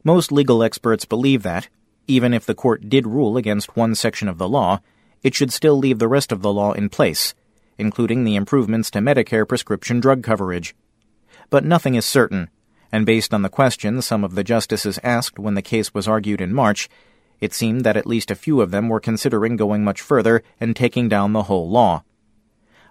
Most 0.04 0.32
legal 0.32 0.62
experts 0.62 1.06
believe 1.06 1.42
that, 1.44 1.68
even 2.12 2.34
if 2.34 2.46
the 2.46 2.54
court 2.54 2.90
did 2.90 3.08
rule 3.08 3.38
against 3.38 3.78
one 3.78 3.96
section 3.96 4.28
of 4.28 4.38
the 4.38 4.50
law, 4.50 4.82
it 5.24 5.34
should 5.34 5.54
still 5.54 5.78
leave 5.78 6.00
the 6.00 6.08
rest 6.08 6.32
of 6.32 6.42
the 6.42 6.52
law 6.52 6.74
in 6.74 6.90
place, 6.90 7.34
including 7.78 8.24
the 8.24 8.36
improvements 8.36 8.92
to 8.92 9.00
Medicare 9.00 9.48
prescription 9.48 10.00
drug 10.00 10.22
coverage. 10.22 10.76
But 11.50 11.64
nothing 11.64 11.96
is 11.96 12.06
certain, 12.06 12.50
and 12.92 13.06
based 13.06 13.34
on 13.34 13.44
the 13.44 13.50
questions 13.50 14.06
some 14.06 14.24
of 14.24 14.36
the 14.36 14.44
justices 14.44 15.00
asked 15.04 15.40
when 15.40 15.54
the 15.54 15.62
case 15.62 15.94
was 15.94 16.08
argued 16.08 16.42
in 16.42 16.54
March, 16.54 16.90
it 17.40 17.54
seemed 17.54 17.86
that 17.86 17.98
at 17.98 18.06
least 18.06 18.30
a 18.30 18.36
few 18.36 18.60
of 18.60 18.72
them 18.72 18.90
were 18.90 19.00
considering 19.00 19.56
going 19.56 19.84
much 19.84 20.02
further 20.02 20.44
and 20.60 20.76
taking 20.76 21.08
down 21.08 21.34
the 21.34 21.44
whole 21.44 21.70
law. 21.70 22.04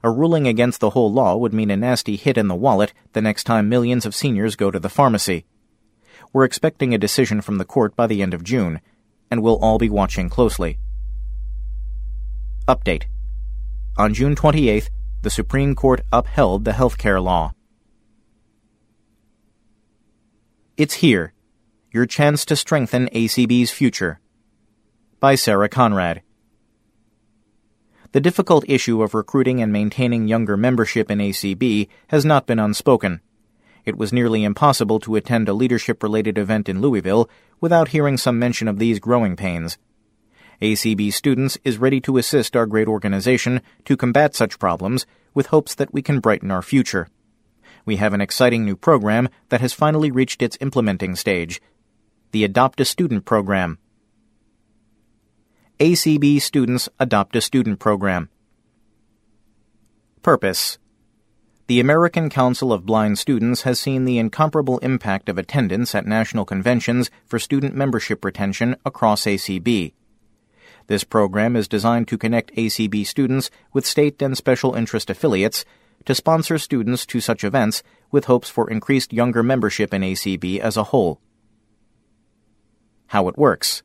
A 0.02 0.10
ruling 0.10 0.46
against 0.46 0.80
the 0.80 0.90
whole 0.90 1.12
law 1.12 1.36
would 1.36 1.52
mean 1.52 1.70
a 1.70 1.76
nasty 1.76 2.16
hit 2.16 2.38
in 2.38 2.48
the 2.48 2.54
wallet 2.54 2.94
the 3.12 3.20
next 3.20 3.44
time 3.44 3.68
millions 3.68 4.06
of 4.06 4.14
seniors 4.14 4.56
go 4.56 4.70
to 4.70 4.78
the 4.78 4.88
pharmacy. 4.88 5.44
We're 6.32 6.44
expecting 6.44 6.94
a 6.94 6.98
decision 6.98 7.42
from 7.42 7.58
the 7.58 7.64
court 7.64 7.94
by 7.94 8.06
the 8.06 8.22
end 8.22 8.32
of 8.32 8.42
June, 8.42 8.80
and 9.30 9.42
we'll 9.42 9.58
all 9.58 9.78
be 9.78 9.88
watching 9.88 10.28
closely. 10.28 10.78
Update 12.66 13.04
On 13.96 14.12
June 14.12 14.34
28th, 14.34 14.90
the 15.22 15.30
Supreme 15.30 15.74
Court 15.74 16.02
upheld 16.12 16.64
the 16.64 16.72
health 16.72 16.98
care 16.98 17.20
law. 17.20 17.52
It's 20.76 20.94
here, 20.94 21.34
your 21.92 22.06
chance 22.06 22.44
to 22.46 22.56
strengthen 22.56 23.08
ACB's 23.08 23.70
future. 23.70 24.20
By 25.20 25.34
Sarah 25.34 25.68
Conrad. 25.68 26.22
The 28.12 28.20
difficult 28.20 28.64
issue 28.66 29.02
of 29.02 29.14
recruiting 29.14 29.60
and 29.60 29.72
maintaining 29.72 30.26
younger 30.26 30.56
membership 30.56 31.10
in 31.10 31.18
ACB 31.18 31.88
has 32.08 32.24
not 32.24 32.46
been 32.46 32.58
unspoken. 32.58 33.20
It 33.84 33.96
was 33.96 34.12
nearly 34.12 34.44
impossible 34.44 35.00
to 35.00 35.16
attend 35.16 35.48
a 35.48 35.54
leadership 35.54 36.02
related 36.02 36.38
event 36.38 36.68
in 36.68 36.80
Louisville 36.80 37.28
without 37.60 37.88
hearing 37.88 38.16
some 38.16 38.38
mention 38.38 38.68
of 38.68 38.78
these 38.78 38.98
growing 38.98 39.36
pains. 39.36 39.78
ACB 40.60 41.12
Students 41.12 41.56
is 41.64 41.78
ready 41.78 42.00
to 42.02 42.18
assist 42.18 42.54
our 42.54 42.66
great 42.66 42.86
organization 42.86 43.62
to 43.86 43.96
combat 43.96 44.34
such 44.34 44.58
problems 44.58 45.06
with 45.32 45.46
hopes 45.46 45.74
that 45.74 45.92
we 45.94 46.02
can 46.02 46.20
brighten 46.20 46.50
our 46.50 46.62
future. 46.62 47.08
We 47.86 47.96
have 47.96 48.12
an 48.12 48.20
exciting 48.20 48.64
new 48.64 48.76
program 48.76 49.30
that 49.48 49.62
has 49.62 49.72
finally 49.72 50.10
reached 50.10 50.42
its 50.42 50.58
implementing 50.60 51.16
stage 51.16 51.60
the 52.32 52.44
Adopt 52.44 52.80
a 52.80 52.84
Student 52.84 53.24
program. 53.24 53.78
ACB 55.80 56.40
Students 56.40 56.88
Adopt 57.00 57.34
a 57.34 57.40
Student 57.40 57.80
program. 57.80 58.28
Purpose 60.22 60.78
the 61.70 61.78
American 61.78 62.28
Council 62.28 62.72
of 62.72 62.84
Blind 62.84 63.16
Students 63.16 63.62
has 63.62 63.78
seen 63.78 64.04
the 64.04 64.18
incomparable 64.18 64.78
impact 64.78 65.28
of 65.28 65.38
attendance 65.38 65.94
at 65.94 66.04
national 66.04 66.44
conventions 66.44 67.12
for 67.24 67.38
student 67.38 67.76
membership 67.76 68.24
retention 68.24 68.74
across 68.84 69.22
ACB. 69.22 69.92
This 70.88 71.04
program 71.04 71.54
is 71.54 71.68
designed 71.68 72.08
to 72.08 72.18
connect 72.18 72.52
ACB 72.56 73.06
students 73.06 73.52
with 73.72 73.86
state 73.86 74.20
and 74.20 74.36
special 74.36 74.74
interest 74.74 75.10
affiliates 75.10 75.64
to 76.06 76.12
sponsor 76.12 76.58
students 76.58 77.06
to 77.06 77.20
such 77.20 77.44
events 77.44 77.84
with 78.10 78.24
hopes 78.24 78.50
for 78.50 78.68
increased 78.68 79.12
younger 79.12 79.44
membership 79.44 79.94
in 79.94 80.02
ACB 80.02 80.58
as 80.58 80.76
a 80.76 80.90
whole. 80.90 81.20
How 83.06 83.28
it 83.28 83.38
works. 83.38 83.84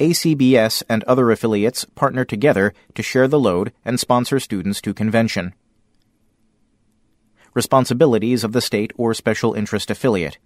ACBS 0.00 0.82
and 0.88 1.04
other 1.04 1.30
affiliates 1.30 1.84
partner 1.94 2.24
together 2.24 2.74
to 2.96 3.04
share 3.04 3.28
the 3.28 3.38
load 3.38 3.72
and 3.84 4.00
sponsor 4.00 4.40
students 4.40 4.80
to 4.80 4.92
convention. 4.92 5.54
Responsibilities 7.54 8.44
of 8.44 8.52
the 8.52 8.62
state 8.62 8.92
or 8.96 9.12
special 9.12 9.52
interest 9.52 9.90
affiliate. 9.90 10.38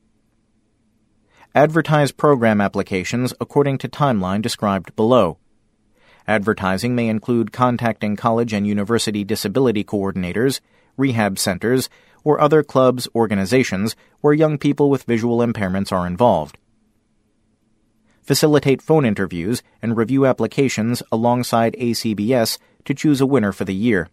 Advertise 1.54 2.10
program 2.10 2.60
applications 2.60 3.32
according 3.40 3.78
to 3.78 3.88
timeline 3.88 4.42
described 4.42 4.94
below. 4.96 5.38
Advertising 6.26 6.96
may 6.96 7.08
include 7.08 7.52
contacting 7.52 8.16
college 8.16 8.52
and 8.52 8.66
university 8.66 9.22
disability 9.22 9.84
coordinators, 9.84 10.60
rehab 10.96 11.38
centers, 11.38 11.88
or 12.24 12.40
other 12.40 12.64
clubs, 12.64 13.06
organizations 13.14 13.94
where 14.20 14.32
young 14.32 14.58
people 14.58 14.90
with 14.90 15.04
visual 15.04 15.38
impairments 15.38 15.92
are 15.92 16.08
involved. 16.08 16.58
Facilitate 18.24 18.82
phone 18.82 19.04
interviews 19.04 19.62
and 19.80 19.96
review 19.96 20.26
applications 20.26 21.04
alongside 21.12 21.76
ACBS 21.78 22.58
to 22.84 22.94
choose 22.94 23.20
a 23.20 23.26
winner 23.26 23.52
for 23.52 23.64
the 23.64 23.74
year. 23.74 24.08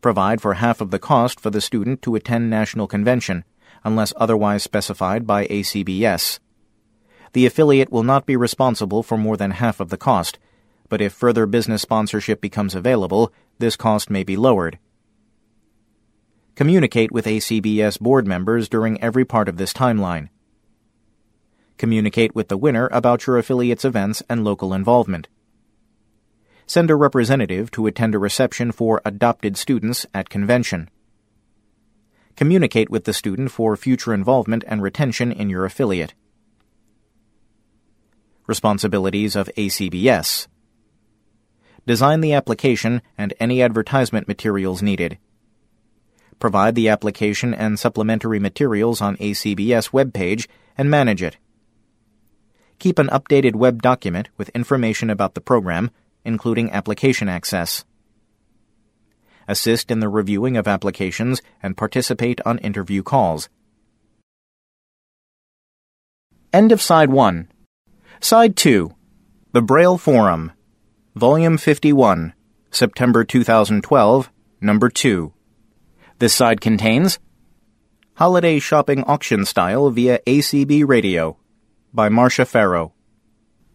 Provide 0.00 0.40
for 0.40 0.54
half 0.54 0.80
of 0.80 0.90
the 0.90 0.98
cost 0.98 1.40
for 1.40 1.50
the 1.50 1.60
student 1.60 2.02
to 2.02 2.14
attend 2.14 2.48
national 2.48 2.86
convention, 2.86 3.44
unless 3.84 4.12
otherwise 4.16 4.62
specified 4.62 5.26
by 5.26 5.46
ACBS 5.46 6.38
the 7.32 7.46
affiliate 7.46 7.92
will 7.92 8.02
not 8.02 8.26
be 8.26 8.36
responsible 8.36 9.02
for 9.02 9.16
more 9.16 9.36
than 9.36 9.52
half 9.52 9.80
of 9.80 9.90
the 9.90 9.96
cost, 9.96 10.38
but 10.88 11.00
if 11.00 11.12
further 11.12 11.46
business 11.46 11.82
sponsorship 11.82 12.40
becomes 12.40 12.74
available, 12.74 13.32
this 13.58 13.76
cost 13.76 14.10
may 14.10 14.24
be 14.24 14.36
lowered. 14.36 14.78
Communicate 16.56 17.12
with 17.12 17.26
ACBS 17.26 18.00
board 18.00 18.26
members 18.26 18.68
during 18.68 19.00
every 19.00 19.24
part 19.24 19.48
of 19.48 19.56
this 19.56 19.72
timeline. 19.72 20.28
Communicate 21.78 22.34
with 22.34 22.48
the 22.48 22.58
winner 22.58 22.88
about 22.92 23.26
your 23.26 23.38
affiliate's 23.38 23.84
events 23.84 24.22
and 24.28 24.44
local 24.44 24.74
involvement. 24.74 25.28
Send 26.70 26.88
a 26.88 26.94
representative 26.94 27.72
to 27.72 27.88
attend 27.88 28.14
a 28.14 28.20
reception 28.20 28.70
for 28.70 29.02
adopted 29.04 29.56
students 29.56 30.06
at 30.14 30.28
convention. 30.28 30.88
Communicate 32.36 32.88
with 32.88 33.06
the 33.06 33.12
student 33.12 33.50
for 33.50 33.76
future 33.76 34.14
involvement 34.14 34.62
and 34.68 34.80
retention 34.80 35.32
in 35.32 35.50
your 35.50 35.64
affiliate 35.64 36.14
responsibilities 38.46 39.34
of 39.34 39.50
ACBS. 39.56 40.46
Design 41.88 42.20
the 42.20 42.34
application 42.34 43.02
and 43.18 43.34
any 43.40 43.60
advertisement 43.62 44.28
materials 44.28 44.80
needed. 44.80 45.18
Provide 46.38 46.76
the 46.76 46.88
application 46.88 47.52
and 47.52 47.80
supplementary 47.80 48.38
materials 48.38 49.00
on 49.00 49.16
ACBS 49.16 49.90
webpage 49.90 50.46
and 50.78 50.88
manage 50.88 51.20
it. 51.20 51.36
Keep 52.78 53.00
an 53.00 53.08
updated 53.08 53.56
web 53.56 53.82
document 53.82 54.28
with 54.36 54.50
information 54.50 55.10
about 55.10 55.34
the 55.34 55.40
program, 55.40 55.90
including 56.24 56.70
application 56.70 57.28
access. 57.28 57.84
Assist 59.48 59.90
in 59.90 60.00
the 60.00 60.08
reviewing 60.08 60.56
of 60.56 60.68
applications 60.68 61.42
and 61.62 61.76
participate 61.76 62.40
on 62.46 62.58
interview 62.58 63.02
calls. 63.02 63.48
End 66.52 66.72
of 66.72 66.82
Side 66.82 67.10
1. 67.10 67.48
Side 68.20 68.56
2 68.56 68.94
The 69.52 69.62
Braille 69.62 69.98
Forum, 69.98 70.52
Volume 71.16 71.58
51, 71.58 72.34
September 72.70 73.24
2012, 73.24 74.30
Number 74.60 74.88
2. 74.90 75.32
This 76.18 76.34
side 76.34 76.60
contains 76.60 77.18
Holiday 78.14 78.58
Shopping 78.58 79.02
Auction 79.04 79.46
Style 79.46 79.88
via 79.90 80.18
ACB 80.26 80.86
Radio 80.86 81.38
by 81.94 82.10
Marcia 82.10 82.44
Farrow. 82.44 82.92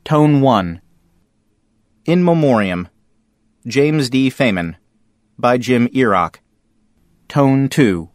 Tone 0.03 0.41
1 0.41 0.81
In 2.05 2.23
Memoriam 2.23 2.87
James 3.65 4.11
D. 4.11 4.29
Feynman 4.29 4.75
by 5.39 5.57
Jim 5.57 5.87
Erock. 5.87 6.35
Tone 7.27 7.67
2 7.67 8.11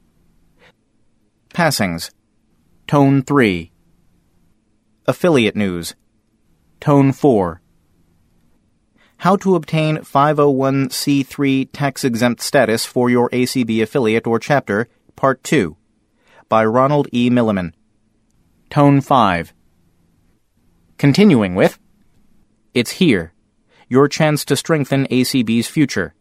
Passings 1.52 2.12
Tone 2.86 3.24
3 3.24 3.72
Affiliate 5.08 5.56
News 5.56 5.96
Tone 6.78 7.10
4. 7.10 7.60
How 9.16 9.34
to 9.34 9.56
obtain 9.56 9.96
501c3 9.96 11.70
tax 11.72 12.04
exempt 12.04 12.42
status 12.42 12.86
for 12.86 13.10
your 13.10 13.28
ACB 13.30 13.82
affiliate 13.82 14.24
or 14.24 14.38
chapter, 14.38 14.88
Part 15.16 15.42
2, 15.42 15.76
by 16.48 16.64
Ronald 16.64 17.08
E. 17.12 17.28
Milliman. 17.28 17.72
Tone 18.70 19.00
5. 19.00 19.52
Continuing 20.96 21.56
with 21.56 21.80
It's 22.72 22.92
Here 22.92 23.32
Your 23.92 24.06
Chance 24.06 24.44
to 24.44 24.54
Strengthen 24.54 25.08
ACB's 25.08 25.66
Future, 25.66 26.14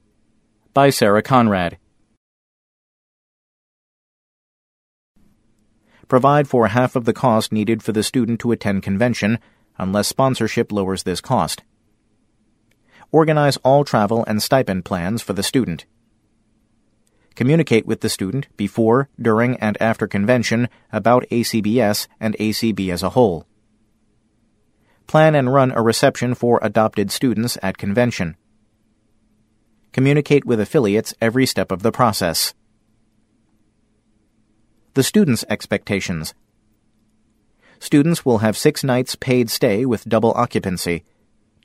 by 0.74 0.90
Sarah 0.90 1.22
Conrad. 1.22 1.78
Provide 6.08 6.48
for 6.48 6.70
half 6.70 6.96
of 6.96 7.06
the 7.06 7.14
cost 7.14 7.52
needed 7.52 7.84
for 7.84 7.92
the 7.92 8.02
student 8.02 8.40
to 8.40 8.52
attend 8.52 8.82
convention 8.82 9.38
unless 9.78 10.08
sponsorship 10.08 10.72
lowers 10.72 11.04
this 11.04 11.22
cost. 11.22 11.62
Organize 13.12 13.58
all 13.58 13.84
travel 13.84 14.26
and 14.26 14.42
stipend 14.42 14.84
plans 14.84 15.22
for 15.22 15.34
the 15.34 15.44
student. 15.44 15.86
Communicate 17.36 17.86
with 17.86 18.02
the 18.02 18.10
student 18.10 18.48
before, 18.58 19.10
during, 19.22 19.58
and 19.58 19.80
after 19.80 20.08
convention 20.08 20.70
about 20.92 21.30
ACBS 21.30 22.08
and 22.20 22.36
ACB 22.40 22.92
as 22.92 23.04
a 23.04 23.10
whole. 23.10 23.46
Plan 25.10 25.34
and 25.34 25.52
run 25.52 25.72
a 25.72 25.82
reception 25.82 26.36
for 26.36 26.60
adopted 26.62 27.10
students 27.10 27.58
at 27.64 27.80
convention. 27.80 28.38
Communicate 29.92 30.46
with 30.46 30.60
affiliates 30.60 31.16
every 31.20 31.48
step 31.48 31.72
of 31.72 31.82
the 31.82 31.92
process. 31.92 32.54
The 34.94 35.02
student's 35.02 35.44
expectations 35.50 36.36
students 37.80 38.24
will 38.24 38.38
have 38.38 38.56
six 38.56 38.84
nights 38.84 39.16
paid 39.16 39.50
stay 39.50 39.84
with 39.84 40.08
double 40.08 40.32
occupancy, 40.36 41.04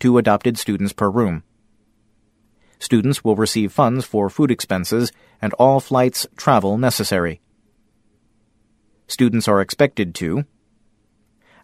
two 0.00 0.16
adopted 0.16 0.56
students 0.56 0.94
per 0.94 1.10
room. 1.10 1.42
Students 2.78 3.22
will 3.22 3.36
receive 3.36 3.74
funds 3.74 4.06
for 4.06 4.30
food 4.30 4.50
expenses 4.50 5.12
and 5.42 5.52
all 5.58 5.80
flights 5.80 6.26
travel 6.38 6.78
necessary. 6.78 7.42
Students 9.06 9.46
are 9.48 9.60
expected 9.60 10.14
to 10.14 10.46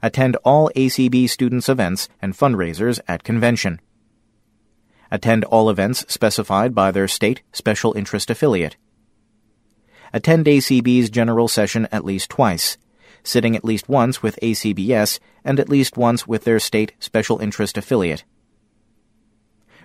attend 0.02 0.36
all 0.44 0.70
ACB 0.76 1.28
students' 1.28 1.68
events 1.68 2.08
and 2.20 2.34
fundraisers 2.34 3.00
at 3.06 3.24
convention. 3.24 3.80
Attend 5.10 5.44
all 5.44 5.68
events 5.68 6.04
specified 6.08 6.74
by 6.74 6.90
their 6.90 7.08
state 7.08 7.42
special 7.52 7.92
interest 7.96 8.30
affiliate. 8.30 8.76
Attend 10.12 10.46
ACB's 10.46 11.10
general 11.10 11.48
session 11.48 11.88
at 11.92 12.04
least 12.04 12.30
twice 12.30 12.78
sitting 13.22 13.56
at 13.56 13.64
least 13.64 13.88
once 13.88 14.22
with 14.22 14.38
ACBS 14.42 15.18
and 15.44 15.58
at 15.60 15.68
least 15.68 15.96
once 15.96 16.26
with 16.26 16.44
their 16.44 16.58
state 16.58 16.92
special 16.98 17.38
interest 17.38 17.76
affiliate. 17.76 18.24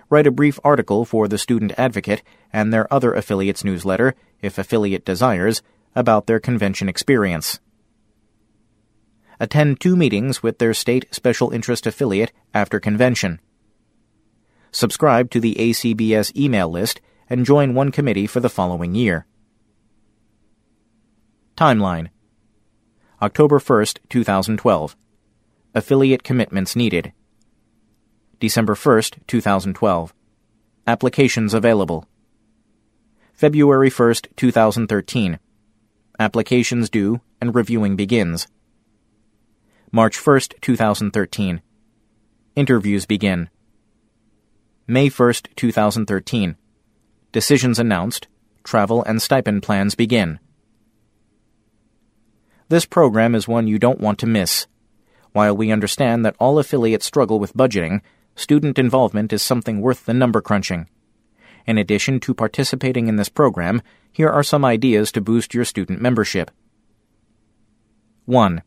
Write 0.08 0.26
a 0.26 0.30
brief 0.30 0.58
article 0.62 1.04
for 1.04 1.26
the 1.26 1.38
Student 1.38 1.72
Advocate 1.76 2.22
and 2.52 2.72
their 2.72 2.92
other 2.92 3.12
affiliates' 3.12 3.64
newsletter, 3.64 4.14
if 4.40 4.56
affiliate 4.56 5.04
desires, 5.04 5.62
about 5.94 6.26
their 6.26 6.38
convention 6.38 6.88
experience. 6.88 7.58
Attend 9.38 9.80
two 9.80 9.96
meetings 9.96 10.42
with 10.42 10.58
their 10.58 10.72
state 10.74 11.06
special 11.12 11.50
interest 11.50 11.86
affiliate 11.86 12.32
after 12.54 12.80
convention. 12.80 13.40
Subscribe 14.72 15.30
to 15.30 15.40
the 15.40 15.54
ACBS 15.56 16.34
email 16.36 16.68
list 16.68 17.00
and 17.28 17.44
join 17.44 17.74
one 17.74 17.90
committee 17.90 18.26
for 18.26 18.40
the 18.40 18.48
following 18.48 18.94
year. 18.94 19.26
Timeline 21.56 22.08
October 23.22 23.58
1st, 23.58 23.98
2012. 24.10 24.96
Affiliate 25.74 26.22
commitments 26.22 26.76
needed. 26.76 27.12
December 28.40 28.74
1st, 28.74 29.26
2012. 29.26 30.14
Applications 30.86 31.54
available. 31.54 32.06
February 33.32 33.90
1st, 33.90 34.28
2013. 34.36 35.38
Applications 36.18 36.90
due 36.90 37.20
and 37.40 37.54
reviewing 37.54 37.96
begins. 37.96 38.46
March 39.92 40.18
1st, 40.18 40.60
2013. 40.60 41.62
Interviews 42.56 43.06
begin. 43.06 43.48
May 44.88 45.08
1st, 45.08 45.54
2013. 45.54 46.56
Decisions 47.30 47.78
announced. 47.78 48.26
Travel 48.64 49.04
and 49.04 49.22
stipend 49.22 49.62
plans 49.62 49.94
begin. 49.94 50.40
This 52.68 52.84
program 52.84 53.36
is 53.36 53.46
one 53.46 53.68
you 53.68 53.78
don't 53.78 54.00
want 54.00 54.18
to 54.18 54.26
miss. 54.26 54.66
While 55.32 55.56
we 55.56 55.70
understand 55.70 56.24
that 56.24 56.36
all 56.40 56.58
affiliates 56.58 57.06
struggle 57.06 57.38
with 57.38 57.54
budgeting, 57.54 58.00
student 58.34 58.80
involvement 58.80 59.32
is 59.32 59.40
something 59.40 59.80
worth 59.80 60.04
the 60.04 60.14
number 60.14 60.40
crunching. 60.40 60.88
In 61.64 61.78
addition 61.78 62.18
to 62.20 62.34
participating 62.34 63.06
in 63.06 63.16
this 63.16 63.28
program, 63.28 63.82
here 64.10 64.30
are 64.30 64.42
some 64.42 64.64
ideas 64.64 65.12
to 65.12 65.20
boost 65.20 65.54
your 65.54 65.64
student 65.64 66.00
membership. 66.00 66.50
1. 68.24 68.62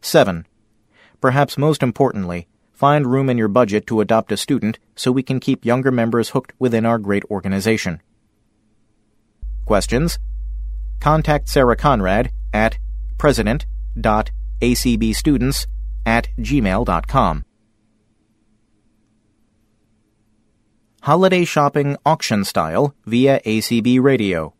7. 0.00 0.46
Perhaps 1.20 1.58
most 1.58 1.82
importantly, 1.82 2.46
find 2.70 3.08
room 3.08 3.28
in 3.28 3.36
your 3.36 3.48
budget 3.48 3.84
to 3.88 4.00
adopt 4.00 4.30
a 4.30 4.36
student 4.36 4.78
so 4.94 5.10
we 5.10 5.24
can 5.24 5.40
keep 5.40 5.64
younger 5.64 5.90
members 5.90 6.28
hooked 6.28 6.52
within 6.60 6.86
our 6.86 6.96
great 6.96 7.24
organization. 7.24 8.00
Questions? 9.64 10.20
Contact 11.00 11.48
Sarah 11.48 11.74
Conrad 11.74 12.30
at 12.54 12.78
president.acbstudents 13.18 15.66
at 16.06 16.28
gmail.com. 16.38 17.45
holiday 21.06 21.44
shopping 21.44 21.96
auction 22.04 22.42
style 22.42 22.92
via 23.04 23.38
ACB 23.42 24.02
Radio. 24.02 24.52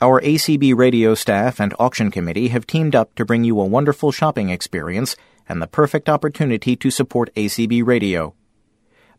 Our 0.00 0.20
ACB 0.20 0.76
radio 0.76 1.14
staff 1.14 1.60
and 1.60 1.72
auction 1.78 2.10
committee 2.10 2.48
have 2.48 2.66
teamed 2.66 2.96
up 2.96 3.14
to 3.14 3.24
bring 3.24 3.44
you 3.44 3.60
a 3.60 3.64
wonderful 3.64 4.10
shopping 4.10 4.50
experience 4.50 5.14
and 5.48 5.62
the 5.62 5.68
perfect 5.68 6.08
opportunity 6.08 6.74
to 6.74 6.90
support 6.90 7.32
ACB 7.36 7.86
Radio. 7.86 8.34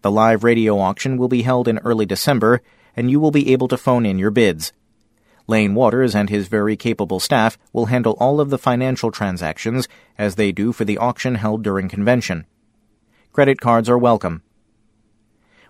The 0.01 0.11
live 0.11 0.43
radio 0.43 0.77
auction 0.77 1.15
will 1.15 1.29
be 1.29 1.43
held 1.43 1.69
in 1.69 1.79
early 1.85 2.05
December, 2.05 2.61
and 2.93 3.09
you 3.09 3.21
will 3.21 3.31
be 3.31 3.53
able 3.53 3.69
to 3.69 3.77
phone 3.77 4.05
in 4.05 4.19
your 4.19 4.29
bids. 4.29 4.73
Lane 5.47 5.73
Waters 5.73 6.13
and 6.13 6.29
his 6.29 6.49
very 6.49 6.75
capable 6.75 7.21
staff 7.21 7.57
will 7.71 7.85
handle 7.85 8.17
all 8.19 8.41
of 8.41 8.49
the 8.49 8.57
financial 8.57 9.09
transactions 9.09 9.87
as 10.17 10.35
they 10.35 10.51
do 10.51 10.73
for 10.73 10.83
the 10.83 10.97
auction 10.97 11.35
held 11.35 11.63
during 11.63 11.87
convention. 11.87 12.45
Credit 13.31 13.61
cards 13.61 13.87
are 13.87 13.97
welcome 13.97 14.43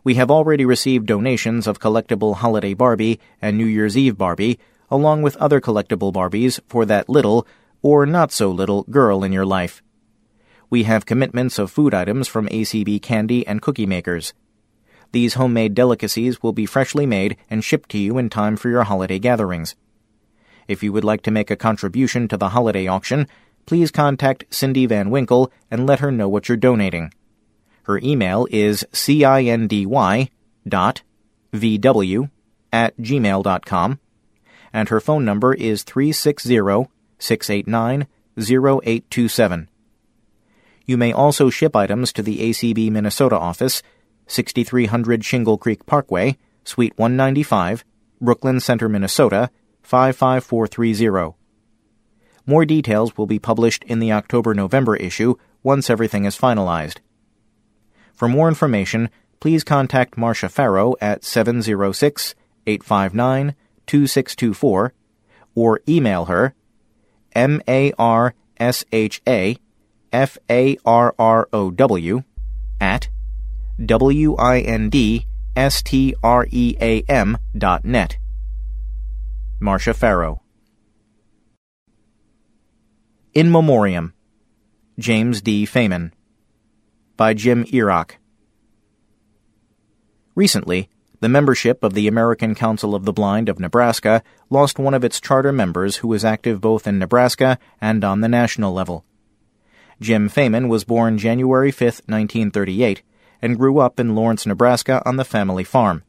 we 0.03 0.15
have 0.15 0.31
already 0.31 0.65
received 0.65 1.05
donations 1.05 1.67
of 1.67 1.79
collectible 1.79 2.37
Holiday 2.37 2.73
Barbie 2.73 3.19
and 3.41 3.55
New 3.55 3.65
Year's 3.65 3.95
Eve 3.95 4.17
Barbie, 4.17 4.59
along 4.89 5.21
with 5.21 5.37
other 5.37 5.61
collectible 5.61 6.11
Barbies 6.11 6.59
for 6.67 6.85
that 6.85 7.07
little, 7.07 7.45
or 7.83 8.05
not 8.05 8.31
so 8.31 8.49
little, 8.49 8.83
girl 8.83 9.23
in 9.23 9.31
your 9.31 9.45
life. 9.45 9.83
We 10.71 10.83
have 10.83 11.05
commitments 11.05 11.59
of 11.59 11.69
food 11.69 11.93
items 11.93 12.27
from 12.27 12.47
ACB 12.47 13.01
candy 13.01 13.45
and 13.45 13.61
cookie 13.61 13.85
makers. 13.85 14.33
These 15.11 15.35
homemade 15.35 15.75
delicacies 15.75 16.41
will 16.41 16.53
be 16.53 16.65
freshly 16.65 17.05
made 17.05 17.37
and 17.49 17.63
shipped 17.63 17.89
to 17.89 17.97
you 17.97 18.17
in 18.17 18.29
time 18.29 18.55
for 18.55 18.69
your 18.69 18.83
holiday 18.83 19.19
gatherings. 19.19 19.75
If 20.67 20.81
you 20.81 20.93
would 20.93 21.03
like 21.03 21.21
to 21.23 21.31
make 21.31 21.51
a 21.51 21.55
contribution 21.55 22.27
to 22.29 22.37
the 22.37 22.49
holiday 22.49 22.87
auction, 22.87 23.27
please 23.65 23.91
contact 23.91 24.45
Cindy 24.49 24.85
Van 24.85 25.09
Winkle 25.11 25.51
and 25.69 25.85
let 25.85 25.99
her 25.99 26.11
know 26.11 26.29
what 26.29 26.47
you're 26.47 26.57
donating. 26.57 27.13
Her 27.83 27.99
email 28.03 28.47
is 28.51 28.85
cindy 28.91 29.85
dot 30.67 31.01
vw 31.53 32.29
at 32.71 32.97
gmail.com, 32.97 33.99
and 34.71 34.89
her 34.89 34.99
phone 34.99 35.25
number 35.25 35.53
is 35.53 35.83
360 35.83 36.87
689 37.17 38.07
0827. 38.37 39.69
You 40.85 40.97
may 40.97 41.13
also 41.13 41.49
ship 41.49 41.75
items 41.75 42.13
to 42.13 42.23
the 42.23 42.39
ACB 42.39 42.91
Minnesota 42.91 43.37
office, 43.37 43.83
6300 44.27 45.23
Shingle 45.23 45.57
Creek 45.57 45.85
Parkway, 45.85 46.37
Suite 46.63 46.97
195, 46.97 47.83
Brooklyn 48.19 48.59
Center, 48.59 48.87
Minnesota 48.87 49.49
55430. 49.83 51.35
More 52.45 52.65
details 52.65 53.17
will 53.17 53.27
be 53.27 53.39
published 53.39 53.83
in 53.83 53.99
the 53.99 54.11
October 54.11 54.53
November 54.53 54.95
issue 54.95 55.35
once 55.63 55.89
everything 55.89 56.25
is 56.25 56.37
finalized. 56.37 56.97
For 58.13 58.27
more 58.27 58.47
information, 58.47 59.09
please 59.39 59.63
contact 59.63 60.15
Marsha 60.15 60.49
Farrow 60.49 60.95
at 61.01 61.23
706 61.23 62.35
859 62.67 63.55
2624 63.87 64.93
or 65.55 65.81
email 65.87 66.25
her 66.25 66.53
M 67.33 67.61
A 67.67 67.91
R 67.97 68.33
S 68.57 68.85
H 68.91 69.21
A 69.27 69.57
F 70.13 70.37
A 70.49 70.77
R 70.85 71.15
R 71.17 71.49
O 71.51 71.71
W 71.71 72.23
at 72.79 73.09
W 73.83 74.35
I 74.35 74.59
N 74.59 74.89
D 74.89 75.25
S 75.55 75.81
T 75.81 76.15
R 76.23 76.47
E 76.49 76.75
A 76.79 77.01
M 77.09 77.37
dot 77.57 77.83
net. 77.83 78.17
Marsha 79.59 79.95
Farrow. 79.95 80.41
In 83.33 83.51
Memoriam. 83.51 84.13
James 84.99 85.41
D. 85.41 85.65
Feynman 85.65 86.11
by 87.21 87.35
Jim 87.35 87.65
Erock. 87.65 88.13
Recently, 90.33 90.89
the 91.19 91.29
membership 91.29 91.83
of 91.83 91.93
the 91.93 92.07
American 92.07 92.55
Council 92.55 92.95
of 92.95 93.05
the 93.05 93.13
Blind 93.13 93.47
of 93.47 93.59
Nebraska 93.59 94.23
lost 94.49 94.79
one 94.79 94.95
of 94.95 95.03
its 95.03 95.21
charter 95.21 95.51
members 95.51 95.97
who 95.97 96.07
was 96.07 96.25
active 96.25 96.59
both 96.59 96.87
in 96.87 96.97
Nebraska 96.97 97.59
and 97.79 98.03
on 98.03 98.21
the 98.21 98.27
national 98.27 98.73
level. 98.73 99.05
Jim 99.99 100.31
Feynman 100.31 100.67
was 100.67 100.83
born 100.83 101.19
January 101.19 101.69
5, 101.69 102.01
1938, 102.07 103.03
and 103.39 103.59
grew 103.59 103.77
up 103.77 103.99
in 103.99 104.15
Lawrence, 104.15 104.47
Nebraska 104.47 105.03
on 105.05 105.17
the 105.17 105.23
family 105.23 105.63
farm. 105.63 106.01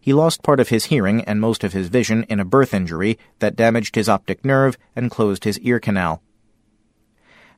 He 0.00 0.12
lost 0.12 0.44
part 0.44 0.60
of 0.60 0.68
his 0.68 0.84
hearing 0.84 1.22
and 1.22 1.40
most 1.40 1.64
of 1.64 1.72
his 1.72 1.88
vision 1.88 2.22
in 2.28 2.38
a 2.38 2.44
birth 2.44 2.72
injury 2.72 3.18
that 3.40 3.56
damaged 3.56 3.96
his 3.96 4.08
optic 4.08 4.44
nerve 4.44 4.78
and 4.94 5.10
closed 5.10 5.42
his 5.42 5.58
ear 5.58 5.80
canal 5.80 6.22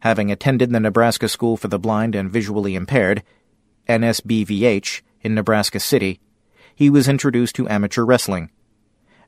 having 0.02 0.32
attended 0.32 0.70
the 0.70 0.80
Nebraska 0.80 1.28
School 1.28 1.56
for 1.56 1.68
the 1.68 1.78
Blind 1.78 2.16
and 2.16 2.28
Visually 2.28 2.74
Impaired, 2.74 3.22
NSBVH, 3.88 5.00
in 5.20 5.32
Nebraska 5.32 5.78
City, 5.78 6.18
he 6.74 6.90
was 6.90 7.06
introduced 7.06 7.54
to 7.54 7.68
amateur 7.68 8.04
wrestling. 8.04 8.50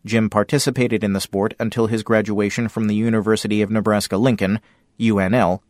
Jim 0.04 0.28
participated 0.28 1.04
in 1.04 1.12
the 1.12 1.20
sport 1.20 1.54
until 1.60 1.86
his 1.86 2.02
graduation 2.02 2.66
from 2.66 2.88
the 2.88 2.96
University 2.96 3.62
of 3.62 3.70
Nebraska 3.70 4.16
Lincoln, 4.16 4.58
UNL, 4.98 5.60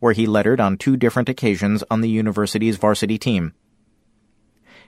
where 0.00 0.12
he 0.12 0.26
lettered 0.26 0.60
on 0.60 0.76
two 0.76 0.98
different 0.98 1.30
occasions 1.30 1.82
on 1.90 2.02
the 2.02 2.10
university's 2.10 2.76
varsity 2.76 3.16
team. 3.16 3.54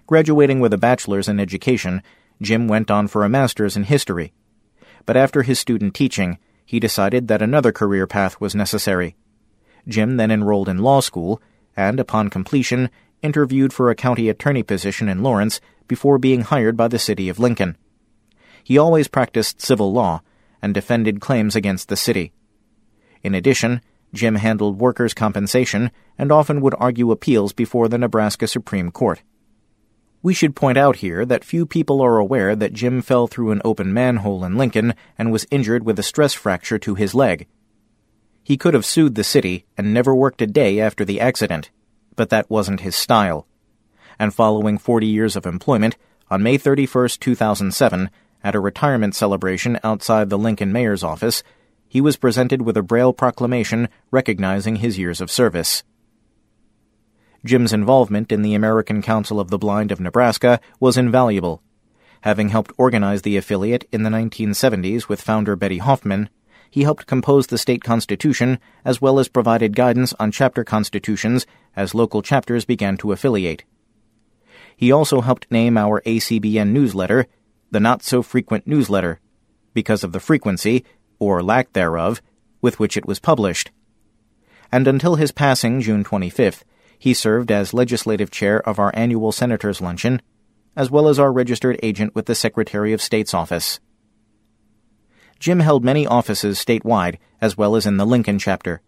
Graduating 0.07 0.61
with 0.61 0.75
a 0.75 0.79
bachelor's 0.79 1.27
in 1.27 1.41
education, 1.41 2.03
Jim 2.43 2.69
went 2.69 2.91
on 2.91 3.09
for 3.09 3.25
a 3.25 3.31
master's 3.31 3.79
in 3.79 3.85
history. 3.85 4.35
But 5.07 5.17
after 5.17 5.43
his 5.43 5.59
student 5.59 5.95
teaching, 5.95 6.37
he 6.67 6.79
decided 6.79 7.29
that 7.29 7.41
another 7.41 7.73
career 7.73 8.07
path 8.07 8.39
was 8.43 8.55
necessary. 8.55 9.17
Jim 9.87 10.17
then 10.17 10.31
enrolled 10.31 10.69
in 10.69 10.79
law 10.79 11.01
school 11.01 11.41
and, 11.77 11.99
upon 12.01 12.31
completion, 12.31 12.91
interviewed 13.23 13.73
for 13.73 13.91
a 13.91 13.95
county 13.95 14.29
attorney 14.29 14.63
position 14.63 15.09
in 15.09 15.23
Lawrence 15.23 15.61
before 15.89 16.19
being 16.19 16.43
hired 16.43 16.77
by 16.77 16.89
the 16.89 16.99
city 16.99 17.29
of 17.29 17.39
Lincoln. 17.39 17.77
He 18.63 18.79
always 18.79 19.09
practiced 19.09 19.61
civil 19.61 19.93
law 19.93 20.23
and 20.63 20.73
defended 20.73 21.21
claims 21.21 21.55
against 21.55 21.89
the 21.89 21.97
city. 21.97 22.33
In 23.23 23.35
addition, 23.35 23.81
Jim 24.15 24.37
handled 24.37 24.79
workers' 24.79 25.13
compensation 25.13 25.91
and 26.17 26.31
often 26.31 26.61
would 26.61 26.75
argue 26.79 27.11
appeals 27.11 27.53
before 27.53 27.89
the 27.89 27.99
Nebraska 27.99 28.47
Supreme 28.47 28.91
Court. 28.91 29.23
We 30.23 30.33
should 30.33 30.57
point 30.57 30.79
out 30.79 30.97
here 30.97 31.27
that 31.27 31.45
few 31.45 31.67
people 31.67 32.01
are 32.01 32.17
aware 32.17 32.57
that 32.57 32.73
Jim 32.73 33.03
fell 33.03 33.27
through 33.27 33.51
an 33.51 33.61
open 33.63 33.93
manhole 33.93 34.43
in 34.45 34.57
Lincoln 34.57 34.95
and 35.19 35.31
was 35.31 35.47
injured 35.51 35.85
with 35.85 35.99
a 35.99 36.03
stress 36.03 36.33
fracture 36.33 36.79
to 36.79 36.95
his 36.95 37.15
leg. 37.15 37.47
He 38.45 38.59
could 38.59 38.75
have 38.75 38.85
sued 38.85 39.15
the 39.15 39.25
city 39.25 39.65
and 39.77 39.93
never 39.93 40.15
worked 40.15 40.43
a 40.43 40.47
day 40.47 40.79
after 40.79 41.05
the 41.05 41.19
accident, 41.19 41.71
but 42.15 42.29
that 42.29 42.51
wasn't 42.51 42.81
his 42.81 42.95
style. 42.95 43.47
And 44.19 44.35
following 44.35 44.77
40 44.77 45.07
years 45.07 45.35
of 45.35 45.47
employment, 45.47 45.97
on 46.31 46.43
May 46.43 46.59
31, 46.59 47.09
2007, 47.19 48.11
at 48.45 48.55
a 48.55 48.61
retirement 48.61 49.15
celebration 49.15 49.81
outside 49.83 50.29
the 50.29 50.39
Lincoln 50.39 50.73
mayor's 50.73 51.03
office, 51.03 51.43
he 51.89 52.03
was 52.03 52.19
presented 52.19 52.63
with 52.63 52.77
a 52.77 52.83
Braille 52.83 53.15
proclamation 53.15 53.89
recognizing 54.11 54.77
his 54.77 54.99
years 54.99 55.23
of 55.23 55.31
service. 55.31 55.83
Jim's 57.45 57.73
involvement 57.73 58.31
in 58.31 58.43
the 58.43 58.55
American 58.55 59.01
Council 59.01 59.41
of 59.41 59.49
the 59.49 59.59
Blind 59.59 59.91
of 59.91 60.01
Nebraska 60.01 60.61
was 60.81 60.99
invaluable. 60.99 61.63
Having 62.23 62.51
helped 62.51 62.73
organize 62.77 63.23
the 63.23 63.37
affiliate 63.37 63.89
in 63.93 64.03
the 64.03 64.11
1970s 64.11 65.09
with 65.09 65.21
founder 65.21 65.57
Betty 65.57 65.79
Hoffman, 65.79 66.29
he 66.75 66.83
helped 66.83 67.07
compose 67.07 67.47
the 67.47 67.57
state 67.57 67.85
constitution 67.85 68.59
as 68.85 69.01
well 69.01 69.21
as 69.21 69.29
provided 69.29 69.77
guidance 69.77 70.13
on 70.19 70.33
chapter 70.33 70.65
constitutions 70.65 71.47
as 71.77 71.95
local 71.95 72.21
chapters 72.21 72.65
began 72.65 72.97
to 72.97 73.13
affiliate. 73.13 73.63
He 74.77 74.91
also 74.91 75.21
helped 75.21 75.49
name 75.53 75.79
our 75.79 76.03
ACBN 76.05 76.71
newsletter 76.71 77.29
the 77.71 77.79
Not 77.79 78.03
So 78.03 78.25
Frequent 78.25 78.67
newsletter 78.67 79.21
because 79.73 80.03
of 80.03 80.11
the 80.11 80.19
frequency, 80.19 80.85
or 81.21 81.45
lack 81.45 81.75
thereof, 81.75 82.21
with 82.61 82.81
which 82.81 82.97
it 82.97 83.07
was 83.07 83.21
published. 83.21 83.71
And 84.73 84.89
until 84.89 85.15
his 85.15 85.31
passing 85.31 85.81
June 85.81 86.03
25th, 86.03 86.65
he 86.99 87.15
served 87.15 87.53
as 87.53 87.73
legislative 87.73 88.33
chair 88.33 88.61
of 88.69 88.81
our 88.81 88.91
annual 88.95 89.31
Senators' 89.31 89.81
Luncheon, 89.81 90.21
as 90.75 90.91
well 90.91 91.07
as 91.07 91.21
our 91.21 91.33
registered 91.33 91.79
agent 91.85 92.17
with 92.17 92.27
the 92.27 92.35
Secretary 92.35 92.93
of 92.93 93.01
State's 93.01 93.33
office. 93.33 93.79
Jim 95.39 95.61
held 95.61 95.85
many 95.85 96.07
offices 96.07 96.59
statewide, 96.59 97.19
as 97.41 97.57
well 97.57 97.77
as 97.77 97.87
in 97.87 97.97
the 97.97 98.07
Lincoln 98.07 98.39
chapter. 98.39 98.81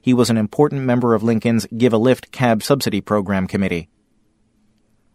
He 0.00 0.14
was 0.14 0.30
an 0.30 0.36
important 0.36 0.82
member 0.82 1.14
of 1.14 1.22
Lincoln's 1.22 1.66
Give 1.76 1.92
a 1.92 1.98
Lift 1.98 2.30
Cab 2.30 2.62
Subsidy 2.62 3.00
Program 3.00 3.46
Committee. 3.46 3.88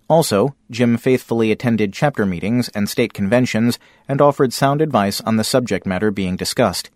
Also, 0.09 0.55
Jim 0.69 0.97
faithfully 0.97 1.51
attended 1.51 1.93
chapter 1.93 2.25
meetings 2.25 2.67
and 2.69 2.89
state 2.89 3.13
conventions 3.13 3.79
and 4.09 4.19
offered 4.19 4.51
sound 4.51 4.81
advice 4.81 5.21
on 5.21 5.37
the 5.37 5.43
subject 5.43 5.85
matter 5.85 6.11
being 6.11 6.35
discussed. 6.35 6.89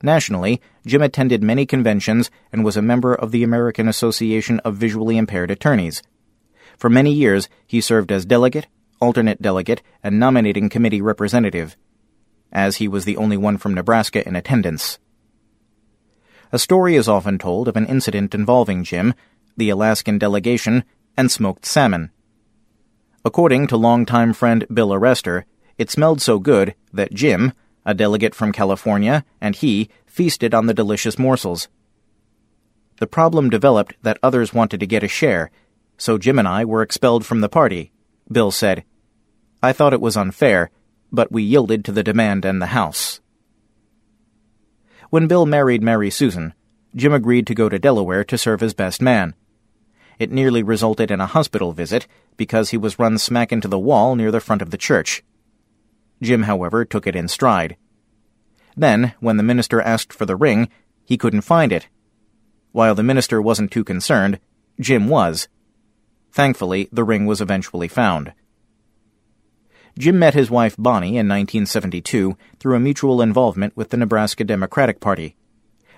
Nationally, 0.00 0.60
Jim 0.86 1.02
attended 1.02 1.42
many 1.42 1.66
conventions 1.66 2.30
and 2.52 2.64
was 2.64 2.76
a 2.76 2.82
member 2.82 3.14
of 3.14 3.32
the 3.32 3.42
American 3.42 3.88
Association 3.88 4.60
of 4.60 4.76
Visually 4.76 5.16
Impaired 5.16 5.50
Attorneys. 5.50 6.02
For 6.76 6.88
many 6.88 7.12
years, 7.12 7.48
he 7.66 7.80
served 7.80 8.12
as 8.12 8.24
delegate, 8.24 8.68
alternate 9.00 9.42
delegate, 9.42 9.82
and 10.02 10.20
nominating 10.20 10.68
committee 10.68 11.00
representative 11.00 11.76
as 12.54 12.76
he 12.76 12.88
was 12.88 13.04
the 13.04 13.16
only 13.16 13.36
one 13.36 13.58
from 13.58 13.74
Nebraska 13.74 14.26
in 14.26 14.36
attendance. 14.36 14.98
A 16.52 16.58
story 16.58 16.94
is 16.94 17.08
often 17.08 17.36
told 17.36 17.66
of 17.66 17.76
an 17.76 17.86
incident 17.86 18.34
involving 18.34 18.84
Jim, 18.84 19.12
the 19.56 19.70
Alaskan 19.70 20.18
delegation, 20.18 20.84
and 21.16 21.30
smoked 21.30 21.66
salmon. 21.66 22.10
According 23.24 23.66
to 23.68 23.76
longtime 23.76 24.32
friend 24.34 24.66
Bill 24.72 24.90
Arrester, 24.90 25.44
it 25.78 25.90
smelled 25.90 26.22
so 26.22 26.38
good 26.38 26.74
that 26.92 27.12
Jim, 27.12 27.52
a 27.84 27.94
delegate 27.94 28.34
from 28.34 28.52
California, 28.52 29.24
and 29.40 29.56
he 29.56 29.88
feasted 30.06 30.54
on 30.54 30.66
the 30.66 30.74
delicious 30.74 31.18
morsels. 31.18 31.68
The 32.98 33.08
problem 33.08 33.50
developed 33.50 33.94
that 34.02 34.18
others 34.22 34.54
wanted 34.54 34.78
to 34.80 34.86
get 34.86 35.02
a 35.02 35.08
share, 35.08 35.50
so 35.98 36.18
Jim 36.18 36.38
and 36.38 36.46
I 36.46 36.64
were 36.64 36.82
expelled 36.82 37.26
from 37.26 37.40
the 37.40 37.48
party, 37.48 37.90
Bill 38.30 38.50
said. 38.50 38.84
I 39.62 39.72
thought 39.72 39.92
it 39.92 40.00
was 40.00 40.16
unfair, 40.16 40.70
but 41.14 41.32
we 41.32 41.42
yielded 41.42 41.84
to 41.84 41.92
the 41.92 42.02
demand 42.02 42.44
and 42.44 42.60
the 42.60 42.66
house. 42.66 43.20
When 45.10 45.28
Bill 45.28 45.46
married 45.46 45.82
Mary 45.82 46.10
Susan, 46.10 46.54
Jim 46.96 47.12
agreed 47.12 47.46
to 47.46 47.54
go 47.54 47.68
to 47.68 47.78
Delaware 47.78 48.24
to 48.24 48.38
serve 48.38 48.62
as 48.62 48.74
best 48.74 49.00
man. 49.00 49.34
It 50.18 50.30
nearly 50.30 50.62
resulted 50.62 51.10
in 51.10 51.20
a 51.20 51.26
hospital 51.26 51.72
visit 51.72 52.06
because 52.36 52.70
he 52.70 52.76
was 52.76 52.98
run 52.98 53.18
smack 53.18 53.52
into 53.52 53.68
the 53.68 53.78
wall 53.78 54.16
near 54.16 54.30
the 54.30 54.40
front 54.40 54.62
of 54.62 54.70
the 54.70 54.76
church. 54.76 55.22
Jim, 56.22 56.44
however, 56.44 56.84
took 56.84 57.06
it 57.06 57.16
in 57.16 57.28
stride. 57.28 57.76
Then, 58.76 59.14
when 59.20 59.36
the 59.36 59.42
minister 59.42 59.80
asked 59.80 60.12
for 60.12 60.26
the 60.26 60.36
ring, 60.36 60.68
he 61.04 61.16
couldn't 61.16 61.42
find 61.42 61.72
it. 61.72 61.88
While 62.72 62.94
the 62.94 63.02
minister 63.02 63.40
wasn't 63.40 63.70
too 63.70 63.84
concerned, 63.84 64.40
Jim 64.80 65.08
was. 65.08 65.48
Thankfully, 66.32 66.88
the 66.90 67.04
ring 67.04 67.26
was 67.26 67.40
eventually 67.40 67.86
found. 67.86 68.32
Jim 69.98 70.18
met 70.18 70.34
his 70.34 70.50
wife 70.50 70.74
Bonnie 70.76 71.18
in 71.18 71.28
1972 71.28 72.36
through 72.58 72.76
a 72.76 72.80
mutual 72.80 73.22
involvement 73.22 73.76
with 73.76 73.90
the 73.90 73.96
Nebraska 73.96 74.42
Democratic 74.42 74.98
Party. 74.98 75.36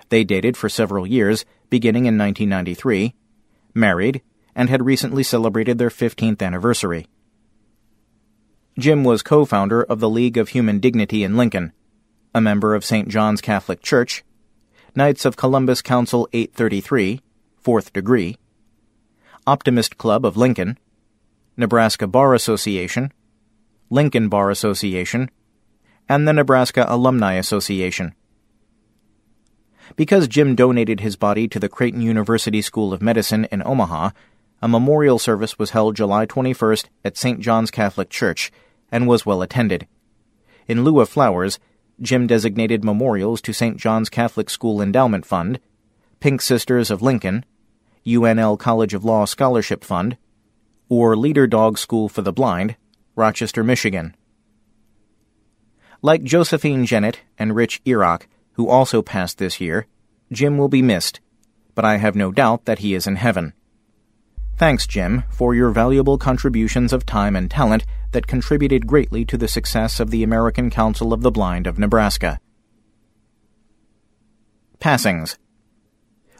They 0.09 0.23
dated 0.23 0.55
for 0.55 0.69
several 0.69 1.07
years, 1.07 1.45
beginning 1.69 2.05
in 2.05 2.17
1993, 2.17 3.15
married, 3.73 4.21
and 4.55 4.69
had 4.69 4.85
recently 4.85 5.23
celebrated 5.23 5.77
their 5.77 5.89
15th 5.89 6.41
anniversary. 6.41 7.07
Jim 8.77 9.03
was 9.03 9.23
co 9.23 9.45
founder 9.45 9.81
of 9.81 9.99
the 9.99 10.09
League 10.09 10.37
of 10.37 10.49
Human 10.49 10.79
Dignity 10.79 11.23
in 11.23 11.35
Lincoln, 11.35 11.73
a 12.35 12.39
member 12.39 12.75
of 12.75 12.85
St. 12.85 13.07
John's 13.07 13.41
Catholic 13.41 13.81
Church, 13.81 14.23
Knights 14.95 15.25
of 15.25 15.35
Columbus 15.35 15.81
Council 15.81 16.29
833, 16.33 17.21
Fourth 17.57 17.91
Degree, 17.93 18.37
Optimist 19.47 19.97
Club 19.97 20.23
of 20.23 20.37
Lincoln, 20.37 20.77
Nebraska 21.55 22.05
Bar 22.05 22.35
Association, 22.35 23.11
Lincoln 23.89 24.29
Bar 24.29 24.49
Association, 24.49 25.29
and 26.09 26.27
the 26.27 26.33
Nebraska 26.33 26.85
Alumni 26.87 27.33
Association. 27.33 28.13
Because 29.95 30.27
Jim 30.27 30.55
donated 30.55 30.99
his 30.99 31.15
body 31.15 31.47
to 31.47 31.59
the 31.59 31.69
Creighton 31.69 32.01
University 32.01 32.61
School 32.61 32.91
of 32.91 33.01
Medicine 33.01 33.45
in 33.51 33.65
Omaha, 33.65 34.11
a 34.61 34.67
memorial 34.67 35.19
service 35.19 35.57
was 35.57 35.69
held 35.69 35.95
July 35.95 36.25
21st 36.25 36.85
at 37.05 37.17
St. 37.17 37.39
John's 37.39 37.71
Catholic 37.71 38.09
Church 38.09 38.51
and 38.91 39.07
was 39.07 39.25
well 39.25 39.41
attended. 39.41 39.87
In 40.67 40.83
lieu 40.83 40.99
of 40.99 41.09
flowers, 41.09 41.59
Jim 42.01 42.27
designated 42.27 42.83
memorials 42.83 43.41
to 43.41 43.53
St. 43.53 43.77
John's 43.77 44.09
Catholic 44.09 44.49
School 44.49 44.81
Endowment 44.81 45.25
Fund, 45.25 45.59
Pink 46.19 46.41
Sisters 46.41 46.91
of 46.91 47.01
Lincoln, 47.01 47.45
UNL 48.05 48.59
College 48.59 48.93
of 48.93 49.05
Law 49.05 49.25
Scholarship 49.25 49.83
Fund, 49.83 50.17
or 50.89 51.15
Leader 51.15 51.47
Dog 51.47 51.77
School 51.77 52.09
for 52.09 52.21
the 52.21 52.33
Blind, 52.33 52.75
Rochester, 53.17 53.63
Michigan. 53.63 54.15
Like 56.03 56.23
Josephine 56.23 56.85
Jennett 56.85 57.21
and 57.39 57.55
Rich 57.55 57.81
Iraq, 57.83 58.27
who 58.53 58.69
also 58.69 59.01
passed 59.01 59.39
this 59.39 59.59
year, 59.59 59.87
Jim 60.31 60.59
will 60.59 60.69
be 60.69 60.83
missed, 60.83 61.19
but 61.73 61.83
I 61.83 61.97
have 61.97 62.15
no 62.15 62.31
doubt 62.31 62.65
that 62.65 62.79
he 62.79 62.93
is 62.93 63.07
in 63.07 63.15
heaven. 63.15 63.53
Thanks, 64.55 64.85
Jim, 64.85 65.23
for 65.31 65.55
your 65.55 65.71
valuable 65.71 66.19
contributions 66.19 66.93
of 66.93 67.07
time 67.07 67.35
and 67.35 67.49
talent 67.49 67.85
that 68.11 68.27
contributed 68.27 68.85
greatly 68.85 69.25
to 69.25 69.37
the 69.37 69.47
success 69.47 69.99
of 69.99 70.11
the 70.11 70.21
American 70.21 70.69
Council 70.69 71.11
of 71.11 71.21
the 71.21 71.31
Blind 71.31 71.65
of 71.65 71.79
Nebraska. 71.79 72.39
Passings 74.79 75.39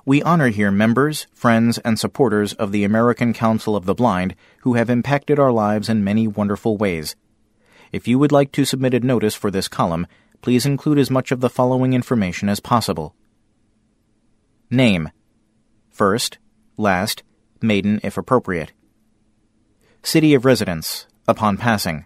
we 0.08 0.24
honor 0.24 0.48
here 0.48 0.72
members, 0.72 1.28
friends, 1.34 1.80
and 1.80 2.00
supporters 2.00 2.54
of 2.54 2.72
the 2.72 2.86
American 2.86 3.34
Council 3.34 3.76
of 3.76 3.84
the 3.84 3.94
Blind 3.94 4.36
who 4.62 4.76
have 4.76 4.90
impacted 4.90 5.38
our 5.38 5.52
lives 5.52 5.90
in 5.90 6.02
many 6.02 6.26
wonderful 6.26 6.78
ways. 6.78 7.18
If 7.92 8.08
you 8.08 8.18
would 8.18 8.32
like 8.32 8.54
to 8.54 8.64
submit 8.64 8.94
a 8.94 9.02
notice 9.02 9.36
for 9.36 9.52
this 9.52 9.68
column, 9.68 10.08
please 10.42 10.66
include 10.66 10.98
as 10.98 11.12
much 11.12 11.34
of 11.34 11.42
the 11.42 11.50
following 11.50 11.92
information 11.92 12.48
as 12.48 12.62
possible. 12.62 13.16
Name 14.72 15.10
First, 15.90 16.38
last, 16.78 17.24
maiden 17.62 18.00
if 18.02 18.18
appropriate. 18.18 18.72
City 20.04 20.34
of 20.34 20.46
residence, 20.46 21.06
upon 21.28 21.58
passing. 21.58 22.06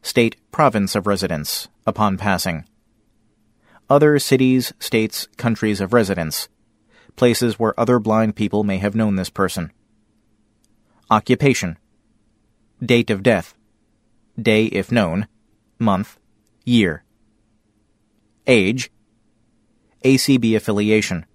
State, 0.00 0.36
province 0.52 0.94
of 0.94 1.08
residence, 1.08 1.66
upon 1.88 2.16
passing. 2.16 2.66
Other 3.88 4.20
cities, 4.20 4.72
states, 4.78 5.26
countries 5.36 5.80
of 5.80 5.92
residence 5.92 6.48
places 7.16 7.58
where 7.58 7.78
other 7.78 7.98
blind 7.98 8.36
people 8.36 8.64
may 8.64 8.78
have 8.78 8.94
known 8.94 9.16
this 9.16 9.30
person. 9.30 9.72
Occupation. 11.10 11.78
Date 12.84 13.10
of 13.10 13.22
death. 13.22 13.54
Day 14.40 14.66
if 14.66 14.90
known. 14.92 15.26
Month. 15.78 16.18
Year. 16.64 17.04
Age. 18.46 18.90
ACB 20.04 20.56
affiliation. 20.56 21.26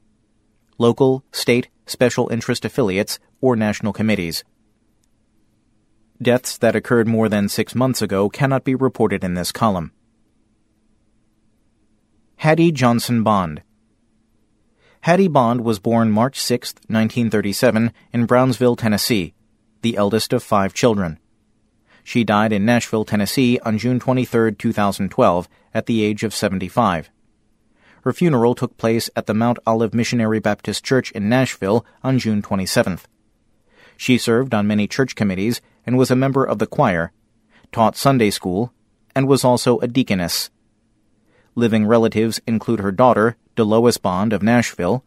Local, 0.77 1.23
state, 1.31 1.69
special 1.85 2.29
interest 2.31 2.65
affiliates, 2.65 3.19
or 3.41 3.55
national 3.55 3.93
committees. 3.93 4.43
Deaths 6.21 6.57
that 6.57 6.75
occurred 6.75 7.07
more 7.07 7.29
than 7.29 7.49
six 7.49 7.75
months 7.75 8.01
ago 8.01 8.29
cannot 8.29 8.63
be 8.63 8.73
reported 8.73 9.23
in 9.23 9.33
this 9.33 9.51
column. 9.51 9.91
Hattie 12.37 12.71
Johnson 12.71 13.23
Bond. 13.23 13.61
Hattie 15.05 15.27
Bond 15.27 15.61
was 15.61 15.77
born 15.77 16.09
March 16.09 16.39
6, 16.39 16.73
1937, 16.87 17.93
in 18.11 18.25
Brownsville, 18.25 18.75
Tennessee, 18.75 19.35
the 19.83 19.97
eldest 19.97 20.33
of 20.33 20.41
five 20.41 20.73
children. 20.73 21.19
She 22.03 22.23
died 22.23 22.51
in 22.51 22.65
Nashville, 22.65 23.05
Tennessee 23.05 23.59
on 23.59 23.77
June 23.77 23.99
23, 23.99 24.55
2012, 24.55 25.47
at 25.75 25.85
the 25.85 26.03
age 26.03 26.23
of 26.23 26.33
75. 26.33 27.11
Her 28.01 28.13
funeral 28.13 28.55
took 28.55 28.77
place 28.77 29.11
at 29.15 29.27
the 29.27 29.35
Mount 29.35 29.59
Olive 29.67 29.93
Missionary 29.93 30.39
Baptist 30.39 30.83
Church 30.83 31.11
in 31.11 31.29
Nashville 31.29 31.85
on 32.03 32.17
June 32.17 32.41
27th. 32.41 33.03
She 33.95 34.17
served 34.17 34.55
on 34.55 34.65
many 34.65 34.87
church 34.87 35.13
committees 35.13 35.61
and 35.85 35.99
was 35.99 36.09
a 36.09 36.15
member 36.15 36.43
of 36.43 36.57
the 36.57 36.65
choir, 36.65 37.11
taught 37.71 37.95
Sunday 37.95 38.31
school, 38.31 38.73
and 39.13 39.27
was 39.27 39.43
also 39.45 39.77
a 39.81 39.87
deaconess. 39.87 40.49
Living 41.53 41.85
relatives 41.85 42.41
include 42.47 42.79
her 42.79 42.91
daughter, 42.91 43.37
Delois 43.55 44.01
Bond 44.01 44.33
of 44.33 44.43
Nashville, 44.43 45.03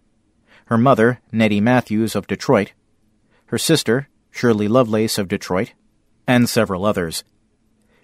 her 0.67 0.79
mother, 0.79 1.21
Nettie 1.33 1.61
Matthews 1.61 2.15
of 2.15 2.27
Detroit, 2.27 2.73
her 3.47 3.59
sister, 3.59 4.09
Shirley 4.31 4.69
Lovelace 4.69 5.19
of 5.19 5.29
Detroit, 5.29 5.73
and 6.27 6.49
several 6.49 6.85
others. 6.85 7.25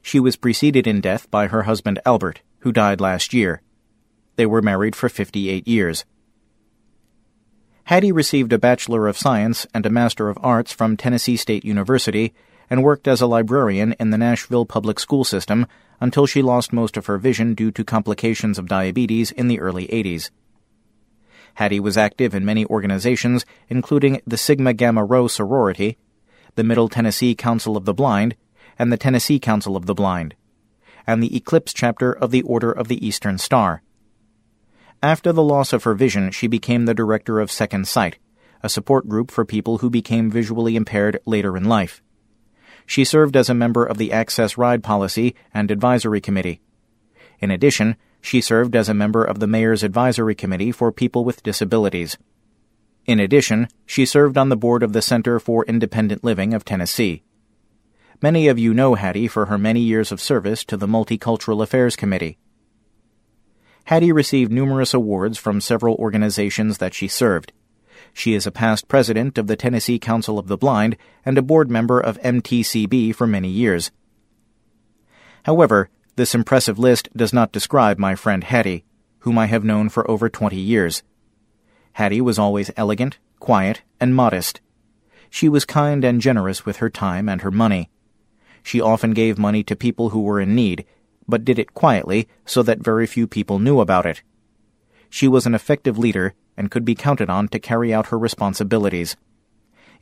She 0.02 0.20
was 0.20 0.36
preceded 0.36 0.86
in 0.86 1.00
death 1.00 1.30
by 1.30 1.46
her 1.46 1.62
husband 1.62 1.98
Albert, 2.04 2.40
who 2.60 2.72
died 2.72 3.00
last 3.00 3.32
year. 3.32 3.62
They 4.36 4.46
were 4.46 4.62
married 4.62 4.96
for 4.96 5.08
58 5.08 5.66
years. 5.68 6.04
Hattie 7.84 8.12
received 8.12 8.52
a 8.52 8.58
Bachelor 8.58 9.06
of 9.08 9.18
Science 9.18 9.66
and 9.74 9.84
a 9.84 9.90
Master 9.90 10.28
of 10.30 10.38
Arts 10.42 10.72
from 10.72 10.96
Tennessee 10.96 11.36
State 11.36 11.64
University 11.64 12.34
and 12.68 12.82
worked 12.82 13.06
as 13.06 13.20
a 13.20 13.26
librarian 13.26 13.94
in 14.00 14.10
the 14.10 14.18
Nashville 14.18 14.66
public 14.66 14.98
school 14.98 15.24
system 15.24 15.66
until 16.00 16.26
she 16.26 16.42
lost 16.42 16.72
most 16.72 16.96
of 16.96 17.06
her 17.06 17.18
vision 17.18 17.54
due 17.54 17.70
to 17.70 17.84
complications 17.84 18.58
of 18.58 18.68
diabetes 18.68 19.30
in 19.30 19.48
the 19.48 19.60
early 19.60 19.86
80s. 19.88 20.30
Hattie 21.54 21.80
was 21.80 21.96
active 21.96 22.34
in 22.34 22.44
many 22.44 22.66
organizations, 22.66 23.46
including 23.68 24.20
the 24.26 24.36
Sigma 24.36 24.72
Gamma 24.72 25.04
Rho 25.04 25.28
sorority, 25.28 25.96
the 26.56 26.64
Middle 26.64 26.88
Tennessee 26.88 27.34
Council 27.34 27.76
of 27.76 27.84
the 27.84 27.94
Blind, 27.94 28.36
and 28.78 28.92
the 28.92 28.96
Tennessee 28.96 29.38
Council 29.38 29.76
of 29.76 29.86
the 29.86 29.94
Blind, 29.94 30.34
and 31.06 31.22
the 31.22 31.36
Eclipse 31.36 31.72
chapter 31.72 32.12
of 32.12 32.32
the 32.32 32.42
Order 32.42 32.72
of 32.72 32.88
the 32.88 33.04
Eastern 33.06 33.38
Star. 33.38 33.82
After 35.02 35.32
the 35.32 35.42
loss 35.42 35.72
of 35.72 35.84
her 35.84 35.94
vision, 35.94 36.30
she 36.30 36.46
became 36.46 36.86
the 36.86 36.94
director 36.94 37.38
of 37.38 37.50
Second 37.50 37.86
Sight, 37.86 38.18
a 38.62 38.68
support 38.68 39.06
group 39.08 39.30
for 39.30 39.44
people 39.44 39.78
who 39.78 39.90
became 39.90 40.30
visually 40.30 40.74
impaired 40.76 41.20
later 41.26 41.56
in 41.56 41.64
life. 41.64 42.02
She 42.86 43.04
served 43.04 43.36
as 43.36 43.48
a 43.48 43.54
member 43.54 43.84
of 43.84 43.98
the 43.98 44.12
Access 44.12 44.58
Ride 44.58 44.82
Policy 44.82 45.34
and 45.52 45.70
Advisory 45.70 46.20
Committee. 46.20 46.60
In 47.40 47.50
addition, 47.50 47.96
she 48.20 48.40
served 48.40 48.74
as 48.76 48.88
a 48.88 48.94
member 48.94 49.24
of 49.24 49.38
the 49.38 49.46
Mayor's 49.46 49.82
Advisory 49.82 50.34
Committee 50.34 50.72
for 50.72 50.90
People 50.92 51.24
with 51.24 51.42
Disabilities. 51.42 52.16
In 53.06 53.20
addition, 53.20 53.68
she 53.84 54.06
served 54.06 54.38
on 54.38 54.48
the 54.48 54.56
board 54.56 54.82
of 54.82 54.92
the 54.92 55.02
Center 55.02 55.38
for 55.38 55.64
Independent 55.66 56.24
Living 56.24 56.54
of 56.54 56.64
Tennessee. 56.64 57.22
Many 58.22 58.48
of 58.48 58.58
you 58.58 58.72
know 58.72 58.94
Hattie 58.94 59.28
for 59.28 59.46
her 59.46 59.58
many 59.58 59.80
years 59.80 60.10
of 60.10 60.20
service 60.20 60.64
to 60.64 60.76
the 60.76 60.86
Multicultural 60.86 61.62
Affairs 61.62 61.96
Committee. 61.96 62.38
Hattie 63.84 64.12
received 64.12 64.50
numerous 64.50 64.94
awards 64.94 65.36
from 65.36 65.60
several 65.60 65.96
organizations 65.96 66.78
that 66.78 66.94
she 66.94 67.06
served. 67.06 67.52
She 68.16 68.34
is 68.34 68.46
a 68.46 68.52
past 68.52 68.86
president 68.86 69.36
of 69.38 69.48
the 69.48 69.56
Tennessee 69.56 69.98
Council 69.98 70.38
of 70.38 70.46
the 70.46 70.56
Blind 70.56 70.96
and 71.26 71.36
a 71.36 71.42
board 71.42 71.68
member 71.68 72.00
of 72.00 72.20
MTCB 72.20 73.12
for 73.12 73.26
many 73.26 73.48
years. 73.48 73.90
However, 75.42 75.90
this 76.16 76.34
impressive 76.34 76.78
list 76.78 77.08
does 77.16 77.32
not 77.32 77.52
describe 77.52 77.98
my 77.98 78.14
friend 78.14 78.44
Hattie, 78.44 78.84
whom 79.20 79.36
I 79.36 79.46
have 79.46 79.64
known 79.64 79.88
for 79.88 80.08
over 80.08 80.28
20 80.28 80.56
years. 80.56 81.02
Hattie 81.94 82.20
was 82.20 82.38
always 82.38 82.70
elegant, 82.76 83.18
quiet, 83.40 83.82
and 84.00 84.14
modest. 84.14 84.60
She 85.28 85.48
was 85.48 85.64
kind 85.64 86.04
and 86.04 86.20
generous 86.20 86.64
with 86.64 86.76
her 86.76 86.88
time 86.88 87.28
and 87.28 87.42
her 87.42 87.50
money. 87.50 87.90
She 88.62 88.80
often 88.80 89.10
gave 89.10 89.38
money 89.38 89.64
to 89.64 89.74
people 89.74 90.10
who 90.10 90.22
were 90.22 90.40
in 90.40 90.54
need, 90.54 90.84
but 91.26 91.44
did 91.44 91.58
it 91.58 91.74
quietly 91.74 92.28
so 92.46 92.62
that 92.62 92.78
very 92.78 93.08
few 93.08 93.26
people 93.26 93.58
knew 93.58 93.80
about 93.80 94.06
it. 94.06 94.22
She 95.10 95.26
was 95.26 95.46
an 95.46 95.54
effective 95.54 95.98
leader 95.98 96.34
and 96.56 96.70
could 96.70 96.84
be 96.84 96.94
counted 96.94 97.28
on 97.28 97.48
to 97.48 97.58
carry 97.58 97.92
out 97.92 98.06
her 98.06 98.18
responsibilities. 98.18 99.16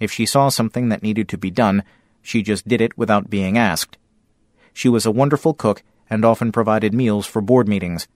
If 0.00 0.10
she 0.12 0.26
saw 0.26 0.48
something 0.48 0.88
that 0.88 1.02
needed 1.02 1.28
to 1.30 1.38
be 1.38 1.50
done, 1.50 1.84
she 2.20 2.42
just 2.42 2.66
did 2.66 2.80
it 2.80 2.96
without 2.96 3.30
being 3.30 3.56
asked. 3.56 3.98
She 4.72 4.88
was 4.88 5.06
a 5.06 5.10
wonderful 5.10 5.54
cook 5.54 5.82
and 6.08 6.24
often 6.24 6.52
provided 6.52 6.94
meals 6.94 7.26
for 7.26 7.40
board 7.40 7.68
meetings. 7.68 8.08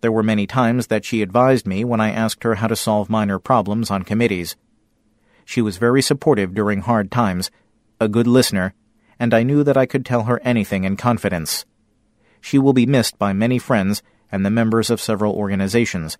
There 0.00 0.12
were 0.12 0.22
many 0.22 0.46
times 0.46 0.86
that 0.86 1.04
she 1.04 1.22
advised 1.22 1.66
me 1.66 1.84
when 1.84 2.00
I 2.00 2.10
asked 2.10 2.44
her 2.44 2.56
how 2.56 2.68
to 2.68 2.76
solve 2.76 3.10
minor 3.10 3.38
problems 3.38 3.90
on 3.90 4.02
committees. 4.02 4.56
She 5.44 5.60
was 5.60 5.76
very 5.76 6.02
supportive 6.02 6.54
during 6.54 6.82
hard 6.82 7.10
times, 7.10 7.50
a 8.00 8.08
good 8.08 8.26
listener, 8.26 8.74
and 9.18 9.34
I 9.34 9.42
knew 9.42 9.64
that 9.64 9.76
I 9.76 9.86
could 9.86 10.06
tell 10.06 10.24
her 10.24 10.40
anything 10.44 10.84
in 10.84 10.96
confidence 10.96 11.64
she 12.40 12.58
will 12.58 12.72
be 12.72 12.86
missed 12.86 13.18
by 13.18 13.32
many 13.32 13.58
friends 13.58 14.02
and 14.30 14.44
the 14.44 14.50
members 14.50 14.90
of 14.90 15.00
several 15.00 15.34
organizations, 15.34 16.18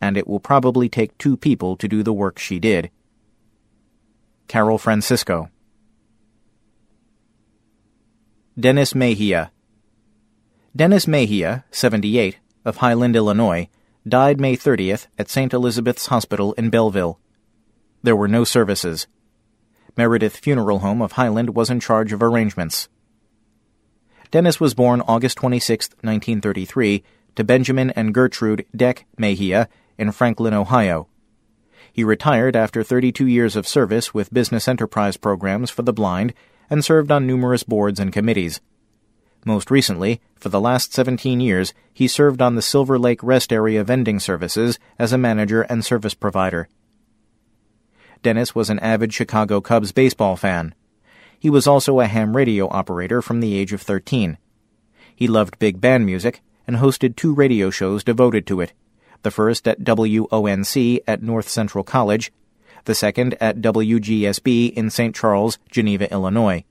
and 0.00 0.16
it 0.16 0.26
will 0.26 0.40
probably 0.40 0.88
take 0.88 1.16
two 1.18 1.36
people 1.36 1.76
to 1.76 1.88
do 1.88 2.02
the 2.02 2.12
work 2.12 2.38
she 2.38 2.58
did. 2.58 2.90
Carol 4.48 4.78
Francisco. 4.78 5.50
Dennis 8.58 8.94
Mejia. 8.94 9.50
Dennis 10.74 11.06
Mejia, 11.06 11.64
78, 11.70 12.38
of 12.64 12.78
Highland, 12.78 13.16
Illinois, 13.16 13.68
died 14.06 14.40
May 14.40 14.56
30th 14.56 15.06
at 15.18 15.28
St. 15.28 15.52
Elizabeth's 15.52 16.06
Hospital 16.06 16.52
in 16.54 16.70
Belleville. 16.70 17.18
There 18.02 18.16
were 18.16 18.28
no 18.28 18.44
services. 18.44 19.06
Meredith 19.96 20.36
Funeral 20.36 20.80
Home 20.80 21.02
of 21.02 21.12
Highland 21.12 21.56
was 21.56 21.70
in 21.70 21.80
charge 21.80 22.12
of 22.12 22.22
arrangements. 22.22 22.88
Dennis 24.30 24.60
was 24.60 24.74
born 24.74 25.00
August 25.02 25.38
26, 25.38 25.88
1933, 26.02 27.02
to 27.36 27.44
Benjamin 27.44 27.90
and 27.90 28.14
Gertrude 28.14 28.66
Deck 28.74 29.06
Mejia 29.18 29.68
in 29.98 30.12
Franklin, 30.12 30.54
Ohio. 30.54 31.08
He 31.92 32.04
retired 32.04 32.54
after 32.56 32.82
32 32.82 33.26
years 33.26 33.56
of 33.56 33.66
service 33.66 34.12
with 34.12 34.32
business 34.32 34.68
enterprise 34.68 35.16
programs 35.16 35.70
for 35.70 35.82
the 35.82 35.92
blind 35.92 36.34
and 36.68 36.84
served 36.84 37.10
on 37.10 37.26
numerous 37.26 37.62
boards 37.62 37.98
and 37.98 38.12
committees. 38.12 38.60
Most 39.46 39.70
recently, 39.70 40.20
for 40.34 40.48
the 40.48 40.60
last 40.60 40.92
17 40.92 41.40
years, 41.40 41.72
he 41.92 42.08
served 42.08 42.42
on 42.42 42.56
the 42.56 42.62
Silver 42.62 42.98
Lake 42.98 43.22
Rest 43.22 43.52
Area 43.52 43.84
vending 43.84 44.18
services 44.18 44.78
as 44.98 45.12
a 45.12 45.18
manager 45.18 45.62
and 45.62 45.84
service 45.84 46.14
provider. 46.14 46.68
Dennis 48.22 48.54
was 48.54 48.70
an 48.70 48.80
avid 48.80 49.14
Chicago 49.14 49.60
Cubs 49.60 49.92
baseball 49.92 50.36
fan. 50.36 50.74
He 51.38 51.48
was 51.48 51.66
also 51.66 52.00
a 52.00 52.06
ham 52.06 52.36
radio 52.36 52.68
operator 52.68 53.22
from 53.22 53.40
the 53.40 53.54
age 53.54 53.72
of 53.72 53.82
13. 53.82 54.36
He 55.14 55.28
loved 55.28 55.58
big 55.58 55.80
band 55.80 56.04
music 56.04 56.42
and 56.66 56.76
hosted 56.76 57.14
two 57.14 57.32
radio 57.32 57.70
shows 57.70 58.02
devoted 58.02 58.46
to 58.48 58.60
it, 58.60 58.72
the 59.22 59.30
first 59.30 59.66
at 59.68 59.80
WONC 59.80 61.00
at 61.06 61.22
North 61.22 61.48
Central 61.48 61.84
College, 61.84 62.32
the 62.84 62.94
second 62.94 63.36
at 63.40 63.60
WGSB 63.60 64.72
in 64.72 64.90
St. 64.90 65.14
Charles, 65.14 65.58
Geneva, 65.70 66.10
Illinois. 66.12 66.64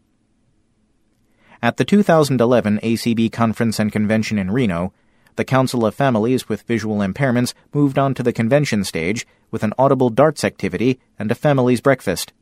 At 1.63 1.79
the 1.79 1.85
2011 1.85 2.81
ACB 2.83 3.33
Conference 3.33 3.79
and 3.79 3.93
Convention 3.93 4.39
in 4.39 4.51
Reno, 4.51 4.93
the 5.37 5.45
Council 5.45 5.87
of 5.87 5.95
Families 5.95 6.49
with 6.49 6.62
Visual 6.62 6.99
Impairments 6.99 7.55
moved 7.72 7.99
on 7.99 8.14
to 8.14 8.22
the 8.22 8.32
convention 8.32 8.84
stage 8.84 9.26
with 9.51 9.62
an 9.62 9.72
audible 9.78 10.11
darts 10.11 10.45
activity 10.45 10.99
and 11.18 11.30
a 11.30 11.34
family's 11.34 11.80
breakfast. 11.80 12.32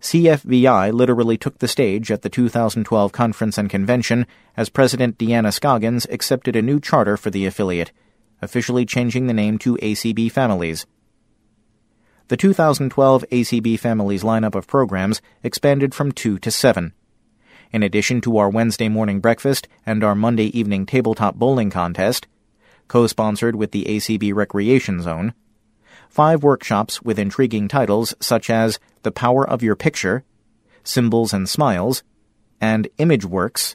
CFVI 0.00 0.92
literally 0.92 1.38
took 1.38 1.58
the 1.58 1.68
stage 1.68 2.10
at 2.10 2.22
the 2.22 2.28
2012 2.28 3.12
conference 3.12 3.56
and 3.56 3.70
convention 3.70 4.26
as 4.56 4.68
President 4.68 5.16
Deanna 5.16 5.52
Scoggins 5.52 6.06
accepted 6.10 6.56
a 6.56 6.62
new 6.62 6.78
charter 6.78 7.16
for 7.16 7.30
the 7.30 7.46
affiliate, 7.46 7.92
officially 8.42 8.84
changing 8.84 9.26
the 9.26 9.32
name 9.32 9.58
to 9.58 9.76
ACB 9.76 10.30
Families. 10.30 10.86
The 12.28 12.36
2012 12.36 13.24
ACB 13.30 13.78
Families 13.78 14.22
lineup 14.22 14.54
of 14.54 14.66
programs 14.66 15.22
expanded 15.42 15.94
from 15.94 16.12
two 16.12 16.38
to 16.38 16.50
seven. 16.50 16.92
In 17.74 17.82
addition 17.82 18.20
to 18.20 18.36
our 18.38 18.48
Wednesday 18.48 18.88
morning 18.88 19.18
breakfast 19.18 19.66
and 19.84 20.04
our 20.04 20.14
Monday 20.14 20.56
evening 20.56 20.86
tabletop 20.86 21.34
bowling 21.34 21.70
contest, 21.70 22.28
co 22.86 23.08
sponsored 23.08 23.56
with 23.56 23.72
the 23.72 23.86
ACB 23.86 24.32
Recreation 24.32 25.02
Zone, 25.02 25.34
five 26.08 26.44
workshops 26.44 27.02
with 27.02 27.18
intriguing 27.18 27.66
titles 27.66 28.14
such 28.20 28.48
as 28.48 28.78
The 29.02 29.10
Power 29.10 29.44
of 29.44 29.60
Your 29.60 29.74
Picture, 29.74 30.22
Symbols 30.84 31.32
and 31.32 31.48
Smiles, 31.48 32.04
and 32.60 32.86
ImageWorks 32.96 33.74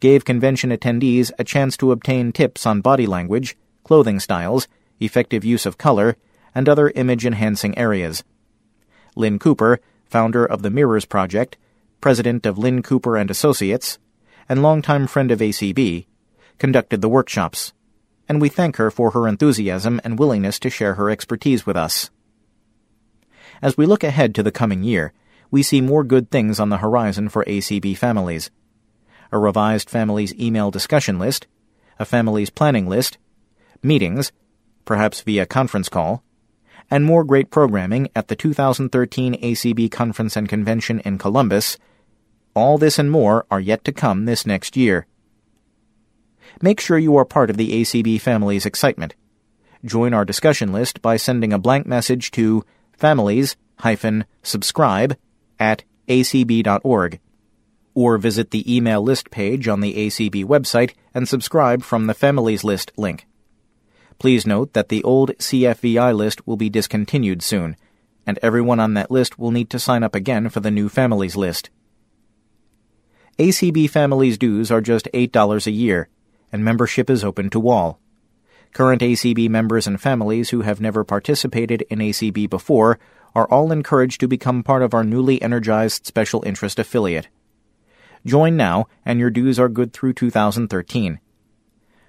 gave 0.00 0.26
convention 0.26 0.68
attendees 0.68 1.32
a 1.38 1.42
chance 1.42 1.78
to 1.78 1.92
obtain 1.92 2.32
tips 2.32 2.66
on 2.66 2.82
body 2.82 3.06
language, 3.06 3.56
clothing 3.84 4.20
styles, 4.20 4.68
effective 5.00 5.46
use 5.46 5.64
of 5.64 5.78
color, 5.78 6.18
and 6.54 6.68
other 6.68 6.90
image 6.90 7.24
enhancing 7.24 7.78
areas. 7.78 8.22
Lynn 9.16 9.38
Cooper, 9.38 9.80
founder 10.04 10.44
of 10.44 10.60
the 10.60 10.68
Mirrors 10.68 11.06
Project, 11.06 11.56
president 12.00 12.46
of 12.46 12.58
Lynn 12.58 12.82
Cooper 12.82 13.16
and 13.16 13.30
Associates, 13.30 13.98
and 14.48 14.62
longtime 14.62 15.06
friend 15.06 15.30
of 15.30 15.40
ACB, 15.40 16.06
conducted 16.58 17.00
the 17.00 17.08
workshops 17.08 17.72
and 18.30 18.40
we 18.40 18.48
thank 18.48 18.76
her 18.76 18.92
for 18.92 19.10
her 19.10 19.26
enthusiasm 19.26 20.00
and 20.04 20.16
willingness 20.16 20.60
to 20.60 20.70
share 20.70 20.94
her 20.94 21.10
expertise 21.10 21.66
with 21.66 21.76
us. 21.76 22.10
As 23.60 23.76
we 23.76 23.86
look 23.86 24.04
ahead 24.04 24.36
to 24.36 24.44
the 24.44 24.52
coming 24.52 24.84
year, 24.84 25.12
we 25.50 25.64
see 25.64 25.80
more 25.80 26.04
good 26.04 26.30
things 26.30 26.60
on 26.60 26.68
the 26.68 26.76
horizon 26.76 27.28
for 27.28 27.44
ACB 27.46 27.98
families. 27.98 28.52
A 29.32 29.38
revised 29.38 29.90
families 29.90 30.32
email 30.34 30.70
discussion 30.70 31.18
list, 31.18 31.48
a 31.98 32.04
families 32.04 32.50
planning 32.50 32.88
list, 32.88 33.18
meetings, 33.82 34.30
perhaps 34.84 35.22
via 35.22 35.44
conference 35.44 35.88
call, 35.88 36.22
and 36.88 37.04
more 37.04 37.24
great 37.24 37.50
programming 37.50 38.10
at 38.14 38.28
the 38.28 38.36
2013 38.36 39.42
ACB 39.42 39.90
Conference 39.90 40.36
and 40.36 40.48
Convention 40.48 41.00
in 41.00 41.18
Columbus. 41.18 41.78
All 42.60 42.78
this 42.78 42.98
and 42.98 43.10
more 43.10 43.46
are 43.50 43.60
yet 43.60 43.84
to 43.84 43.92
come 43.92 44.26
this 44.26 44.44
next 44.44 44.76
year 44.76 45.06
make 46.62 46.80
sure 46.80 46.98
you 46.98 47.16
are 47.16 47.24
part 47.24 47.50
of 47.50 47.56
the 47.56 47.80
ACB 47.80 48.20
family's 48.20 48.66
excitement. 48.66 49.14
Join 49.84 50.12
our 50.12 50.24
discussion 50.24 50.72
list 50.72 51.00
by 51.00 51.16
sending 51.16 51.52
a 51.52 51.58
blank 51.58 51.86
message 51.86 52.30
to 52.32 52.64
families-subscribe 52.92 55.16
at 55.58 55.84
acb.org 56.08 57.20
or 57.94 58.18
visit 58.18 58.50
the 58.50 58.76
email 58.76 59.02
list 59.02 59.30
page 59.30 59.68
on 59.68 59.80
the 59.80 59.94
ACB 59.94 60.44
website 60.44 60.92
and 61.14 61.28
subscribe 61.28 61.82
from 61.82 62.06
the 62.06 62.14
Families 62.14 62.62
List 62.62 62.92
link. 62.96 63.26
Please 64.18 64.46
note 64.46 64.74
that 64.74 64.90
the 64.90 65.02
old 65.02 65.30
CFVI 65.38 66.14
list 66.14 66.46
will 66.46 66.56
be 66.56 66.68
discontinued 66.68 67.42
soon, 67.42 67.76
and 68.26 68.38
everyone 68.42 68.80
on 68.80 68.94
that 68.94 69.10
list 69.10 69.38
will 69.38 69.50
need 69.50 69.70
to 69.70 69.78
sign 69.78 70.02
up 70.02 70.14
again 70.14 70.50
for 70.50 70.60
the 70.60 70.70
new 70.70 70.88
Families 70.88 71.36
List. 71.36 71.70
ACB 73.40 73.88
Families 73.88 74.36
dues 74.36 74.70
are 74.70 74.82
just 74.82 75.08
$8 75.14 75.66
a 75.66 75.70
year, 75.70 76.10
and 76.52 76.62
membership 76.62 77.08
is 77.08 77.24
open 77.24 77.48
to 77.48 77.70
all. 77.70 77.98
Current 78.74 79.00
ACB 79.00 79.48
members 79.48 79.86
and 79.86 79.98
families 79.98 80.50
who 80.50 80.60
have 80.60 80.78
never 80.78 81.04
participated 81.04 81.80
in 81.88 82.00
ACB 82.00 82.50
before 82.50 82.98
are 83.34 83.48
all 83.50 83.72
encouraged 83.72 84.20
to 84.20 84.28
become 84.28 84.62
part 84.62 84.82
of 84.82 84.92
our 84.92 85.02
newly 85.02 85.40
energized 85.40 86.04
special 86.04 86.42
interest 86.44 86.78
affiliate. 86.78 87.28
Join 88.26 88.58
now, 88.58 88.88
and 89.06 89.18
your 89.18 89.30
dues 89.30 89.58
are 89.58 89.70
good 89.70 89.94
through 89.94 90.12
2013. 90.12 91.18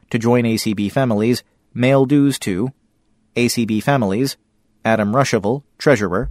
To 0.09 0.19
join 0.19 0.43
ACB 0.43 0.91
families, 0.91 1.43
mail 1.73 2.05
dues 2.05 2.37
to 2.39 2.73
ACB 3.37 3.81
Families, 3.81 4.35
Adam 4.83 5.13
Ruschival, 5.13 5.63
Treasurer, 5.77 6.29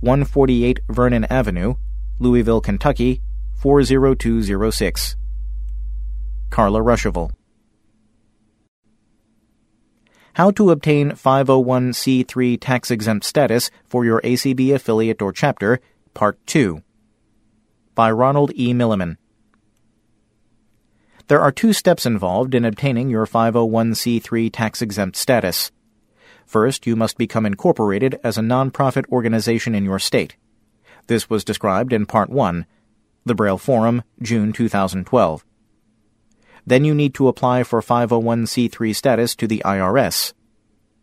148 0.00 0.80
Vernon 0.88 1.26
Avenue, 1.26 1.76
Louisville, 2.18 2.60
Kentucky, 2.60 3.22
40206. 3.62 5.16
Carla 6.50 6.80
Ruschival. 6.80 7.30
How 10.32 10.50
to 10.50 10.72
obtain 10.72 11.12
501c3 11.12 12.58
tax 12.60 12.90
exempt 12.90 13.24
status 13.24 13.70
for 13.88 14.04
your 14.04 14.20
ACB 14.22 14.74
affiliate 14.74 15.22
or 15.22 15.32
chapter, 15.32 15.78
Part 16.12 16.44
2. 16.48 16.82
By 17.94 18.10
Ronald 18.10 18.50
E. 18.56 18.74
Milliman. 18.74 19.16
There 21.28 21.40
are 21.40 21.52
two 21.52 21.72
steps 21.72 22.04
involved 22.04 22.56
in 22.56 22.64
obtaining 22.64 23.10
your 23.10 23.26
501c3 23.26 24.50
tax 24.52 24.82
exempt 24.82 25.16
status. 25.16 25.70
First, 26.44 26.84
you 26.84 26.96
must 26.96 27.16
become 27.16 27.46
incorporated 27.46 28.18
as 28.24 28.36
a 28.36 28.40
nonprofit 28.42 29.06
organization 29.12 29.72
in 29.76 29.84
your 29.84 30.00
state. 30.00 30.34
This 31.06 31.30
was 31.30 31.44
described 31.44 31.92
in 31.92 32.06
Part 32.06 32.28
1, 32.28 32.66
The 33.24 33.34
Braille 33.34 33.58
Forum, 33.58 34.02
June 34.20 34.52
2012. 34.52 35.44
Then 36.66 36.84
you 36.84 36.94
need 36.94 37.14
to 37.14 37.28
apply 37.28 37.62
for 37.62 37.80
501c3 37.80 38.94
status 38.94 39.36
to 39.36 39.46
the 39.46 39.62
IRS. 39.64 40.32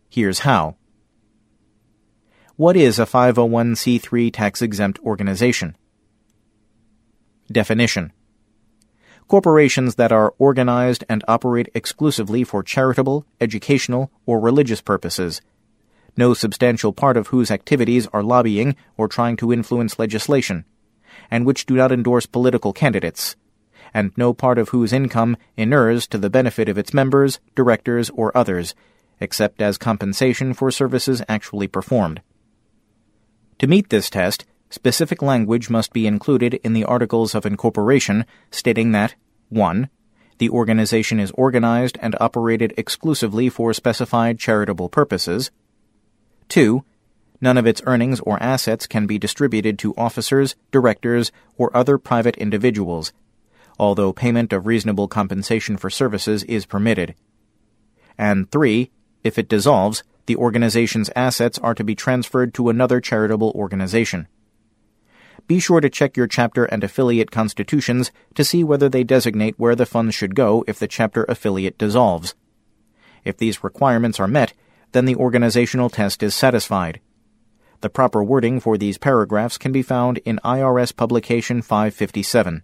Here's 0.10 0.40
how. 0.40 0.76
What 2.58 2.76
is 2.76 3.00
a 3.00 3.06
501c3 3.06 4.34
tax 4.34 4.62
exempt 4.62 5.00
organization? 5.00 5.78
Definition 7.50 8.12
Corporations 9.30 9.96
that 9.96 10.12
are 10.12 10.34
organized 10.40 11.06
and 11.08 11.24
operate 11.28 11.70
exclusively 11.74 12.44
for 12.44 12.64
charitable, 12.64 13.26
educational, 13.40 14.12
or 14.26 14.40
religious 14.40 14.82
purposes, 14.82 15.42
no 16.18 16.34
substantial 16.34 16.92
part 16.92 17.16
of 17.16 17.28
whose 17.28 17.50
activities 17.50 18.08
are 18.12 18.24
lobbying 18.24 18.76
or 18.98 19.08
trying 19.08 19.38
to 19.38 19.54
influence 19.54 19.98
legislation, 20.00 20.66
and 21.30 21.46
which 21.46 21.66
do 21.66 21.76
not 21.76 21.92
endorse 21.92 22.26
political 22.26 22.74
candidates, 22.74 23.36
and 23.94 24.12
no 24.16 24.34
part 24.34 24.58
of 24.58 24.70
whose 24.70 24.94
income 24.94 25.38
inures 25.58 26.08
to 26.08 26.18
the 26.18 26.30
benefit 26.30 26.70
of 26.70 26.78
its 26.78 26.94
members, 26.94 27.40
directors, 27.56 28.10
or 28.12 28.36
others, 28.38 28.76
except 29.20 29.62
as 29.62 29.78
compensation 29.78 30.54
for 30.54 30.72
services 30.72 31.22
actually 31.28 31.68
performed. 31.68 32.22
To 33.60 33.68
meet 33.68 33.90
this 33.90 34.10
test, 34.10 34.46
specific 34.70 35.22
language 35.22 35.70
must 35.70 35.92
be 35.92 36.08
included 36.08 36.54
in 36.64 36.74
the 36.74 36.86
Articles 36.86 37.36
of 37.36 37.46
Incorporation 37.46 38.26
stating 38.52 38.92
that 38.94 39.16
1. 39.50 39.90
The 40.38 40.50
organization 40.50 41.20
is 41.20 41.32
organized 41.32 41.98
and 42.02 42.16
operated 42.22 42.74
exclusively 42.78 43.50
for 43.50 43.74
specified 43.74 44.40
charitable 44.40 44.88
purposes. 44.88 45.52
2. 46.48 46.86
None 47.42 47.58
of 47.58 47.66
its 47.66 47.82
earnings 47.86 48.20
or 48.22 48.42
assets 48.44 48.86
can 48.86 49.08
be 49.08 49.18
distributed 49.18 49.80
to 49.80 49.96
officers, 49.96 50.56
directors, 50.72 51.32
or 51.58 51.76
other 51.76 51.98
private 51.98 52.36
individuals, 52.38 53.14
although 53.80 54.12
payment 54.12 54.52
of 54.52 54.68
reasonable 54.68 55.08
compensation 55.08 55.78
for 55.78 55.90
services 55.90 56.44
is 56.44 56.66
permitted. 56.66 57.16
And 58.18 58.52
three, 58.52 58.92
if 59.24 59.38
it 59.38 59.48
dissolves, 59.48 60.04
the 60.26 60.36
organization's 60.36 61.10
assets 61.16 61.58
are 61.60 61.74
to 61.74 61.84
be 61.84 61.96
transferred 61.96 62.54
to 62.54 62.70
another 62.70 63.00
charitable 63.00 63.52
organization. 63.56 64.28
Be 65.48 65.60
sure 65.60 65.80
to 65.80 65.90
check 65.90 66.16
your 66.16 66.28
chapter 66.28 66.66
and 66.66 66.84
affiliate 66.84 67.32
constitutions 67.32 68.12
to 68.36 68.44
see 68.44 68.64
whether 68.64 68.90
they 68.90 69.04
designate 69.04 69.58
where 69.58 69.76
the 69.76 69.86
funds 69.86 70.14
should 70.14 70.36
go 70.36 70.64
if 70.68 70.78
the 70.78 70.88
chapter 70.88 71.24
affiliate 71.24 71.78
dissolves. 71.78 72.36
If 73.24 73.38
these 73.38 73.64
requirements 73.64 74.20
are 74.20 74.28
met, 74.28 74.54
then 74.92 75.06
the 75.06 75.16
organizational 75.16 75.90
test 75.90 76.22
is 76.22 76.36
satisfied. 76.36 77.00
The 77.82 77.90
proper 77.90 78.22
wording 78.22 78.60
for 78.60 78.78
these 78.78 78.98
paragraphs 78.98 79.58
can 79.58 79.72
be 79.72 79.82
found 79.82 80.18
in 80.20 80.40
IRS 80.44 80.94
Publication 80.94 81.62
557. 81.62 82.64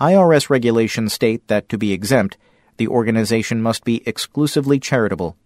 IRS 0.00 0.48
regulations 0.48 1.12
state 1.12 1.46
that 1.48 1.68
to 1.68 1.78
be 1.78 1.92
exempt, 1.92 2.36
the 2.76 2.86
organization 2.86 3.60
must 3.60 3.84
be 3.84 4.02
exclusively 4.06 4.78
charitable. 4.78 5.36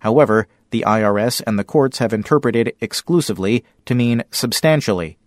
However, 0.00 0.48
the 0.70 0.84
IRS 0.86 1.42
and 1.46 1.58
the 1.58 1.64
courts 1.64 1.98
have 1.98 2.12
interpreted 2.12 2.74
exclusively 2.80 3.64
to 3.84 3.94
mean 3.94 4.24
substantially. 4.30 5.18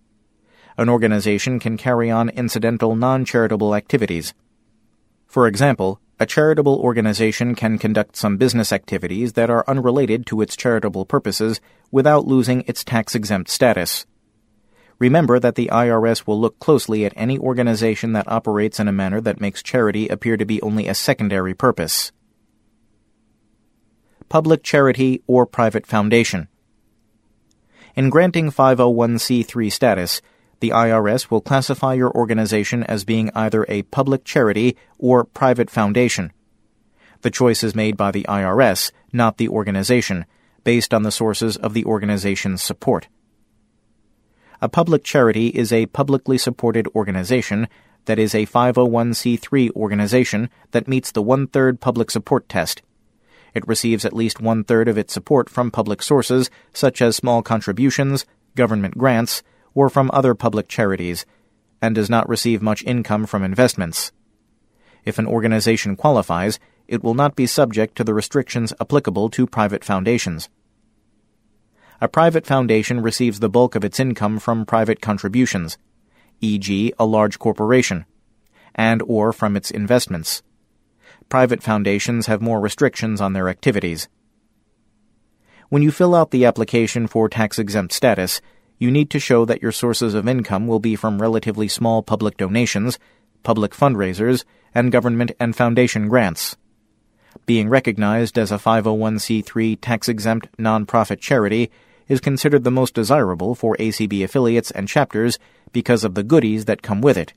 An 0.76 0.88
organization 0.88 1.58
can 1.60 1.76
carry 1.76 2.10
on 2.10 2.30
incidental 2.30 2.96
non 2.96 3.24
charitable 3.24 3.74
activities. 3.74 4.34
For 5.26 5.46
example, 5.46 6.00
a 6.20 6.26
charitable 6.26 6.78
organization 6.78 7.54
can 7.54 7.78
conduct 7.78 8.14
some 8.14 8.36
business 8.36 8.72
activities 8.72 9.32
that 9.32 9.48
are 9.48 9.64
unrelated 9.66 10.26
to 10.26 10.42
its 10.42 10.54
charitable 10.54 11.06
purposes 11.06 11.62
without 11.90 12.26
losing 12.26 12.62
its 12.66 12.84
tax 12.84 13.14
exempt 13.14 13.48
status. 13.48 14.04
Remember 14.98 15.40
that 15.40 15.54
the 15.54 15.70
IRS 15.72 16.26
will 16.26 16.38
look 16.38 16.58
closely 16.58 17.06
at 17.06 17.14
any 17.16 17.38
organization 17.38 18.12
that 18.12 18.30
operates 18.30 18.78
in 18.78 18.86
a 18.86 18.92
manner 18.92 19.18
that 19.22 19.40
makes 19.40 19.62
charity 19.62 20.08
appear 20.08 20.36
to 20.36 20.44
be 20.44 20.60
only 20.60 20.88
a 20.88 20.94
secondary 20.94 21.54
purpose. 21.54 22.12
Public 24.28 24.62
charity 24.62 25.22
or 25.26 25.46
private 25.46 25.86
foundation. 25.86 26.48
In 27.96 28.10
granting 28.10 28.52
501c3 28.52 29.72
status, 29.72 30.20
the 30.60 30.70
IRS 30.70 31.30
will 31.30 31.40
classify 31.40 31.94
your 31.94 32.10
organization 32.12 32.82
as 32.84 33.04
being 33.04 33.30
either 33.34 33.66
a 33.68 33.82
public 33.82 34.24
charity 34.24 34.76
or 34.98 35.24
private 35.24 35.70
foundation. 35.70 36.32
The 37.22 37.30
choice 37.30 37.62
is 37.62 37.74
made 37.74 37.96
by 37.96 38.10
the 38.10 38.24
IRS, 38.28 38.92
not 39.12 39.36
the 39.36 39.48
organization, 39.48 40.24
based 40.64 40.94
on 40.94 41.02
the 41.02 41.10
sources 41.10 41.56
of 41.56 41.74
the 41.74 41.84
organization's 41.84 42.62
support. 42.62 43.08
A 44.62 44.68
public 44.68 45.04
charity 45.04 45.48
is 45.48 45.72
a 45.72 45.86
publicly 45.86 46.36
supported 46.36 46.86
organization 46.94 47.66
that 48.04 48.18
is 48.18 48.34
a 48.34 48.46
501c3 48.46 49.70
organization 49.72 50.50
that 50.72 50.88
meets 50.88 51.12
the 51.12 51.22
one 51.22 51.46
third 51.46 51.80
public 51.80 52.10
support 52.10 52.48
test. 52.48 52.82
It 53.54 53.66
receives 53.66 54.04
at 54.04 54.12
least 54.12 54.40
one 54.40 54.64
third 54.64 54.88
of 54.88 54.98
its 54.98 55.12
support 55.12 55.48
from 55.48 55.70
public 55.70 56.02
sources, 56.02 56.50
such 56.72 57.02
as 57.02 57.16
small 57.16 57.42
contributions, 57.42 58.26
government 58.54 58.96
grants, 58.96 59.42
or 59.74 59.88
from 59.88 60.10
other 60.12 60.34
public 60.34 60.68
charities, 60.68 61.26
and 61.80 61.94
does 61.94 62.10
not 62.10 62.28
receive 62.28 62.62
much 62.62 62.84
income 62.84 63.26
from 63.26 63.42
investments. 63.42 64.12
If 65.04 65.18
an 65.18 65.26
organization 65.26 65.96
qualifies, 65.96 66.58
it 66.88 67.02
will 67.02 67.14
not 67.14 67.36
be 67.36 67.46
subject 67.46 67.96
to 67.96 68.04
the 68.04 68.14
restrictions 68.14 68.72
applicable 68.80 69.30
to 69.30 69.46
private 69.46 69.84
foundations 69.84 70.48
a 72.02 72.08
private 72.08 72.46
foundation 72.46 73.02
receives 73.02 73.40
the 73.40 73.50
bulk 73.50 73.74
of 73.74 73.84
its 73.84 74.00
income 74.00 74.38
from 74.38 74.64
private 74.64 75.02
contributions, 75.02 75.76
e.g., 76.40 76.92
a 76.98 77.04
large 77.04 77.38
corporation, 77.38 78.06
and 78.74 79.02
or 79.06 79.34
from 79.34 79.54
its 79.54 79.70
investments. 79.70 80.42
Private 81.28 81.62
foundations 81.62 82.26
have 82.26 82.40
more 82.40 82.58
restrictions 82.58 83.20
on 83.20 83.34
their 83.34 83.50
activities. 83.50 84.08
When 85.68 85.82
you 85.82 85.90
fill 85.90 86.14
out 86.14 86.30
the 86.30 86.46
application 86.46 87.06
for 87.06 87.28
tax 87.28 87.58
exempt 87.58 87.92
status, 87.92 88.40
you 88.80 88.90
need 88.90 89.10
to 89.10 89.20
show 89.20 89.44
that 89.44 89.60
your 89.60 89.72
sources 89.72 90.14
of 90.14 90.26
income 90.26 90.66
will 90.66 90.80
be 90.80 90.96
from 90.96 91.20
relatively 91.20 91.68
small 91.68 92.02
public 92.02 92.38
donations, 92.38 92.98
public 93.42 93.72
fundraisers, 93.72 94.44
and 94.74 94.90
government 94.90 95.30
and 95.38 95.54
foundation 95.54 96.08
grants. 96.08 96.56
Being 97.44 97.68
recognized 97.68 98.38
as 98.38 98.50
a 98.50 98.56
501c3 98.56 99.78
tax 99.82 100.08
exempt 100.08 100.48
nonprofit 100.56 101.20
charity 101.20 101.70
is 102.08 102.20
considered 102.20 102.64
the 102.64 102.70
most 102.70 102.94
desirable 102.94 103.54
for 103.54 103.76
ACB 103.76 104.24
affiliates 104.24 104.70
and 104.70 104.88
chapters 104.88 105.38
because 105.72 106.02
of 106.02 106.14
the 106.14 106.22
goodies 106.22 106.64
that 106.64 106.82
come 106.82 107.02
with 107.02 107.18
it. 107.18 107.34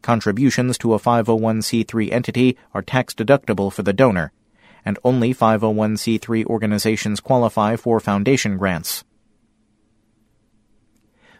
Contributions 0.00 0.78
to 0.78 0.94
a 0.94 0.98
501c3 0.98 2.12
entity 2.12 2.56
are 2.72 2.82
tax 2.82 3.14
deductible 3.14 3.72
for 3.72 3.82
the 3.82 3.92
donor, 3.92 4.30
and 4.84 4.98
only 5.02 5.34
501c3 5.34 6.46
organizations 6.46 7.18
qualify 7.20 7.74
for 7.74 7.98
foundation 7.98 8.56
grants. 8.56 9.04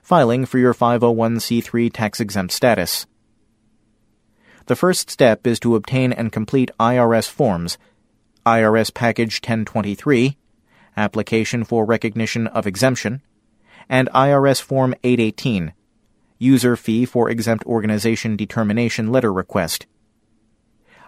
Filing 0.03 0.47
for 0.47 0.59
your 0.59 0.75
501c3 0.75 1.93
tax 1.93 2.19
exempt 2.19 2.53
status. 2.53 3.07
The 4.67 4.75
first 4.75 5.09
step 5.09 5.47
is 5.47 5.61
to 5.61 5.77
obtain 5.77 6.13
and 6.13 6.33
complete 6.33 6.73
IRS 6.81 7.31
forms, 7.31 7.79
IRS 8.45 8.93
Package 8.93 9.37
1023, 9.37 10.37
Application 10.97 11.63
for 11.63 11.85
Recognition 11.85 12.49
of 12.49 12.67
Exemption, 12.67 13.23
and 13.89 14.11
IRS 14.11 14.61
Form 14.61 14.93
818, 15.05 15.73
User 16.37 16.75
Fee 16.75 17.05
for 17.05 17.31
Exempt 17.31 17.65
Organization 17.65 18.35
Determination 18.35 19.13
Letter 19.13 19.33
Request. 19.33 19.87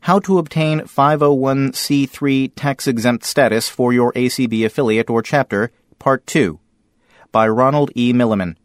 How 0.00 0.18
to 0.18 0.36
obtain 0.36 0.80
501c3 0.80 2.52
tax 2.54 2.86
exempt 2.86 3.24
status 3.24 3.70
for 3.70 3.90
your 3.90 4.12
ACB 4.12 4.66
affiliate 4.66 5.08
or 5.08 5.22
chapter 5.22 5.72
Part 5.98 6.26
2 6.26 6.60
by 7.32 7.48
Ronald 7.48 7.90
E. 7.96 8.12
Milliman. 8.12 8.56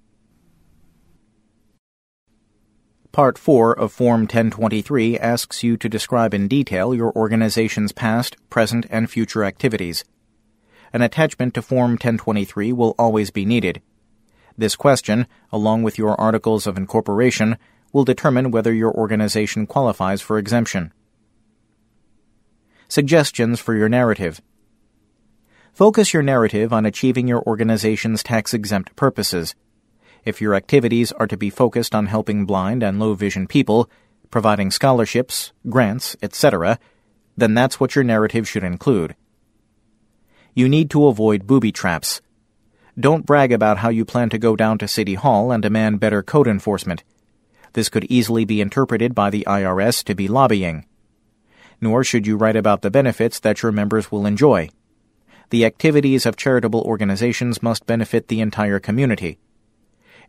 Part 3.13 3.37
4 3.37 3.79
of 3.79 3.93
Form 3.93 4.23
1023 4.23 5.17
asks 5.17 5.63
you 5.63 5.77
to 5.77 5.87
describe 5.87 6.33
in 6.33 6.49
detail 6.49 6.93
your 6.93 7.13
organization's 7.15 7.93
past, 7.93 8.35
present, 8.49 8.85
and 8.89 9.09
future 9.09 9.45
activities. 9.45 10.03
An 10.91 11.01
attachment 11.01 11.53
to 11.53 11.61
Form 11.61 11.91
1023 11.91 12.73
will 12.73 12.93
always 12.99 13.31
be 13.31 13.45
needed. 13.45 13.81
This 14.57 14.75
question, 14.75 15.25
along 15.53 15.83
with 15.83 15.97
your 15.97 16.19
articles 16.19 16.67
of 16.67 16.77
incorporation, 16.77 17.57
will 17.95 18.03
determine 18.03 18.51
whether 18.51 18.73
your 18.73 18.91
organization 18.91 19.65
qualifies 19.65 20.21
for 20.21 20.37
exemption. 20.37 20.91
Suggestions 22.89 23.61
for 23.61 23.73
your 23.73 23.87
narrative. 23.87 24.41
Focus 25.71 26.13
your 26.13 26.21
narrative 26.21 26.73
on 26.73 26.85
achieving 26.85 27.25
your 27.25 27.41
organization's 27.43 28.21
tax 28.21 28.53
exempt 28.53 28.93
purposes. 28.97 29.55
If 30.25 30.41
your 30.41 30.55
activities 30.55 31.13
are 31.13 31.25
to 31.27 31.37
be 31.37 31.49
focused 31.49 31.95
on 31.95 32.07
helping 32.07 32.45
blind 32.45 32.83
and 32.83 32.99
low 32.99 33.13
vision 33.13 33.47
people, 33.47 33.89
providing 34.29 34.71
scholarships, 34.71 35.53
grants, 35.69 36.17
etc., 36.21 36.77
then 37.37 37.53
that's 37.53 37.79
what 37.79 37.95
your 37.95 38.03
narrative 38.03 38.45
should 38.45 38.65
include. 38.65 39.15
You 40.53 40.67
need 40.67 40.89
to 40.89 41.07
avoid 41.07 41.47
booby 41.47 41.71
traps. 41.71 42.21
Don't 42.99 43.25
brag 43.25 43.53
about 43.53 43.77
how 43.77 43.87
you 43.87 44.03
plan 44.03 44.29
to 44.31 44.37
go 44.37 44.57
down 44.57 44.79
to 44.79 44.87
City 44.89 45.13
Hall 45.13 45.49
and 45.49 45.63
demand 45.63 46.01
better 46.01 46.21
code 46.21 46.49
enforcement. 46.49 47.01
This 47.75 47.87
could 47.87 48.05
easily 48.05 48.43
be 48.43 48.59
interpreted 48.59 49.13
by 49.13 49.29
the 49.29 49.45
IRS 49.47 50.03
to 50.05 50.15
be 50.15 50.27
lobbying. 50.27 50.85
Nor 51.79 52.03
should 52.03 52.27
you 52.27 52.35
write 52.35 52.57
about 52.57 52.81
the 52.81 52.91
benefits 52.91 53.39
that 53.39 53.61
your 53.61 53.71
members 53.71 54.11
will 54.11 54.25
enjoy 54.25 54.69
the 55.49 55.65
activities 55.65 56.25
of 56.25 56.35
charitable 56.35 56.81
organizations 56.81 57.61
must 57.61 57.85
benefit 57.85 58.27
the 58.27 58.41
entire 58.41 58.79
community. 58.79 59.37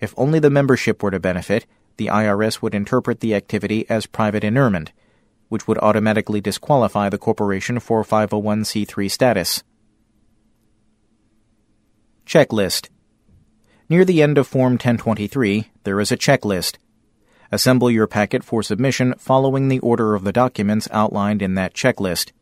If 0.01 0.15
only 0.17 0.39
the 0.39 0.51
membership 0.51 1.03
were 1.03 1.11
to 1.11 1.21
benefit, 1.21 1.67
the 1.97 2.09
IRS 2.09 2.61
would 2.61 2.75
interpret 2.75 3.21
the 3.21 3.35
activity 3.35 3.89
as 3.89 4.05
private 4.07 4.45
inurement, 4.45 4.93
which 5.49 5.67
would 5.67 5.79
automatically 5.79 6.41
disqualify 6.41 7.09
the 7.09 7.19
corporation 7.19 7.81
for 7.81 8.05
501c3 8.05 9.11
status. 9.11 9.63
Checklist 12.27 12.91
Near 13.89 14.05
the 14.05 14.21
end 14.23 14.37
of 14.37 14.47
Form 14.47 14.73
1023, 14.73 15.71
there 15.85 16.01
is 16.01 16.13
a 16.13 16.17
checklist. 16.17 16.77
Assemble 17.53 17.91
your 17.91 18.07
packet 18.07 18.43
for 18.43 18.63
submission 18.63 19.15
following 19.19 19.69
the 19.69 19.79
order 19.81 20.15
of 20.15 20.25
the 20.25 20.33
documents 20.33 20.89
outlined 20.91 21.43
in 21.43 21.55
that 21.55 21.75
checklist. 21.75 22.33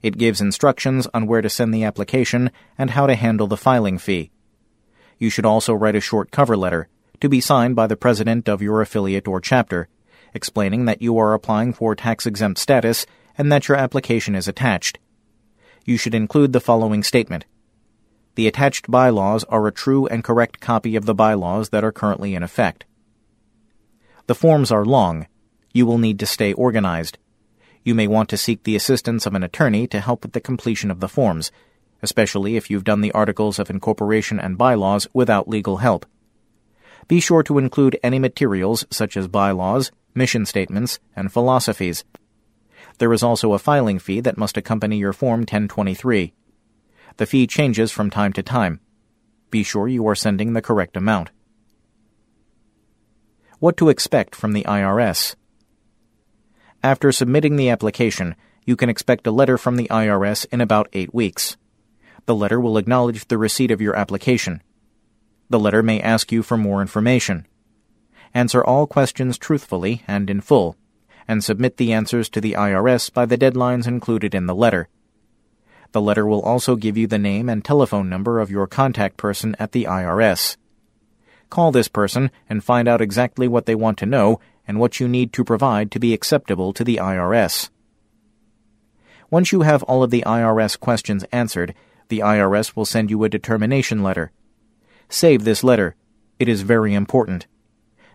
It 0.00 0.18
gives 0.18 0.40
instructions 0.40 1.08
on 1.12 1.26
where 1.26 1.42
to 1.42 1.50
send 1.50 1.74
the 1.74 1.84
application 1.84 2.50
and 2.76 2.90
how 2.90 3.06
to 3.06 3.16
handle 3.16 3.48
the 3.48 3.56
filing 3.56 3.98
fee. 3.98 4.30
You 5.18 5.30
should 5.30 5.46
also 5.46 5.74
write 5.74 5.96
a 5.96 6.00
short 6.00 6.30
cover 6.30 6.56
letter 6.56 6.88
to 7.20 7.28
be 7.28 7.40
signed 7.40 7.74
by 7.74 7.88
the 7.88 7.96
president 7.96 8.48
of 8.48 8.62
your 8.62 8.80
affiliate 8.80 9.26
or 9.26 9.40
chapter, 9.40 9.88
explaining 10.34 10.84
that 10.84 11.02
you 11.02 11.18
are 11.18 11.34
applying 11.34 11.72
for 11.72 11.96
tax 11.96 12.26
exempt 12.26 12.60
status 12.60 13.06
and 13.36 13.50
that 13.50 13.66
your 13.66 13.76
application 13.76 14.36
is 14.36 14.46
attached. 14.46 14.98
You 15.84 15.96
should 15.96 16.14
include 16.14 16.52
the 16.52 16.60
following 16.60 17.02
statement. 17.02 17.44
The 18.36 18.46
attached 18.46 18.88
bylaws 18.88 19.42
are 19.44 19.66
a 19.66 19.72
true 19.72 20.06
and 20.06 20.22
correct 20.22 20.60
copy 20.60 20.94
of 20.94 21.06
the 21.06 21.14
bylaws 21.14 21.70
that 21.70 21.82
are 21.82 21.90
currently 21.90 22.36
in 22.36 22.44
effect. 22.44 22.84
The 24.28 24.34
forms 24.34 24.70
are 24.70 24.84
long. 24.84 25.26
You 25.72 25.86
will 25.86 25.96
need 25.96 26.18
to 26.18 26.26
stay 26.26 26.52
organized. 26.52 27.16
You 27.82 27.94
may 27.94 28.06
want 28.06 28.28
to 28.28 28.36
seek 28.36 28.62
the 28.62 28.76
assistance 28.76 29.24
of 29.24 29.34
an 29.34 29.42
attorney 29.42 29.86
to 29.86 30.00
help 30.00 30.22
with 30.22 30.34
the 30.34 30.40
completion 30.40 30.90
of 30.90 31.00
the 31.00 31.08
forms, 31.08 31.50
especially 32.02 32.54
if 32.54 32.68
you've 32.68 32.84
done 32.84 33.00
the 33.00 33.12
articles 33.12 33.58
of 33.58 33.70
incorporation 33.70 34.38
and 34.38 34.58
bylaws 34.58 35.08
without 35.14 35.48
legal 35.48 35.78
help. 35.78 36.04
Be 37.08 37.20
sure 37.20 37.42
to 37.44 37.56
include 37.56 37.98
any 38.02 38.18
materials 38.18 38.84
such 38.90 39.16
as 39.16 39.28
bylaws, 39.28 39.90
mission 40.14 40.44
statements, 40.44 41.00
and 41.16 41.32
philosophies. 41.32 42.04
There 42.98 43.14
is 43.14 43.22
also 43.22 43.54
a 43.54 43.58
filing 43.58 43.98
fee 43.98 44.20
that 44.20 44.36
must 44.36 44.58
accompany 44.58 44.98
your 44.98 45.14
Form 45.14 45.40
1023. 45.40 46.34
The 47.16 47.24
fee 47.24 47.46
changes 47.46 47.90
from 47.90 48.10
time 48.10 48.34
to 48.34 48.42
time. 48.42 48.80
Be 49.50 49.62
sure 49.62 49.88
you 49.88 50.06
are 50.06 50.14
sending 50.14 50.52
the 50.52 50.60
correct 50.60 50.98
amount. 50.98 51.30
What 53.60 53.76
to 53.78 53.88
expect 53.88 54.36
from 54.36 54.52
the 54.52 54.62
IRS. 54.62 55.34
After 56.80 57.10
submitting 57.10 57.56
the 57.56 57.70
application, 57.70 58.36
you 58.64 58.76
can 58.76 58.88
expect 58.88 59.26
a 59.26 59.32
letter 59.32 59.58
from 59.58 59.74
the 59.74 59.88
IRS 59.88 60.46
in 60.52 60.60
about 60.60 60.88
eight 60.92 61.12
weeks. 61.12 61.56
The 62.26 62.36
letter 62.36 62.60
will 62.60 62.78
acknowledge 62.78 63.26
the 63.26 63.36
receipt 63.36 63.72
of 63.72 63.80
your 63.80 63.96
application. 63.96 64.62
The 65.50 65.58
letter 65.58 65.82
may 65.82 66.00
ask 66.00 66.30
you 66.30 66.44
for 66.44 66.56
more 66.56 66.80
information. 66.80 67.48
Answer 68.32 68.62
all 68.62 68.86
questions 68.86 69.36
truthfully 69.36 70.04
and 70.06 70.30
in 70.30 70.40
full, 70.40 70.76
and 71.26 71.42
submit 71.42 71.78
the 71.78 71.92
answers 71.92 72.28
to 72.28 72.40
the 72.40 72.52
IRS 72.52 73.12
by 73.12 73.26
the 73.26 73.38
deadlines 73.38 73.88
included 73.88 74.36
in 74.36 74.46
the 74.46 74.54
letter. 74.54 74.88
The 75.90 76.00
letter 76.00 76.26
will 76.26 76.42
also 76.42 76.76
give 76.76 76.96
you 76.96 77.08
the 77.08 77.18
name 77.18 77.48
and 77.48 77.64
telephone 77.64 78.08
number 78.08 78.38
of 78.38 78.52
your 78.52 78.68
contact 78.68 79.16
person 79.16 79.56
at 79.58 79.72
the 79.72 79.84
IRS. 79.84 80.56
Call 81.50 81.72
this 81.72 81.88
person 81.88 82.30
and 82.48 82.62
find 82.62 82.88
out 82.88 83.00
exactly 83.00 83.48
what 83.48 83.66
they 83.66 83.74
want 83.74 83.98
to 83.98 84.06
know 84.06 84.40
and 84.66 84.78
what 84.78 85.00
you 85.00 85.08
need 85.08 85.32
to 85.32 85.44
provide 85.44 85.90
to 85.90 85.98
be 85.98 86.12
acceptable 86.12 86.72
to 86.74 86.84
the 86.84 86.96
IRS. 86.96 87.70
Once 89.30 89.52
you 89.52 89.62
have 89.62 89.82
all 89.84 90.02
of 90.02 90.10
the 90.10 90.22
IRS 90.26 90.78
questions 90.78 91.24
answered, 91.32 91.74
the 92.08 92.20
IRS 92.20 92.74
will 92.74 92.84
send 92.84 93.10
you 93.10 93.24
a 93.24 93.28
determination 93.28 94.02
letter. 94.02 94.30
Save 95.08 95.44
this 95.44 95.64
letter. 95.64 95.94
It 96.38 96.48
is 96.48 96.62
very 96.62 96.94
important. 96.94 97.46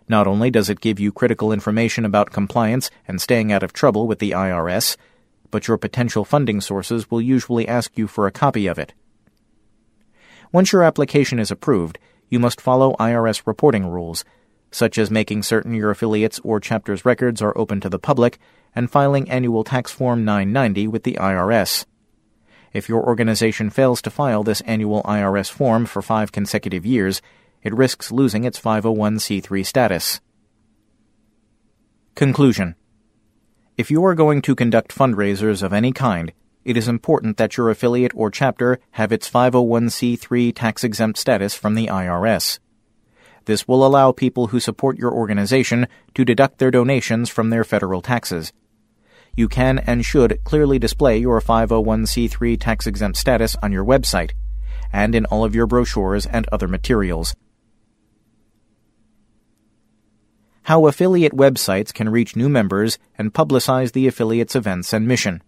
Not 0.08 0.28
only 0.28 0.52
does 0.52 0.70
it 0.70 0.82
give 0.82 1.00
you 1.00 1.12
critical 1.12 1.52
information 1.52 2.06
about 2.06 2.32
compliance 2.32 2.92
and 3.08 3.22
staying 3.22 3.52
out 3.52 3.64
of 3.64 3.74
trouble 3.74 4.08
with 4.08 4.20
the 4.20 4.32
IRS, 4.32 4.98
but 5.50 5.68
your 5.68 5.78
potential 5.78 6.26
funding 6.26 6.62
sources 6.62 7.10
will 7.10 7.22
usually 7.22 7.68
ask 7.68 7.98
you 7.98 8.08
for 8.08 8.28
a 8.28 8.32
copy 8.32 8.68
of 8.68 8.80
it. 8.80 8.94
Once 10.52 10.72
your 10.72 10.84
application 10.84 11.40
is 11.40 11.52
approved, 11.52 11.98
you 12.34 12.40
must 12.40 12.60
follow 12.60 12.96
IRS 13.00 13.44
reporting 13.46 13.86
rules, 13.86 14.26
such 14.72 14.98
as 14.98 15.12
making 15.12 15.44
certain 15.44 15.76
your 15.76 15.92
affiliates 15.92 16.40
or 16.44 16.60
chapters 16.60 17.06
records 17.06 17.44
are 17.44 17.56
open 17.56 17.80
to 17.80 17.90
the 17.90 18.00
public 18.00 18.40
and 18.76 18.90
filing 18.90 19.30
annual 19.30 19.64
tax 19.64 19.92
form 19.92 20.26
990 20.26 20.88
with 20.88 21.04
the 21.04 21.14
IRS. 21.14 21.86
If 22.74 22.90
your 22.90 23.04
organization 23.06 23.70
fails 23.70 24.02
to 24.02 24.10
file 24.10 24.42
this 24.42 24.62
annual 24.62 25.04
IRS 25.04 25.52
form 25.52 25.86
for 25.86 26.02
five 26.02 26.32
consecutive 26.32 26.88
years, 26.88 27.22
it 27.62 27.72
risks 27.72 28.12
losing 28.12 28.46
its 28.46 28.60
501c3 28.60 29.64
status. 29.64 30.20
Conclusion 32.16 32.74
If 33.78 33.92
you 33.92 34.04
are 34.04 34.16
going 34.16 34.42
to 34.42 34.56
conduct 34.56 34.94
fundraisers 34.94 35.62
of 35.62 35.72
any 35.72 35.92
kind, 35.92 36.34
it 36.66 36.78
is 36.78 36.88
important 36.88 37.38
that 37.38 37.58
your 37.58 37.70
affiliate 37.70 38.14
or 38.16 38.30
chapter 38.30 38.80
have 38.92 39.12
its 39.12 39.30
501c3 39.30 40.54
tax 40.56 40.84
exempt 40.84 41.20
status 41.20 41.54
from 41.56 41.76
the 41.76 41.88
IRS. 41.88 42.60
This 43.46 43.68
will 43.68 43.86
allow 43.86 44.12
people 44.12 44.48
who 44.48 44.60
support 44.60 44.98
your 44.98 45.12
organization 45.12 45.88
to 46.16 46.24
deduct 46.24 46.60
their 46.60 46.72
donations 46.72 47.30
from 47.30 47.50
their 47.50 47.64
federal 47.64 48.02
taxes 48.02 48.54
you 49.36 49.48
can 49.48 49.80
and 49.80 50.06
should 50.06 50.44
clearly 50.44 50.78
display 50.78 51.18
your 51.18 51.42
501c3 51.42 52.60
tax 52.60 52.86
exempt 52.86 53.18
status 53.18 53.56
on 53.64 53.72
your 53.72 53.84
website 53.84 54.32
and 54.92 55.16
in 55.16 55.26
all 55.26 55.44
of 55.44 55.56
your 55.56 55.66
brochures 55.66 56.26
and 56.26 56.48
other 56.52 56.68
materials. 56.68 57.36
How 60.64 60.86
affiliate 60.86 61.34
websites 61.34 61.94
can 61.94 62.10
reach 62.10 62.36
new 62.36 62.48
members 62.48 62.98
and 63.18 63.34
publicize 63.34 63.92
the 63.92 64.08
affiliate's 64.08 64.56
events 64.56 64.94
and 64.94 65.08
mission. 65.08 65.42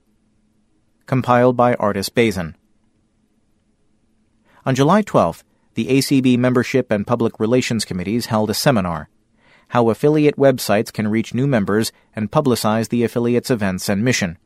Compiled 1.06 1.56
by 1.56 1.76
Ardis 1.76 2.10
Bazyn. 2.10 2.56
On 4.66 4.74
July 4.74 5.04
12th, 5.04 5.44
the 5.76 5.88
ACB 5.88 6.38
Membership 6.38 6.92
and 6.92 7.06
Public 7.06 7.40
Relations 7.40 7.86
Committees 7.86 8.28
held 8.28 8.50
a 8.50 8.54
seminar 8.54 9.10
how 9.70 9.90
affiliate 9.90 10.38
websites 10.38 10.92
can 10.92 11.08
reach 11.08 11.34
new 11.34 11.48
members 11.48 11.92
and 12.16 12.32
publicize 12.32 12.90
the 12.90 13.04
affiliate's 13.04 13.50
events 13.50 13.90
and 13.90 14.04
mission. 14.04 14.38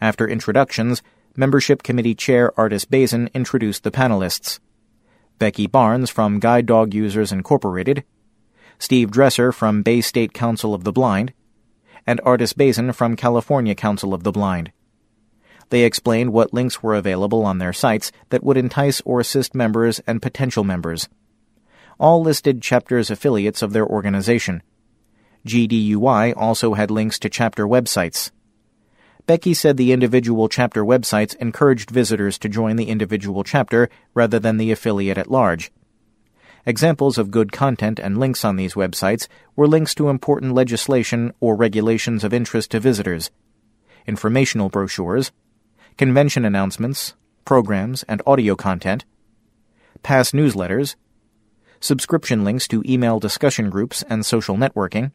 After 0.00 0.28
introductions, 0.28 1.02
Membership 1.36 1.82
Committee 1.82 2.14
Chair 2.14 2.52
Ardis 2.56 2.84
Bazyn 2.84 3.32
introduced 3.32 3.84
the 3.84 3.90
panelists. 3.90 4.58
Becky 5.38 5.66
Barnes 5.66 6.10
from 6.10 6.40
Guide 6.40 6.66
Dog 6.66 6.92
Users 6.94 7.32
Incorporated, 7.32 8.04
Steve 8.78 9.10
Dresser 9.10 9.50
from 9.50 9.82
Bay 9.82 10.00
State 10.00 10.32
Council 10.32 10.74
of 10.74 10.84
the 10.84 10.92
Blind, 10.92 11.32
and 12.06 12.20
Ardis 12.22 12.52
Bazyn 12.52 12.94
from 12.94 13.16
California 13.16 13.74
Council 13.74 14.12
of 14.12 14.24
the 14.24 14.32
Blind. 14.32 14.72
They 15.72 15.82
explained 15.82 16.32
what 16.32 16.54
links 16.54 16.84
were 16.84 16.94
available 16.94 17.44
on 17.44 17.58
their 17.58 17.72
sites 17.72 18.12
that 18.28 18.44
would 18.44 18.56
entice 18.56 19.00
or 19.04 19.18
assist 19.18 19.54
members 19.54 19.98
and 20.06 20.22
potential 20.22 20.62
members 20.62 21.08
all 22.02 22.20
listed 22.20 22.60
chapters 22.60 23.12
affiliates 23.12 23.62
of 23.62 23.72
their 23.72 23.86
organization. 23.86 24.60
GDUI 25.46 26.34
also 26.36 26.74
had 26.74 26.90
links 26.90 27.16
to 27.20 27.28
chapter 27.28 27.64
websites. 27.64 28.32
Becky 29.26 29.54
said 29.54 29.76
the 29.76 29.92
individual 29.92 30.48
chapter 30.48 30.84
websites 30.84 31.36
encouraged 31.36 31.92
visitors 31.92 32.38
to 32.38 32.48
join 32.48 32.74
the 32.74 32.88
individual 32.88 33.44
chapter 33.44 33.88
rather 34.14 34.40
than 34.40 34.56
the 34.56 34.72
affiliate 34.72 35.16
at 35.16 35.30
large. 35.30 35.70
Examples 36.66 37.18
of 37.18 37.30
good 37.30 37.52
content 37.52 38.00
and 38.00 38.18
links 38.18 38.44
on 38.44 38.56
these 38.56 38.74
websites 38.74 39.28
were 39.54 39.68
links 39.68 39.94
to 39.94 40.08
important 40.08 40.54
legislation 40.54 41.32
or 41.38 41.54
regulations 41.54 42.24
of 42.24 42.34
interest 42.34 42.72
to 42.72 42.80
visitors, 42.80 43.30
informational 44.08 44.70
brochures, 44.70 45.30
convention 45.98 46.44
announcements, 46.44 47.14
programs, 47.44 48.02
and 48.04 48.22
audio 48.26 48.54
content, 48.54 49.04
past 50.02 50.32
newsletters, 50.32 50.96
subscription 51.80 52.44
links 52.44 52.68
to 52.68 52.82
email 52.86 53.18
discussion 53.18 53.70
groups 53.70 54.02
and 54.08 54.24
social 54.24 54.56
networking, 54.56 55.12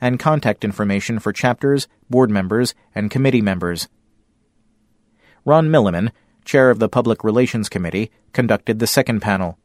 and 0.00 0.18
contact 0.18 0.64
information 0.64 1.18
for 1.18 1.32
chapters, 1.32 1.88
board 2.10 2.30
members, 2.30 2.74
and 2.94 3.10
committee 3.10 3.40
members. 3.40 3.88
Ron 5.44 5.68
Milliman, 5.68 6.10
chair 6.44 6.70
of 6.70 6.78
the 6.78 6.88
Public 6.88 7.24
Relations 7.24 7.68
Committee, 7.68 8.10
conducted 8.32 8.78
the 8.78 8.86
second 8.86 9.20
panel 9.20 9.58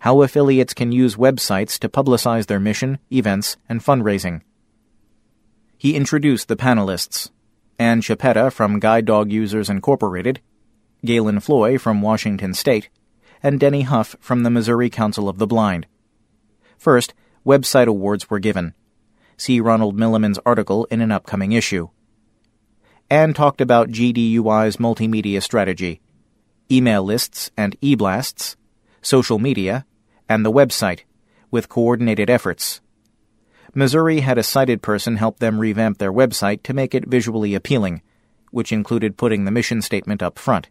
How 0.00 0.22
Affiliates 0.22 0.74
Can 0.74 0.92
Use 0.92 1.16
Websites 1.16 1.78
to 1.80 1.88
Publicize 1.88 2.46
Their 2.46 2.60
Mission, 2.60 2.98
Events, 3.10 3.56
and 3.68 3.82
Fundraising. 3.82 4.42
He 5.76 5.96
introduced 5.96 6.48
the 6.48 6.56
panelists 6.56 7.30
Ann 7.78 8.00
Chiappetta 8.00 8.50
from 8.50 8.80
Guide 8.80 9.04
Dog 9.04 9.30
Users 9.30 9.68
Incorporated, 9.68 10.40
Galen 11.04 11.40
Floy 11.40 11.76
from 11.76 12.00
Washington 12.00 12.54
State, 12.54 12.88
and 13.42 13.60
Denny 13.60 13.82
Huff 13.82 14.16
from 14.18 14.42
the 14.42 14.50
Missouri 14.50 14.88
Council 14.88 15.28
of 15.28 15.38
the 15.38 15.46
Blind. 15.46 15.86
First, 16.78 17.12
website 17.44 17.86
awards 17.86 18.30
were 18.30 18.38
given. 18.38 18.74
See 19.36 19.60
Ronald 19.60 19.96
Milliman's 19.96 20.38
article 20.46 20.86
in 20.90 21.02
an 21.02 21.12
upcoming 21.12 21.52
issue. 21.52 21.90
Ann 23.10 23.34
talked 23.34 23.60
about 23.60 23.90
GDUI's 23.90 24.78
multimedia 24.78 25.42
strategy, 25.42 26.00
email 26.70 27.02
lists 27.02 27.50
and 27.56 27.76
e-blasts, 27.80 28.56
social 29.02 29.38
media, 29.38 29.84
and 30.28 30.44
the 30.44 30.52
website, 30.52 31.00
with 31.50 31.68
coordinated 31.68 32.30
efforts. 32.30 32.80
Missouri 33.76 34.20
had 34.20 34.38
a 34.38 34.42
sighted 34.42 34.80
person 34.80 35.16
help 35.16 35.38
them 35.38 35.58
revamp 35.58 35.98
their 35.98 36.10
website 36.10 36.62
to 36.62 36.72
make 36.72 36.94
it 36.94 37.06
visually 37.06 37.54
appealing, 37.54 38.00
which 38.50 38.72
included 38.72 39.18
putting 39.18 39.44
the 39.44 39.50
mission 39.50 39.82
statement 39.82 40.22
up 40.22 40.38
front. 40.38 40.70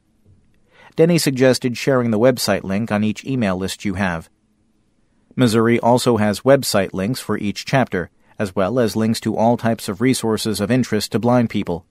Denny 0.95 1.19
suggested 1.19 1.77
sharing 1.77 2.09
the 2.09 2.17
website 2.17 2.63
link 2.63 2.91
on 2.91 3.03
each 3.03 3.23
email 3.23 3.55
list 3.55 3.85
you 3.85 3.93
have. 3.93 4.27
Missouri 5.35 5.79
also 5.81 6.17
has 6.17 6.39
website 6.39 6.93
links 6.93 7.19
for 7.19 7.37
each 7.37 7.63
chapter, 7.63 8.09
as 8.39 8.55
well 8.55 8.79
as 8.79 8.95
links 8.95 9.19
to 9.19 9.37
all 9.37 9.55
types 9.55 9.87
of 9.87 10.01
resources 10.01 10.59
of 10.59 10.71
interest 10.71 11.11
to 11.11 11.19
blind 11.19 11.51
people. 11.51 11.85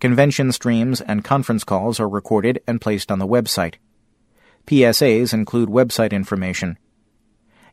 Convention 0.00 0.52
streams 0.52 1.00
and 1.00 1.24
conference 1.24 1.64
calls 1.64 1.98
are 1.98 2.10
recorded 2.10 2.62
and 2.66 2.78
placed 2.78 3.10
on 3.10 3.18
the 3.18 3.26
website. 3.26 3.76
PSAs 4.66 5.32
include 5.32 5.70
website 5.70 6.12
information. 6.12 6.76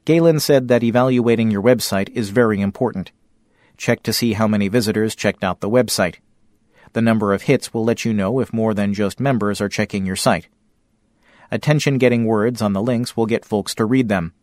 Galen 0.06 0.42
said 0.42 0.68
that 0.68 0.84
evaluating 0.84 1.50
your 1.50 1.62
website 1.62 2.10
is 2.10 2.30
very 2.30 2.60
important. 2.60 3.14
Check 3.78 4.04
to 4.04 4.12
see 4.12 4.34
how 4.34 4.48
many 4.48 4.68
visitors 4.68 5.16
checked 5.16 5.44
out 5.44 5.62
the 5.62 5.70
website. 5.70 6.16
The 6.92 7.02
number 7.02 7.34
of 7.34 7.44
hits 7.44 7.74
will 7.74 7.86
let 7.86 8.04
you 8.04 8.14
know 8.14 8.40
if 8.40 8.52
more 8.52 8.74
than 8.74 8.94
just 8.94 9.22
members 9.22 9.62
are 9.62 9.70
checking 9.70 10.06
your 10.06 10.18
site. 10.18 10.50
Attention 11.50 12.00
getting 12.00 12.26
words 12.26 12.62
on 12.62 12.74
the 12.74 12.82
links 12.82 13.16
will 13.16 13.26
get 13.26 13.46
folks 13.46 13.74
to 13.76 13.86
read 13.86 14.10
them. 14.10 14.34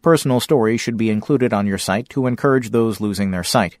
Personal 0.00 0.40
stories 0.40 0.80
should 0.80 0.96
be 0.96 1.10
included 1.10 1.52
on 1.52 1.66
your 1.66 1.78
site 1.78 2.08
to 2.08 2.26
encourage 2.26 2.70
those 2.70 3.00
losing 3.00 3.32
their 3.32 3.44
sight. 3.44 3.76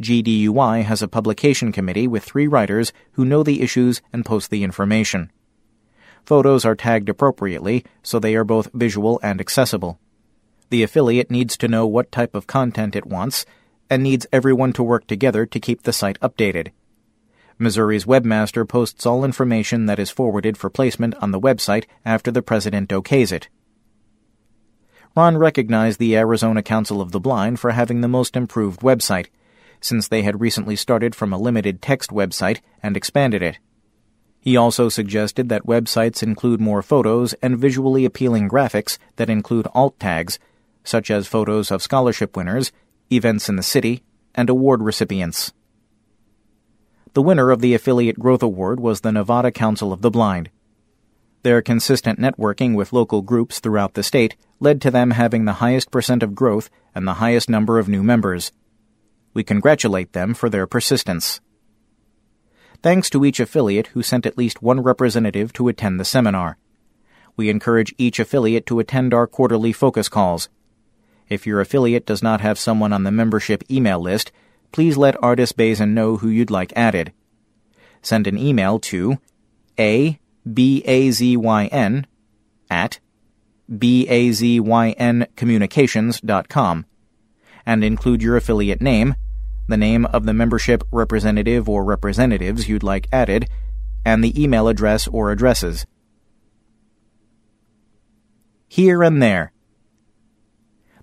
GDUI 0.00 0.84
has 0.84 1.02
a 1.02 1.08
publication 1.08 1.70
committee 1.70 2.08
with 2.08 2.24
three 2.24 2.46
writers 2.46 2.92
who 3.12 3.26
know 3.26 3.42
the 3.42 3.60
issues 3.60 4.00
and 4.12 4.24
post 4.24 4.50
the 4.50 4.64
information. 4.64 5.30
Photos 6.24 6.64
are 6.64 6.74
tagged 6.74 7.08
appropriately 7.08 7.84
so 8.02 8.18
they 8.18 8.34
are 8.34 8.44
both 8.44 8.70
visual 8.72 9.20
and 9.22 9.40
accessible. 9.40 9.98
The 10.70 10.82
affiliate 10.82 11.30
needs 11.30 11.56
to 11.58 11.68
know 11.68 11.86
what 11.86 12.12
type 12.12 12.34
of 12.34 12.46
content 12.46 12.94
it 12.94 13.06
wants 13.06 13.46
and 13.88 14.02
needs 14.02 14.26
everyone 14.32 14.72
to 14.74 14.82
work 14.82 15.06
together 15.06 15.46
to 15.46 15.60
keep 15.60 15.82
the 15.82 15.92
site 15.92 16.20
updated. 16.20 16.72
Missouri's 17.58 18.04
webmaster 18.04 18.68
posts 18.68 19.04
all 19.04 19.24
information 19.24 19.86
that 19.86 19.98
is 19.98 20.10
forwarded 20.10 20.56
for 20.56 20.70
placement 20.70 21.14
on 21.16 21.32
the 21.32 21.40
website 21.40 21.86
after 22.04 22.30
the 22.30 22.42
president 22.42 22.90
okays 22.90 23.32
it. 23.32 23.48
Ron 25.16 25.36
recognized 25.36 25.98
the 25.98 26.16
Arizona 26.16 26.62
Council 26.62 27.00
of 27.00 27.10
the 27.10 27.18
Blind 27.18 27.58
for 27.58 27.72
having 27.72 28.00
the 28.00 28.08
most 28.08 28.36
improved 28.36 28.82
website, 28.82 29.26
since 29.80 30.06
they 30.06 30.22
had 30.22 30.40
recently 30.40 30.76
started 30.76 31.14
from 31.14 31.32
a 31.32 31.38
limited 31.38 31.82
text 31.82 32.10
website 32.10 32.60
and 32.82 32.96
expanded 32.96 33.42
it. 33.42 33.58
He 34.40 34.56
also 34.56 34.88
suggested 34.88 35.48
that 35.48 35.66
websites 35.66 36.22
include 36.22 36.60
more 36.60 36.82
photos 36.82 37.34
and 37.42 37.58
visually 37.58 38.04
appealing 38.04 38.48
graphics 38.48 38.98
that 39.16 39.30
include 39.30 39.66
alt 39.74 39.98
tags, 39.98 40.38
such 40.84 41.10
as 41.10 41.26
photos 41.26 41.70
of 41.70 41.82
scholarship 41.82 42.36
winners, 42.36 42.72
events 43.12 43.48
in 43.48 43.56
the 43.56 43.62
city, 43.62 44.02
and 44.34 44.48
award 44.48 44.82
recipients. 44.82 45.52
The 47.14 47.22
winner 47.22 47.50
of 47.50 47.60
the 47.60 47.74
Affiliate 47.74 48.18
Growth 48.18 48.42
Award 48.42 48.80
was 48.80 49.00
the 49.00 49.12
Nevada 49.12 49.50
Council 49.50 49.92
of 49.92 50.02
the 50.02 50.10
Blind. 50.10 50.50
Their 51.42 51.62
consistent 51.62 52.18
networking 52.18 52.74
with 52.74 52.92
local 52.92 53.22
groups 53.22 53.58
throughout 53.58 53.94
the 53.94 54.02
state 54.02 54.36
led 54.60 54.80
to 54.82 54.90
them 54.90 55.12
having 55.12 55.44
the 55.44 55.54
highest 55.54 55.90
percent 55.90 56.22
of 56.22 56.34
growth 56.34 56.68
and 56.94 57.06
the 57.06 57.14
highest 57.14 57.48
number 57.48 57.78
of 57.78 57.88
new 57.88 58.02
members. 58.02 58.52
We 59.34 59.44
congratulate 59.44 60.12
them 60.12 60.34
for 60.34 60.48
their 60.48 60.66
persistence. 60.66 61.40
Thanks 62.80 63.10
to 63.10 63.24
each 63.24 63.40
affiliate 63.40 63.88
who 63.88 64.02
sent 64.02 64.24
at 64.24 64.38
least 64.38 64.62
one 64.62 64.80
representative 64.80 65.52
to 65.54 65.68
attend 65.68 65.98
the 65.98 66.04
seminar. 66.04 66.58
We 67.36 67.50
encourage 67.50 67.94
each 67.98 68.20
affiliate 68.20 68.66
to 68.66 68.78
attend 68.78 69.12
our 69.12 69.26
quarterly 69.26 69.72
focus 69.72 70.08
calls. 70.08 70.48
If 71.28 71.46
your 71.46 71.60
affiliate 71.60 72.06
does 72.06 72.22
not 72.22 72.40
have 72.40 72.58
someone 72.58 72.92
on 72.92 73.02
the 73.02 73.10
membership 73.10 73.64
email 73.70 74.00
list, 74.00 74.30
please 74.70 74.96
let 74.96 75.16
Ardis 75.16 75.52
Bazyn 75.52 75.90
know 75.90 76.18
who 76.18 76.28
you'd 76.28 76.50
like 76.50 76.72
added. 76.76 77.12
Send 78.00 78.26
an 78.26 78.38
email 78.38 78.78
to 78.80 79.18
a 79.78 80.18
b 80.50 80.82
a 80.84 81.10
z 81.10 81.36
y 81.36 81.66
n 81.66 82.06
at 82.70 83.00
bazyn 83.70 84.62
bazyncommunications.com 84.62 86.86
and 87.66 87.84
include 87.84 88.22
your 88.22 88.36
affiliate 88.36 88.80
name, 88.80 89.14
the 89.68 89.76
name 89.76 90.06
of 90.06 90.26
the 90.26 90.34
membership 90.34 90.82
representative 90.90 91.68
or 91.68 91.84
representatives 91.84 92.68
you'd 92.68 92.82
like 92.82 93.08
added, 93.12 93.48
and 94.04 94.22
the 94.22 94.42
email 94.42 94.68
address 94.68 95.06
or 95.08 95.30
addresses. 95.30 95.86
Here 98.66 99.02
and 99.02 99.22
there. 99.22 99.52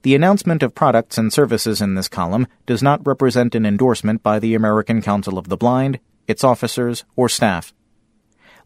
The 0.02 0.16
announcement 0.16 0.62
of 0.62 0.76
products 0.76 1.18
and 1.18 1.32
services 1.32 1.82
in 1.82 1.96
this 1.96 2.08
column 2.08 2.48
does 2.66 2.84
not 2.84 3.06
represent 3.06 3.56
an 3.56 3.66
endorsement 3.66 4.22
by 4.22 4.40
the 4.40 4.54
American 4.54 5.02
Council 5.02 5.38
of 5.38 5.50
the 5.50 5.58
Blind, 5.58 6.00
its 6.28 6.44
officers, 6.44 7.06
or 7.16 7.30
staff. 7.30 7.74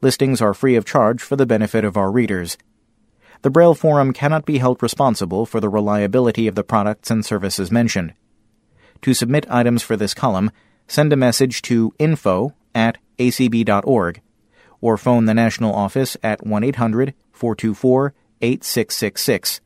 Listings 0.01 0.41
are 0.41 0.53
free 0.53 0.75
of 0.75 0.85
charge 0.85 1.21
for 1.21 1.35
the 1.35 1.45
benefit 1.45 1.85
of 1.85 1.95
our 1.95 2.11
readers 2.11 2.57
the 3.41 3.49
Braille 3.49 3.73
Forum 3.73 4.11
cannot 4.11 4.45
be 4.45 4.57
held 4.57 4.83
responsible 4.83 5.45
for 5.45 5.61
the 5.61 5.69
reliability 5.69 6.47
of 6.47 6.55
the 6.55 6.63
products 6.63 7.09
and 7.09 7.25
services 7.25 7.71
mentioned. 7.71 8.13
To 9.03 9.13
submit 9.13 9.49
items 9.49 9.81
for 9.81 9.95
this 9.95 10.13
column, 10.13 10.51
send 10.87 11.13
a 11.13 11.17
message 11.17 11.61
to 11.63 11.93
info 11.99 12.53
at 12.75 12.97
acb.org 13.17 14.21
or 14.81 14.97
phone 14.97 15.25
the 15.25 15.33
national 15.33 15.73
office 15.73 16.17
at 16.23 16.45
1 16.45 16.63
800 16.63 17.13
424 17.31 18.13
8666 18.41 19.61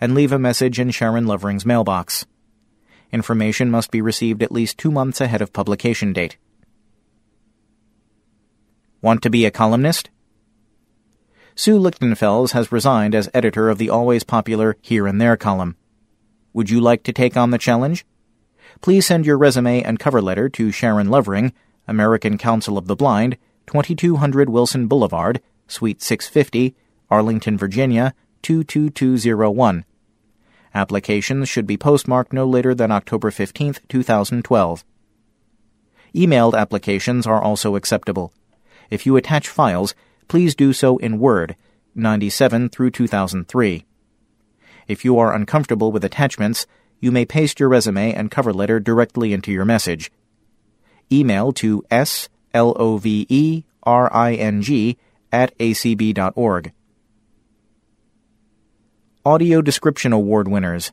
and 0.00 0.14
leave 0.14 0.32
a 0.32 0.38
message 0.38 0.78
in 0.78 0.90
Sharon 0.90 1.26
Lovering's 1.26 1.66
mailbox. 1.66 2.26
Information 3.12 3.70
must 3.70 3.90
be 3.90 4.00
received 4.00 4.42
at 4.42 4.52
least 4.52 4.78
two 4.78 4.90
months 4.90 5.20
ahead 5.20 5.42
of 5.42 5.52
publication 5.52 6.12
date. 6.12 6.36
Want 9.02 9.22
to 9.22 9.30
be 9.30 9.44
a 9.44 9.50
columnist? 9.50 10.10
Sue 11.54 11.78
Lichtenfels 11.78 12.52
has 12.52 12.72
resigned 12.72 13.14
as 13.14 13.28
editor 13.34 13.68
of 13.68 13.78
the 13.78 13.90
always 13.90 14.24
popular 14.24 14.76
Here 14.80 15.06
and 15.06 15.20
There 15.20 15.36
column. 15.36 15.76
Would 16.52 16.70
you 16.70 16.80
like 16.80 17.02
to 17.04 17.12
take 17.12 17.36
on 17.36 17.50
the 17.50 17.58
challenge? 17.58 18.04
Please 18.80 19.06
send 19.06 19.26
your 19.26 19.36
resume 19.36 19.82
and 19.82 19.98
cover 19.98 20.22
letter 20.22 20.48
to 20.48 20.70
Sharon 20.70 21.10
Lovering, 21.10 21.52
American 21.86 22.38
Council 22.38 22.78
of 22.78 22.86
the 22.86 22.96
Blind, 22.96 23.36
2200 23.66 24.48
Wilson 24.48 24.86
Boulevard, 24.86 25.42
Suite 25.68 26.00
650, 26.00 26.74
Arlington, 27.10 27.58
Virginia, 27.58 28.14
22201. 28.42 29.84
Applications 30.74 31.48
should 31.48 31.66
be 31.66 31.76
postmarked 31.76 32.32
no 32.32 32.46
later 32.46 32.74
than 32.74 32.90
October 32.90 33.30
15, 33.30 33.74
2012. 33.88 34.84
Emailed 36.14 36.54
applications 36.58 37.26
are 37.26 37.42
also 37.42 37.76
acceptable. 37.76 38.32
If 38.88 39.04
you 39.04 39.14
attach 39.16 39.48
files, 39.48 39.94
please 40.26 40.54
do 40.54 40.72
so 40.72 40.96
in 40.98 41.18
Word, 41.18 41.54
97 41.94 42.70
through 42.70 42.92
2003. 42.92 43.84
If 44.88 45.04
you 45.04 45.18
are 45.18 45.34
uncomfortable 45.34 45.92
with 45.92 46.04
attachments, 46.04 46.66
you 47.00 47.10
may 47.10 47.24
paste 47.24 47.58
your 47.58 47.68
resume 47.68 48.12
and 48.12 48.30
cover 48.30 48.52
letter 48.52 48.78
directly 48.78 49.32
into 49.32 49.50
your 49.50 49.64
message. 49.64 50.12
Email 51.10 51.52
to 51.52 51.82
slovering 51.90 52.46
at 55.32 55.58
acb.org. 55.58 56.72
Audio 59.24 59.62
Description 59.62 60.12
Award 60.12 60.48
winners. 60.48 60.92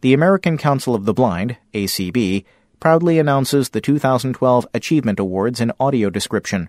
The 0.00 0.14
American 0.14 0.56
Council 0.58 0.94
of 0.94 1.04
the 1.04 1.14
Blind, 1.14 1.56
ACB, 1.74 2.44
proudly 2.78 3.18
announces 3.18 3.70
the 3.70 3.80
2012 3.80 4.66
Achievement 4.72 5.18
Awards 5.18 5.60
in 5.60 5.72
Audio 5.80 6.10
Description 6.10 6.68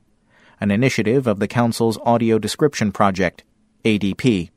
an 0.59 0.71
initiative 0.71 1.25
of 1.27 1.39
the 1.39 1.47
Council's 1.47 1.97
Audio 2.03 2.37
Description 2.37 2.91
Project, 2.91 3.43
ADP. 3.85 4.49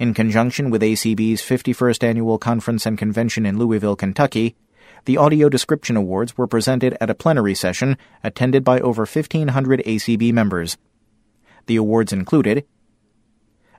In 0.00 0.14
conjunction 0.14 0.70
with 0.70 0.80
ACB's 0.80 1.42
51st 1.42 2.02
Annual 2.02 2.38
Conference 2.38 2.86
and 2.86 2.96
Convention 2.96 3.44
in 3.44 3.58
Louisville, 3.58 3.96
Kentucky, 3.96 4.56
the 5.04 5.18
Audio 5.18 5.50
Description 5.50 5.94
Awards 5.94 6.38
were 6.38 6.46
presented 6.46 6.96
at 7.02 7.10
a 7.10 7.14
plenary 7.14 7.54
session 7.54 7.98
attended 8.24 8.64
by 8.64 8.80
over 8.80 9.02
1,500 9.02 9.82
ACB 9.84 10.32
members. 10.32 10.78
The 11.66 11.76
awards 11.76 12.14
included 12.14 12.64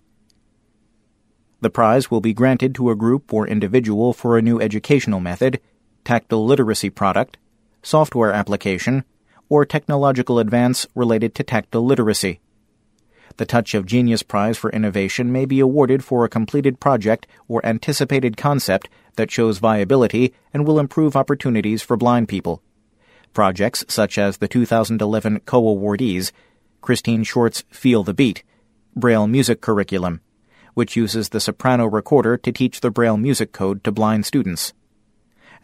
The 1.60 1.70
prize 1.70 2.08
will 2.08 2.20
be 2.20 2.32
granted 2.32 2.72
to 2.76 2.90
a 2.90 2.96
group 2.96 3.32
or 3.32 3.48
individual 3.48 4.12
for 4.12 4.38
a 4.38 4.42
new 4.42 4.60
educational 4.60 5.18
method, 5.18 5.60
tactile 6.04 6.46
literacy 6.46 6.90
product, 6.90 7.36
software 7.82 8.32
application, 8.32 9.04
or 9.48 9.66
technological 9.66 10.38
advance 10.38 10.86
related 10.94 11.34
to 11.34 11.42
tactile 11.42 11.84
literacy. 11.84 12.40
The 13.40 13.46
Touch 13.46 13.72
of 13.72 13.86
Genius 13.86 14.22
Prize 14.22 14.58
for 14.58 14.68
Innovation 14.68 15.32
may 15.32 15.46
be 15.46 15.60
awarded 15.60 16.04
for 16.04 16.26
a 16.26 16.28
completed 16.28 16.78
project 16.78 17.26
or 17.48 17.64
anticipated 17.64 18.36
concept 18.36 18.90
that 19.16 19.30
shows 19.30 19.56
viability 19.56 20.34
and 20.52 20.66
will 20.66 20.78
improve 20.78 21.16
opportunities 21.16 21.80
for 21.80 21.96
blind 21.96 22.28
people. 22.28 22.62
Projects 23.32 23.82
such 23.88 24.18
as 24.18 24.36
the 24.36 24.46
2011 24.46 25.40
co-awardees, 25.46 26.32
Christine 26.82 27.24
Short's 27.24 27.64
Feel 27.70 28.04
the 28.04 28.12
Beat, 28.12 28.42
Braille 28.94 29.26
Music 29.26 29.62
Curriculum, 29.62 30.20
which 30.74 30.94
uses 30.94 31.30
the 31.30 31.40
soprano 31.40 31.86
recorder 31.86 32.36
to 32.36 32.52
teach 32.52 32.82
the 32.82 32.90
Braille 32.90 33.16
music 33.16 33.52
code 33.52 33.82
to 33.84 33.90
blind 33.90 34.26
students, 34.26 34.74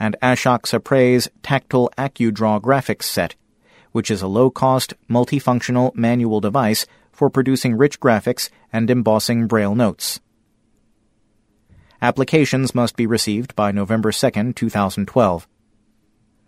and 0.01 0.17
Ashok 0.23 0.63
Sapray's 0.63 1.29
Tactile 1.43 1.91
AccuDraw 1.99 2.59
graphics 2.63 3.03
set, 3.03 3.35
which 3.93 4.11
is 4.11 4.23
a 4.23 4.29
low-cost, 4.29 4.95
multifunctional 5.11 5.95
manual 5.95 6.41
device 6.41 6.87
for 7.17 7.31
producing 7.31 7.77
rich 7.77 7.99
graphics 7.99 8.51
and 8.73 8.91
embossing 8.91 9.47
Braille 9.47 9.75
notes. 9.75 10.21
Applications 12.03 12.75
must 12.75 12.95
be 12.95 13.07
received 13.07 13.57
by 13.57 13.73
November 13.73 14.13
2, 14.13 14.53
2012. 14.53 15.49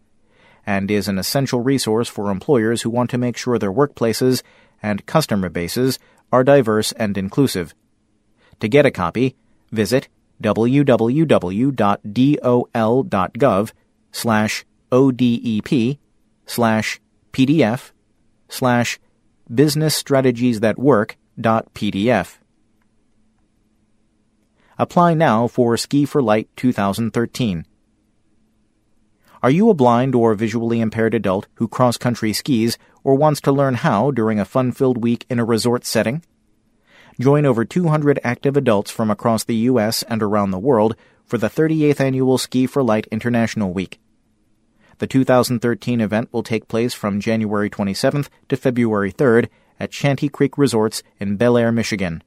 and 0.64 0.90
is 0.90 1.06
an 1.06 1.18
essential 1.18 1.60
resource 1.60 2.08
for 2.08 2.30
employers 2.30 2.80
who 2.80 2.90
want 2.90 3.10
to 3.10 3.18
make 3.18 3.36
sure 3.36 3.58
their 3.58 3.72
workplaces 3.72 4.42
and 4.82 5.04
customer 5.06 5.48
bases 5.48 5.98
are 6.32 6.44
diverse 6.44 6.92
and 6.92 7.16
inclusive. 7.18 7.74
To 8.60 8.68
get 8.68 8.86
a 8.86 8.90
copy, 8.90 9.36
visit 9.72 10.08
www.dol.gov 10.42 10.92
slash 14.12 14.64
ODEP 14.90 15.98
slash 16.46 17.00
PDF 17.32 17.92
slash 18.48 18.98
business 19.52 19.94
strategies 19.94 20.60
that 20.60 20.78
work 20.78 21.16
dot 21.40 21.72
PDF. 21.74 22.38
Apply 24.78 25.14
now 25.14 25.46
for 25.46 25.76
Ski 25.76 26.04
for 26.06 26.22
Light 26.22 26.48
2013. 26.56 27.66
Are 29.42 29.50
you 29.50 29.70
a 29.70 29.74
blind 29.74 30.14
or 30.14 30.34
visually 30.34 30.82
impaired 30.82 31.14
adult 31.14 31.46
who 31.54 31.66
cross 31.66 31.96
country 31.96 32.34
skis 32.34 32.76
or 33.02 33.14
wants 33.14 33.40
to 33.42 33.52
learn 33.52 33.74
how 33.76 34.10
during 34.10 34.38
a 34.38 34.44
fun 34.44 34.70
filled 34.70 35.02
week 35.02 35.24
in 35.30 35.38
a 35.38 35.46
resort 35.46 35.86
setting? 35.86 36.22
Join 37.18 37.46
over 37.46 37.64
200 37.64 38.20
active 38.22 38.54
adults 38.54 38.90
from 38.90 39.10
across 39.10 39.44
the 39.44 39.56
U.S. 39.56 40.02
and 40.02 40.22
around 40.22 40.50
the 40.50 40.58
world 40.58 40.94
for 41.24 41.38
the 41.38 41.48
38th 41.48 42.00
annual 42.00 42.36
Ski 42.36 42.66
for 42.66 42.82
Light 42.82 43.06
International 43.10 43.72
Week. 43.72 43.98
The 44.98 45.06
2013 45.06 46.02
event 46.02 46.28
will 46.32 46.42
take 46.42 46.68
place 46.68 46.92
from 46.92 47.18
January 47.18 47.70
27th 47.70 48.28
to 48.50 48.56
February 48.58 49.10
3rd 49.10 49.48
at 49.78 49.94
Shanty 49.94 50.28
Creek 50.28 50.58
Resorts 50.58 51.02
in 51.18 51.38
Bellaire, 51.38 51.72
Michigan. 51.72 52.22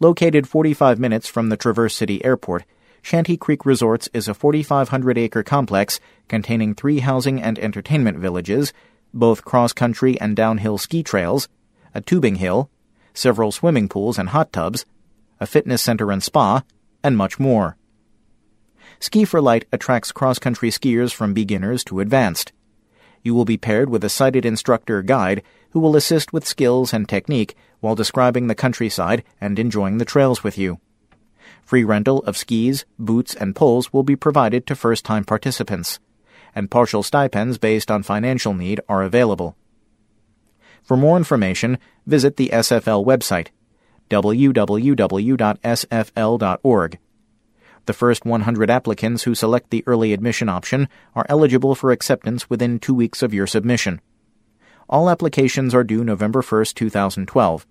Located 0.00 0.48
45 0.48 0.98
minutes 0.98 1.28
from 1.28 1.50
the 1.50 1.58
Traverse 1.58 1.94
City 1.94 2.24
Airport, 2.24 2.64
Shanty 3.04 3.36
Creek 3.36 3.66
Resorts 3.66 4.08
is 4.14 4.28
a 4.28 4.34
4,500 4.34 5.18
acre 5.18 5.42
complex 5.42 6.00
containing 6.26 6.74
three 6.74 7.00
housing 7.00 7.38
and 7.38 7.58
entertainment 7.58 8.16
villages, 8.16 8.72
both 9.12 9.44
cross 9.44 9.74
country 9.74 10.18
and 10.22 10.34
downhill 10.34 10.78
ski 10.78 11.02
trails, 11.02 11.46
a 11.94 12.00
tubing 12.00 12.36
hill, 12.36 12.70
several 13.12 13.52
swimming 13.52 13.90
pools 13.90 14.18
and 14.18 14.30
hot 14.30 14.54
tubs, 14.54 14.86
a 15.38 15.46
fitness 15.46 15.82
center 15.82 16.10
and 16.10 16.22
spa, 16.22 16.62
and 17.02 17.14
much 17.14 17.38
more. 17.38 17.76
Ski 19.00 19.26
for 19.26 19.42
Light 19.42 19.66
attracts 19.70 20.10
cross 20.10 20.38
country 20.38 20.70
skiers 20.70 21.12
from 21.12 21.34
beginners 21.34 21.84
to 21.84 22.00
advanced. 22.00 22.52
You 23.22 23.34
will 23.34 23.44
be 23.44 23.58
paired 23.58 23.90
with 23.90 24.02
a 24.02 24.08
sighted 24.08 24.46
instructor 24.46 25.02
guide 25.02 25.42
who 25.72 25.80
will 25.80 25.94
assist 25.94 26.32
with 26.32 26.46
skills 26.46 26.94
and 26.94 27.06
technique 27.06 27.54
while 27.80 27.94
describing 27.94 28.46
the 28.46 28.54
countryside 28.54 29.22
and 29.42 29.58
enjoying 29.58 29.98
the 29.98 30.06
trails 30.06 30.42
with 30.42 30.56
you. 30.56 30.80
Free 31.64 31.84
rental 31.84 32.18
of 32.24 32.36
skis, 32.36 32.84
boots, 32.98 33.34
and 33.34 33.56
poles 33.56 33.92
will 33.92 34.02
be 34.02 34.16
provided 34.16 34.66
to 34.66 34.74
first 34.74 35.04
time 35.04 35.24
participants, 35.24 35.98
and 36.54 36.70
partial 36.70 37.02
stipends 37.02 37.58
based 37.58 37.90
on 37.90 38.02
financial 38.02 38.54
need 38.54 38.80
are 38.88 39.02
available. 39.02 39.56
For 40.82 40.96
more 40.96 41.16
information, 41.16 41.78
visit 42.06 42.36
the 42.36 42.50
SFL 42.52 43.04
website, 43.04 43.48
www.sfl.org. 44.10 44.58
The 47.86 47.92
first 47.92 48.24
100 48.24 48.70
applicants 48.70 49.24
who 49.24 49.34
select 49.34 49.70
the 49.70 49.84
early 49.86 50.12
admission 50.12 50.48
option 50.48 50.88
are 51.14 51.26
eligible 51.28 51.74
for 51.74 51.90
acceptance 51.90 52.48
within 52.48 52.78
two 52.78 52.94
weeks 52.94 53.22
of 53.22 53.34
your 53.34 53.46
submission. 53.46 54.00
All 54.88 55.10
applications 55.10 55.74
are 55.74 55.84
due 55.84 56.04
November 56.04 56.42
1, 56.42 56.64
2012. 56.74 57.66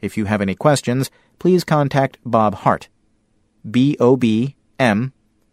If 0.00 0.16
you 0.18 0.26
have 0.26 0.40
any 0.42 0.54
questions, 0.54 1.10
please 1.38 1.64
contact 1.64 2.18
Bob 2.24 2.54
Hart 2.56 2.88
B 3.68 3.96
O 4.00 4.16
B 4.16 4.56
M 4.78 5.12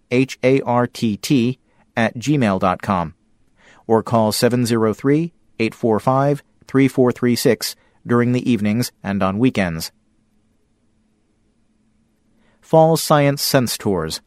H 0.09 0.37
A 0.43 0.61
R 0.61 0.87
T 0.87 1.17
T 1.17 1.59
at 1.95 2.15
gmail.com 2.15 3.13
or 3.87 4.03
call 4.03 4.31
703 4.31 5.33
845 5.59 6.43
3436 6.67 7.75
during 8.05 8.31
the 8.31 8.49
evenings 8.49 8.91
and 9.03 9.21
on 9.21 9.37
weekends. 9.37 9.91
Fall 12.61 12.95
Science 12.97 13.41
Sense 13.41 13.77
Tours. 13.77 14.21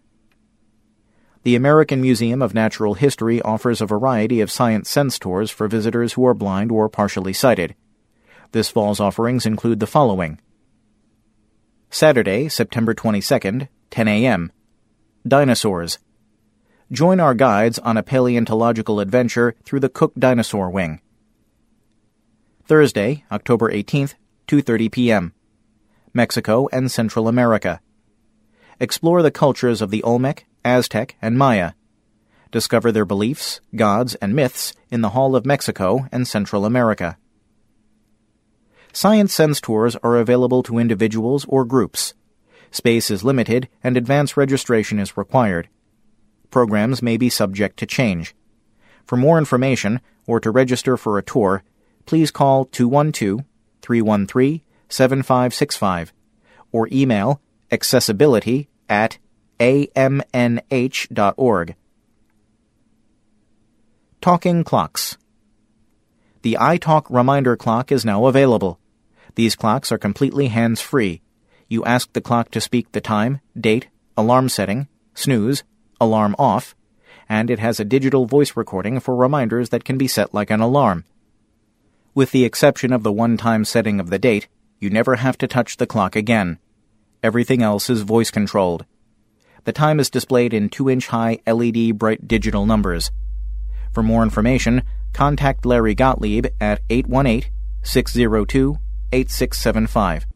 The 1.44 1.56
American 1.56 2.00
Museum 2.00 2.40
of 2.40 2.54
Natural 2.54 2.94
History 2.94 3.40
offers 3.42 3.80
a 3.80 3.86
variety 3.86 4.40
of 4.40 4.50
science 4.50 4.88
sense 4.88 5.18
tours 5.18 5.50
for 5.50 5.68
visitors 5.68 6.14
who 6.14 6.26
are 6.26 6.34
blind 6.34 6.72
or 6.72 6.88
partially 6.88 7.32
sighted. 7.32 7.74
This 8.52 8.70
fall's 8.70 9.00
offerings 9.00 9.44
include 9.44 9.80
the 9.80 9.86
following 9.86 10.40
Saturday, 11.90 12.48
September 12.48 12.94
22nd, 12.94 13.68
10 13.94 14.08
a.m. 14.08 14.50
Dinosaurs. 15.24 16.00
Join 16.90 17.20
our 17.20 17.32
guides 17.32 17.78
on 17.78 17.96
a 17.96 18.02
paleontological 18.02 18.98
adventure 18.98 19.54
through 19.64 19.78
the 19.78 19.88
Koch 19.88 20.12
Dinosaur 20.18 20.68
Wing. 20.68 21.00
Thursday, 22.64 23.22
October 23.30 23.70
18th, 23.70 24.14
2:30 24.48 24.90
p.m. 24.90 25.32
Mexico 26.12 26.68
and 26.72 26.90
Central 26.90 27.28
America. 27.28 27.80
Explore 28.80 29.22
the 29.22 29.30
cultures 29.30 29.80
of 29.80 29.92
the 29.92 30.02
Olmec, 30.02 30.44
Aztec, 30.64 31.14
and 31.22 31.38
Maya. 31.38 31.74
Discover 32.50 32.90
their 32.90 33.04
beliefs, 33.04 33.60
gods, 33.76 34.16
and 34.16 34.34
myths 34.34 34.74
in 34.90 35.02
the 35.02 35.10
Hall 35.10 35.36
of 35.36 35.46
Mexico 35.46 36.08
and 36.10 36.26
Central 36.26 36.64
America. 36.64 37.16
Science 38.92 39.32
Sense 39.32 39.60
tours 39.60 39.94
are 40.02 40.16
available 40.16 40.64
to 40.64 40.78
individuals 40.78 41.44
or 41.48 41.64
groups. 41.64 42.12
Space 42.74 43.08
is 43.08 43.22
limited 43.22 43.68
and 43.84 43.96
advance 43.96 44.36
registration 44.36 44.98
is 44.98 45.16
required. 45.16 45.68
Programs 46.50 47.02
may 47.02 47.16
be 47.16 47.28
subject 47.28 47.76
to 47.76 47.86
change. 47.86 48.34
For 49.06 49.16
more 49.16 49.38
information 49.38 50.00
or 50.26 50.40
to 50.40 50.50
register 50.50 50.96
for 50.96 51.16
a 51.16 51.22
tour, 51.22 51.62
please 52.04 52.32
call 52.32 52.64
212 52.64 53.44
313 53.80 54.60
7565 54.88 56.12
or 56.72 56.88
email 56.90 57.40
accessibility 57.70 58.68
at 58.88 59.18
amnh.org. 59.60 60.56
Talking 64.20 64.64
Clocks 64.64 65.16
The 66.42 66.56
iTalk 66.60 67.06
Reminder 67.08 67.56
Clock 67.56 67.92
is 67.92 68.04
now 68.04 68.26
available. 68.26 68.80
These 69.36 69.54
clocks 69.54 69.92
are 69.92 69.98
completely 69.98 70.48
hands 70.48 70.80
free. 70.80 71.20
You 71.68 71.84
ask 71.84 72.12
the 72.12 72.20
clock 72.20 72.50
to 72.50 72.60
speak 72.60 72.92
the 72.92 73.00
time, 73.00 73.40
date, 73.58 73.88
alarm 74.16 74.48
setting, 74.48 74.88
snooze, 75.14 75.64
alarm 76.00 76.34
off, 76.38 76.74
and 77.28 77.50
it 77.50 77.58
has 77.58 77.80
a 77.80 77.84
digital 77.84 78.26
voice 78.26 78.56
recording 78.56 79.00
for 79.00 79.16
reminders 79.16 79.70
that 79.70 79.84
can 79.84 79.96
be 79.96 80.06
set 80.06 80.34
like 80.34 80.50
an 80.50 80.60
alarm. 80.60 81.04
With 82.14 82.30
the 82.30 82.44
exception 82.44 82.92
of 82.92 83.02
the 83.02 83.12
one 83.12 83.36
time 83.36 83.64
setting 83.64 83.98
of 83.98 84.10
the 84.10 84.18
date, 84.18 84.48
you 84.78 84.90
never 84.90 85.16
have 85.16 85.38
to 85.38 85.48
touch 85.48 85.78
the 85.78 85.86
clock 85.86 86.14
again. 86.14 86.58
Everything 87.22 87.62
else 87.62 87.88
is 87.88 88.02
voice 88.02 88.30
controlled. 88.30 88.84
The 89.64 89.72
time 89.72 89.98
is 89.98 90.10
displayed 90.10 90.52
in 90.52 90.68
2 90.68 90.90
inch 90.90 91.06
high 91.08 91.38
LED 91.46 91.98
bright 91.98 92.28
digital 92.28 92.66
numbers. 92.66 93.10
For 93.92 94.02
more 94.02 94.22
information, 94.22 94.82
contact 95.12 95.64
Larry 95.64 95.94
Gottlieb 95.94 96.46
at 96.60 96.82
818 96.90 97.50
602 97.82 98.78
8675. 99.12 100.26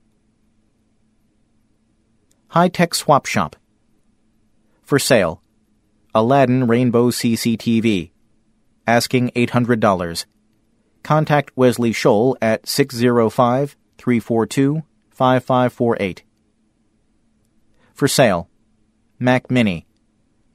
High 2.53 2.69
Tech 2.69 2.95
Swap 2.95 3.27
Shop. 3.27 3.57
For 4.83 4.99
sale 4.99 5.43
Aladdin 6.15 6.67
Rainbow 6.67 7.11
CCTV. 7.11 8.11
Asking 8.87 9.31
$800. 9.37 10.25
Contact 11.03 11.51
Wesley 11.57 11.93
Scholl 11.93 12.37
at 12.41 12.67
605 12.67 13.77
342 13.99 14.83
5548. 15.11 16.23
For 17.93 18.09
sale 18.09 18.49
Mac 19.19 19.51
Mini. 19.51 19.87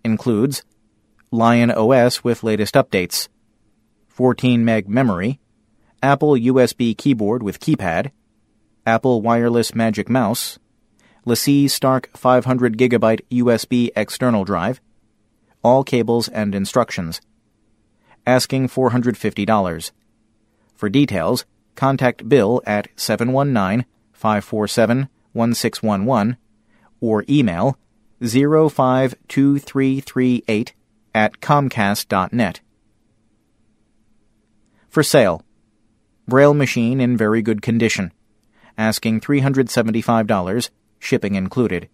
Includes 0.03 0.63
Lion 1.29 1.69
OS 1.69 2.23
with 2.23 2.43
latest 2.43 2.73
updates, 2.73 3.27
14 4.07 4.65
meg 4.65 4.89
memory, 4.89 5.39
Apple 6.01 6.33
USB 6.33 6.97
keyboard 6.97 7.43
with 7.43 7.59
keypad, 7.59 8.11
Apple 8.85 9.21
wireless 9.21 9.73
Magic 9.75 10.09
Mouse, 10.09 10.59
LaCie 11.25 11.69
Starck 11.69 12.09
500 12.17 12.77
GB 12.77 13.21
USB 13.31 13.89
external 13.95 14.43
drive, 14.43 14.81
all 15.63 15.81
cables 15.83 16.27
and 16.27 16.53
instructions. 16.53 17.21
Asking 18.27 18.67
$450. 18.67 19.91
For 20.75 20.89
details, 20.89 21.45
contact 21.75 22.27
Bill 22.27 22.61
at 22.65 22.89
719 22.95 23.85
547 24.11 25.07
1611 25.31 26.35
or 26.99 27.23
email 27.29 27.77
052338 28.21 30.73
at 31.15 31.39
comcast.net. 31.39 32.59
For 34.89 35.03
sale. 35.03 35.41
Braille 36.27 36.53
machine 36.53 36.99
in 37.01 37.17
very 37.17 37.41
good 37.41 37.61
condition. 37.61 38.13
Asking 38.77 39.19
$375, 39.19 40.69
shipping 41.03 41.35
included. 41.35 41.89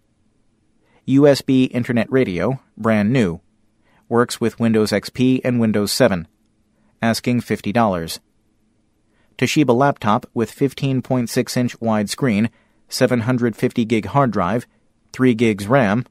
USB 1.06 1.70
Internet 1.70 2.10
Radio, 2.10 2.60
brand 2.76 3.12
new. 3.12 3.40
Works 4.08 4.40
with 4.40 4.60
Windows 4.60 4.90
XP 4.92 5.40
and 5.44 5.60
Windows 5.60 5.92
7. 5.92 6.28
Asking 7.02 7.40
$50. 7.40 8.18
Toshiba 9.38 9.74
laptop 9.74 10.26
with 10.34 10.54
15.6 10.54 11.56
inch 11.56 11.78
widescreen, 11.80 12.50
750 12.88 13.84
gig 13.84 14.06
hard 14.06 14.30
drive, 14.30 14.66
3 15.12 15.34
gigs 15.34 15.66
RAM, 15.66 16.04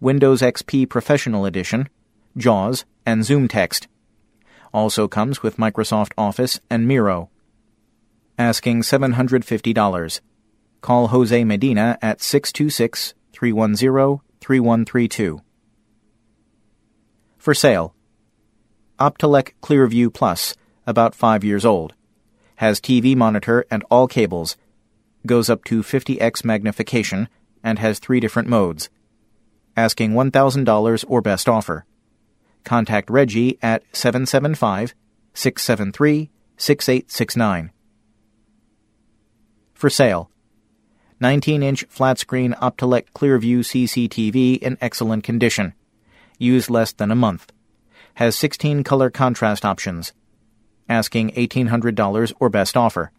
Windows 0.00 0.42
XP 0.42 0.88
Professional 0.88 1.44
Edition, 1.44 1.88
JAWS, 2.36 2.84
and 3.04 3.22
ZoomText. 3.22 3.86
Also 4.72 5.08
comes 5.08 5.42
with 5.42 5.56
Microsoft 5.56 6.12
Office 6.16 6.60
and 6.70 6.86
Miro. 6.86 7.30
Asking 8.38 8.82
$750. 8.82 10.20
Call 10.80 11.08
Jose 11.08 11.44
Medina 11.44 11.98
at 12.00 12.20
626 12.20 13.14
310 13.32 14.20
3132. 14.40 15.42
For 17.36 17.54
sale. 17.54 17.94
Optelec 18.98 19.52
Clearview 19.62 20.12
Plus, 20.12 20.54
about 20.86 21.14
5 21.14 21.44
years 21.44 21.64
old. 21.64 21.94
Has 22.56 22.80
TV 22.80 23.14
monitor 23.14 23.64
and 23.70 23.84
all 23.90 24.08
cables. 24.08 24.56
Goes 25.26 25.48
up 25.48 25.64
to 25.64 25.82
50x 25.82 26.44
magnification 26.44 27.28
and 27.62 27.78
has 27.78 27.98
three 27.98 28.20
different 28.20 28.48
modes 28.48 28.88
asking 29.78 30.10
$1,000 30.12 31.04
or 31.06 31.22
best 31.22 31.48
offer. 31.48 31.86
Contact 32.64 33.08
Reggie 33.08 33.58
at 33.62 33.84
775 33.92 34.92
673 35.34 36.30
6869. 36.56 37.70
For 39.74 39.88
sale 39.88 40.30
19 41.20 41.62
inch 41.62 41.84
flat 41.88 42.18
screen 42.18 42.54
Optelec 42.62 43.06
Clearview 43.14 43.60
CCTV 43.60 44.58
in 44.58 44.78
excellent 44.80 45.24
condition. 45.24 45.74
Used 46.38 46.70
less 46.70 46.92
than 46.92 47.10
a 47.10 47.16
month. 47.16 47.52
Has 48.14 48.36
16 48.36 48.84
color 48.84 49.10
contrast 49.10 49.64
options. 49.64 50.12
Asking 50.88 51.30
$1,800 51.32 52.32
or 52.40 52.48
best 52.48 52.76
offer. 52.76 53.10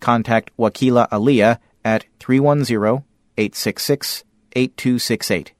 Contact 0.00 0.50
Wakila 0.58 1.08
Aliyah 1.10 1.58
at 1.84 2.06
310 2.18 3.04
866 3.36 4.24
8268 4.54 5.52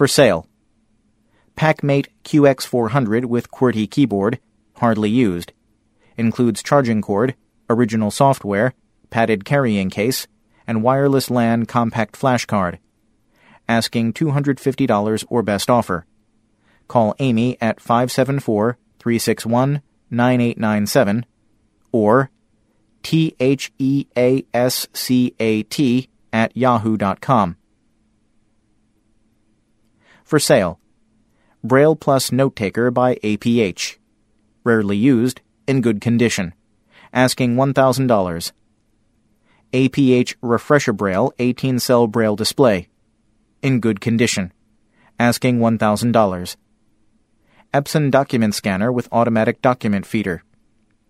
for 0.00 0.08
sale. 0.08 0.46
PAC 1.56 1.82
Mate 1.82 2.08
QX400 2.24 3.26
with 3.26 3.50
QWERTY 3.50 3.90
keyboard, 3.90 4.38
hardly 4.76 5.10
used. 5.10 5.52
Includes 6.16 6.62
charging 6.62 7.02
cord, 7.02 7.34
original 7.68 8.10
software, 8.10 8.72
padded 9.10 9.44
carrying 9.44 9.90
case, 9.90 10.26
and 10.66 10.82
wireless 10.82 11.30
LAN 11.30 11.66
compact 11.66 12.16
flash 12.16 12.46
card. 12.46 12.78
Asking 13.68 14.12
$250 14.12 15.24
or 15.28 15.42
best 15.42 15.68
offer. 15.68 16.06
Call 16.88 17.14
Amy 17.18 17.56
at 17.60 17.80
574 17.80 18.78
361 18.98 19.82
9897 20.10 21.26
or 21.92 22.30
T 23.02 23.34
H 23.40 23.72
E 23.78 24.06
A 24.16 24.44
S 24.52 24.88
C 24.92 25.34
A 25.38 25.62
T 25.62 26.08
at 26.32 26.56
yahoo.com. 26.56 27.56
For 30.24 30.38
sale. 30.38 30.78
Braille 31.62 31.96
Plus 31.96 32.32
Note 32.32 32.56
Taker 32.56 32.90
by 32.90 33.16
APH. 33.16 33.96
Rarely 34.64 34.96
used, 34.96 35.40
in 35.66 35.80
good 35.80 36.00
condition. 36.00 36.54
Asking 37.12 37.56
$1,000. 37.56 38.52
APH 39.72 40.34
Refreshabraille 40.42 41.32
18 41.38 41.78
cell 41.78 42.06
Braille 42.06 42.36
display. 42.36 42.88
In 43.62 43.80
good 43.80 44.00
condition. 44.00 44.52
Asking 45.18 45.58
$1,000. 45.58 46.56
Epson 47.72 48.10
document 48.10 48.54
scanner 48.54 48.90
with 48.90 49.08
automatic 49.12 49.62
document 49.62 50.06
feeder. 50.06 50.42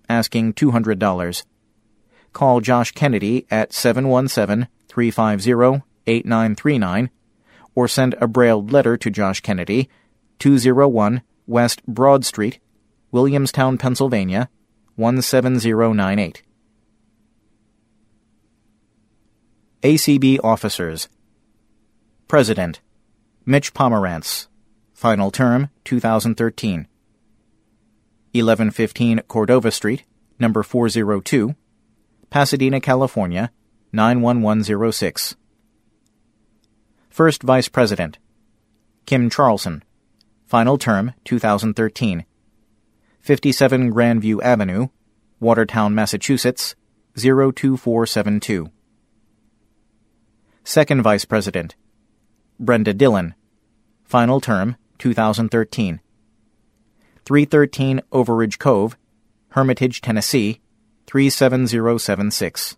Asking 0.09 0.53
$200. 0.53 1.45
Call 2.33 2.61
Josh 2.61 2.93
Kennedy 2.93 3.47
at 3.51 3.73
717 3.73 4.69
350 4.89 5.83
8939 6.07 7.11
or 7.75 7.89
send 7.89 8.15
a 8.21 8.27
brailled 8.27 8.73
letter 8.73 8.97
to 8.97 9.11
Josh 9.11 9.41
Kennedy, 9.41 9.89
201 10.39 11.23
West 11.47 11.85
Broad 11.87 12.25
Street, 12.25 12.59
Williamstown, 13.11 13.79
Pennsylvania, 13.79 14.49
17098. 14.97 16.43
ACB 19.83 20.39
Officers. 20.45 21.09
President. 22.29 22.83
Mitch 23.47 23.73
Pomerantz. 23.73 24.47
Final 24.93 25.31
term 25.31 25.71
2013 25.85 26.87
1115 28.33 29.23
Cordova 29.27 29.71
Street, 29.71 30.05
number 30.39 30.63
402, 30.63 31.57
Pasadena, 32.29 32.79
California 32.79 33.51
91106. 33.95 35.37
First 37.09 37.43
Vice 37.43 37.69
President. 37.69 38.19
Kim 39.07 39.31
Charlson. 39.31 39.83
Final 40.45 40.77
term 40.77 41.15
2013 41.25 42.27
57 43.23 43.93
Grandview 43.95 44.43
Avenue, 44.43 44.89
Watertown, 45.41 45.95
Massachusetts 45.95 46.75
02472. 47.17 48.71
Second 50.65 51.03
Vice 51.03 51.25
President. 51.25 51.75
Brenda 52.59 52.93
Dillon. 52.93 53.35
Final 54.05 54.41
term 54.41 54.77
2013 54.99 56.01
313 57.25 58.01
Overridge 58.13 58.59
Cove, 58.59 58.97
Hermitage, 59.51 60.01
Tennessee 60.01 60.61
37076. 61.07 62.77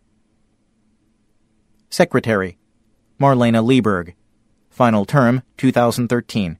Secretary. 1.91 2.59
Marlaina 3.21 3.63
Lieberg 3.63 4.15
Final 4.71 5.05
term 5.05 5.43
2013 5.59 6.59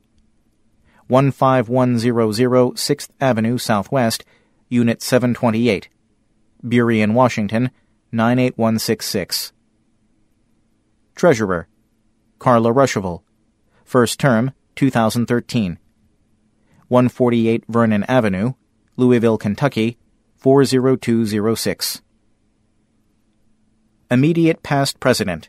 15100 1.09 2.75
6th 2.75 3.09
Avenue 3.21 3.59
Southwest, 3.59 4.25
Unit 4.69 5.03
728, 5.03 5.89
Burien, 6.65 7.13
Washington 7.13 7.71
98166. 8.13 9.53
Treasurer 11.15 11.69
Carla 12.39 12.73
Ruschival 12.73 13.23
First 13.85 14.19
term 14.19 14.53
2013 14.77 15.79
148 16.89 17.65
Vernon 17.69 18.05
Avenue, 18.05 18.53
Louisville, 18.97 19.39
Kentucky 19.39 19.97
40206. 20.37 22.03
Immediate 24.11 24.63
past 24.63 25.01
president 25.01 25.49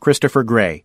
Christopher 0.00 0.42
Gray 0.42 0.84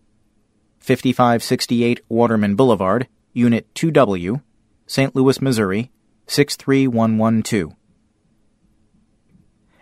5568 0.80 2.02
Waterman 2.10 2.56
Boulevard, 2.56 3.08
Unit 3.34 3.74
2W, 3.74 4.42
St. 4.86 5.16
Louis, 5.16 5.42
Missouri 5.42 5.92
63112. 6.28 7.74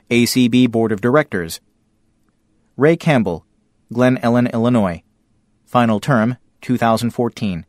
ACB 0.09 0.71
Board 0.71 0.91
of 0.91 1.01
Directors 1.01 1.59
Ray 2.77 2.95
Campbell, 2.95 3.45
Glen 3.93 4.17
Ellyn, 4.23 4.47
Illinois. 4.53 5.03
Final 5.65 5.99
term 5.99 6.37
2014. 6.61 7.65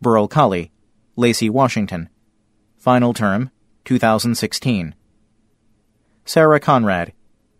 Burl 0.00 0.28
Colley, 0.28 0.70
Lacey, 1.16 1.50
Washington. 1.50 2.08
Final 2.76 3.12
term 3.12 3.50
2016. 3.84 4.94
Sarah 6.24 6.60
Conrad, 6.60 7.12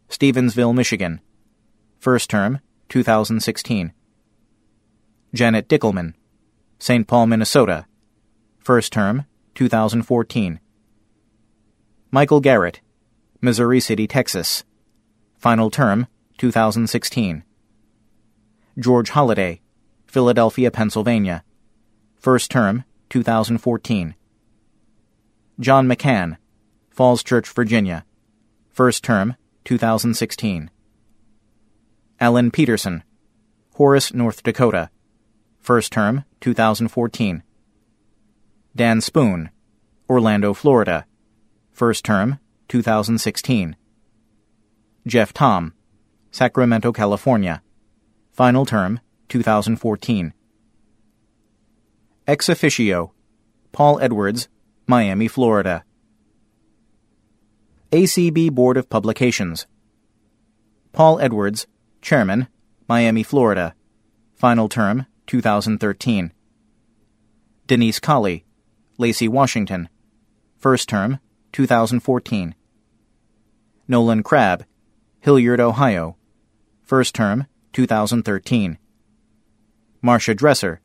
Stevensville, 0.08 0.74
Michigan. 0.74 1.20
First 1.98 2.30
term 2.30 2.60
2016. 2.88 3.92
Janet 5.32 5.68
Dickelman, 5.68 6.14
St. 6.78 7.06
Paul, 7.08 7.26
Minnesota. 7.26 7.86
First 8.58 8.92
term, 8.92 9.24
2014. 9.56 10.60
Michael 12.12 12.40
Garrett, 12.40 12.80
Missouri 13.40 13.80
City, 13.80 14.06
Texas. 14.06 14.62
Final 15.36 15.70
term, 15.70 16.06
2016. 16.38 17.44
George 18.78 19.10
Holliday, 19.10 19.60
Philadelphia, 20.06 20.70
Pennsylvania. 20.70 21.44
First 22.16 22.50
term, 22.50 22.84
2014. 23.10 24.14
John 25.60 25.88
McCann, 25.88 26.36
Falls 26.90 27.22
Church, 27.22 27.48
Virginia. 27.48 28.04
First 28.70 29.04
term, 29.04 29.36
2016. 29.64 30.70
Alan 32.20 32.50
Peterson, 32.50 33.02
Horace, 33.74 34.14
North 34.14 34.42
Dakota. 34.42 34.90
First 35.60 35.92
term, 35.92 36.24
2014. 36.40 37.42
Dan 38.76 39.00
Spoon, 39.00 39.50
Orlando, 40.08 40.54
Florida. 40.54 41.06
First 41.72 42.04
term, 42.04 42.38
2016. 42.68 43.76
Jeff 45.06 45.32
Thom, 45.32 45.74
Sacramento, 46.34 46.90
California. 46.90 47.62
Final 48.32 48.66
term, 48.66 48.98
2014. 49.28 50.34
Ex 52.26 52.48
officio, 52.48 53.12
Paul 53.70 54.00
Edwards, 54.00 54.48
Miami, 54.88 55.28
Florida. 55.28 55.84
ACB 57.92 58.50
Board 58.50 58.76
of 58.76 58.90
Publications. 58.90 59.68
Paul 60.90 61.20
Edwards, 61.20 61.68
Chairman, 62.02 62.48
Miami, 62.88 63.22
Florida. 63.22 63.76
Final 64.34 64.68
term, 64.68 65.06
2013. 65.28 66.32
Denise 67.68 68.00
Colley, 68.00 68.44
Lacey, 68.98 69.28
Washington. 69.28 69.88
First 70.58 70.88
term, 70.88 71.20
2014. 71.52 72.56
Nolan 73.86 74.24
Crabb, 74.24 74.64
Hilliard, 75.20 75.60
Ohio. 75.60 76.16
First 76.94 77.16
term, 77.16 77.48
2013. 77.72 78.78
Marcia 80.00 80.32
Dresser, 80.32 80.80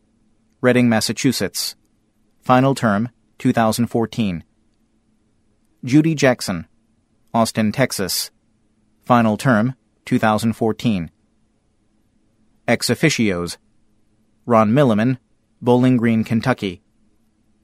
Reading, 0.60 0.90
Massachusetts. 0.90 1.76
Final 2.42 2.74
term, 2.74 3.10
2014. 3.38 4.44
Judy 5.86 6.16
Jackson, 6.16 6.68
Austin, 7.32 7.72
Texas. 7.72 8.32
Final 9.06 9.38
term, 9.38 9.76
2014. 10.06 11.12
Ex 12.68 12.90
officios 12.90 13.58
Ron 14.48 14.72
Milliman, 14.72 15.20
Bowling 15.62 15.98
Green, 15.98 16.24
Kentucky. 16.24 16.82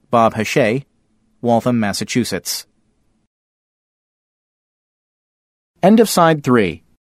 Bob 0.08 0.34
Hachey, 0.34 0.84
Waltham, 1.40 1.80
Massachusetts. 1.80 2.68
End 5.82 5.98
of 5.98 6.08
side 6.08 6.44
3. 6.44 6.84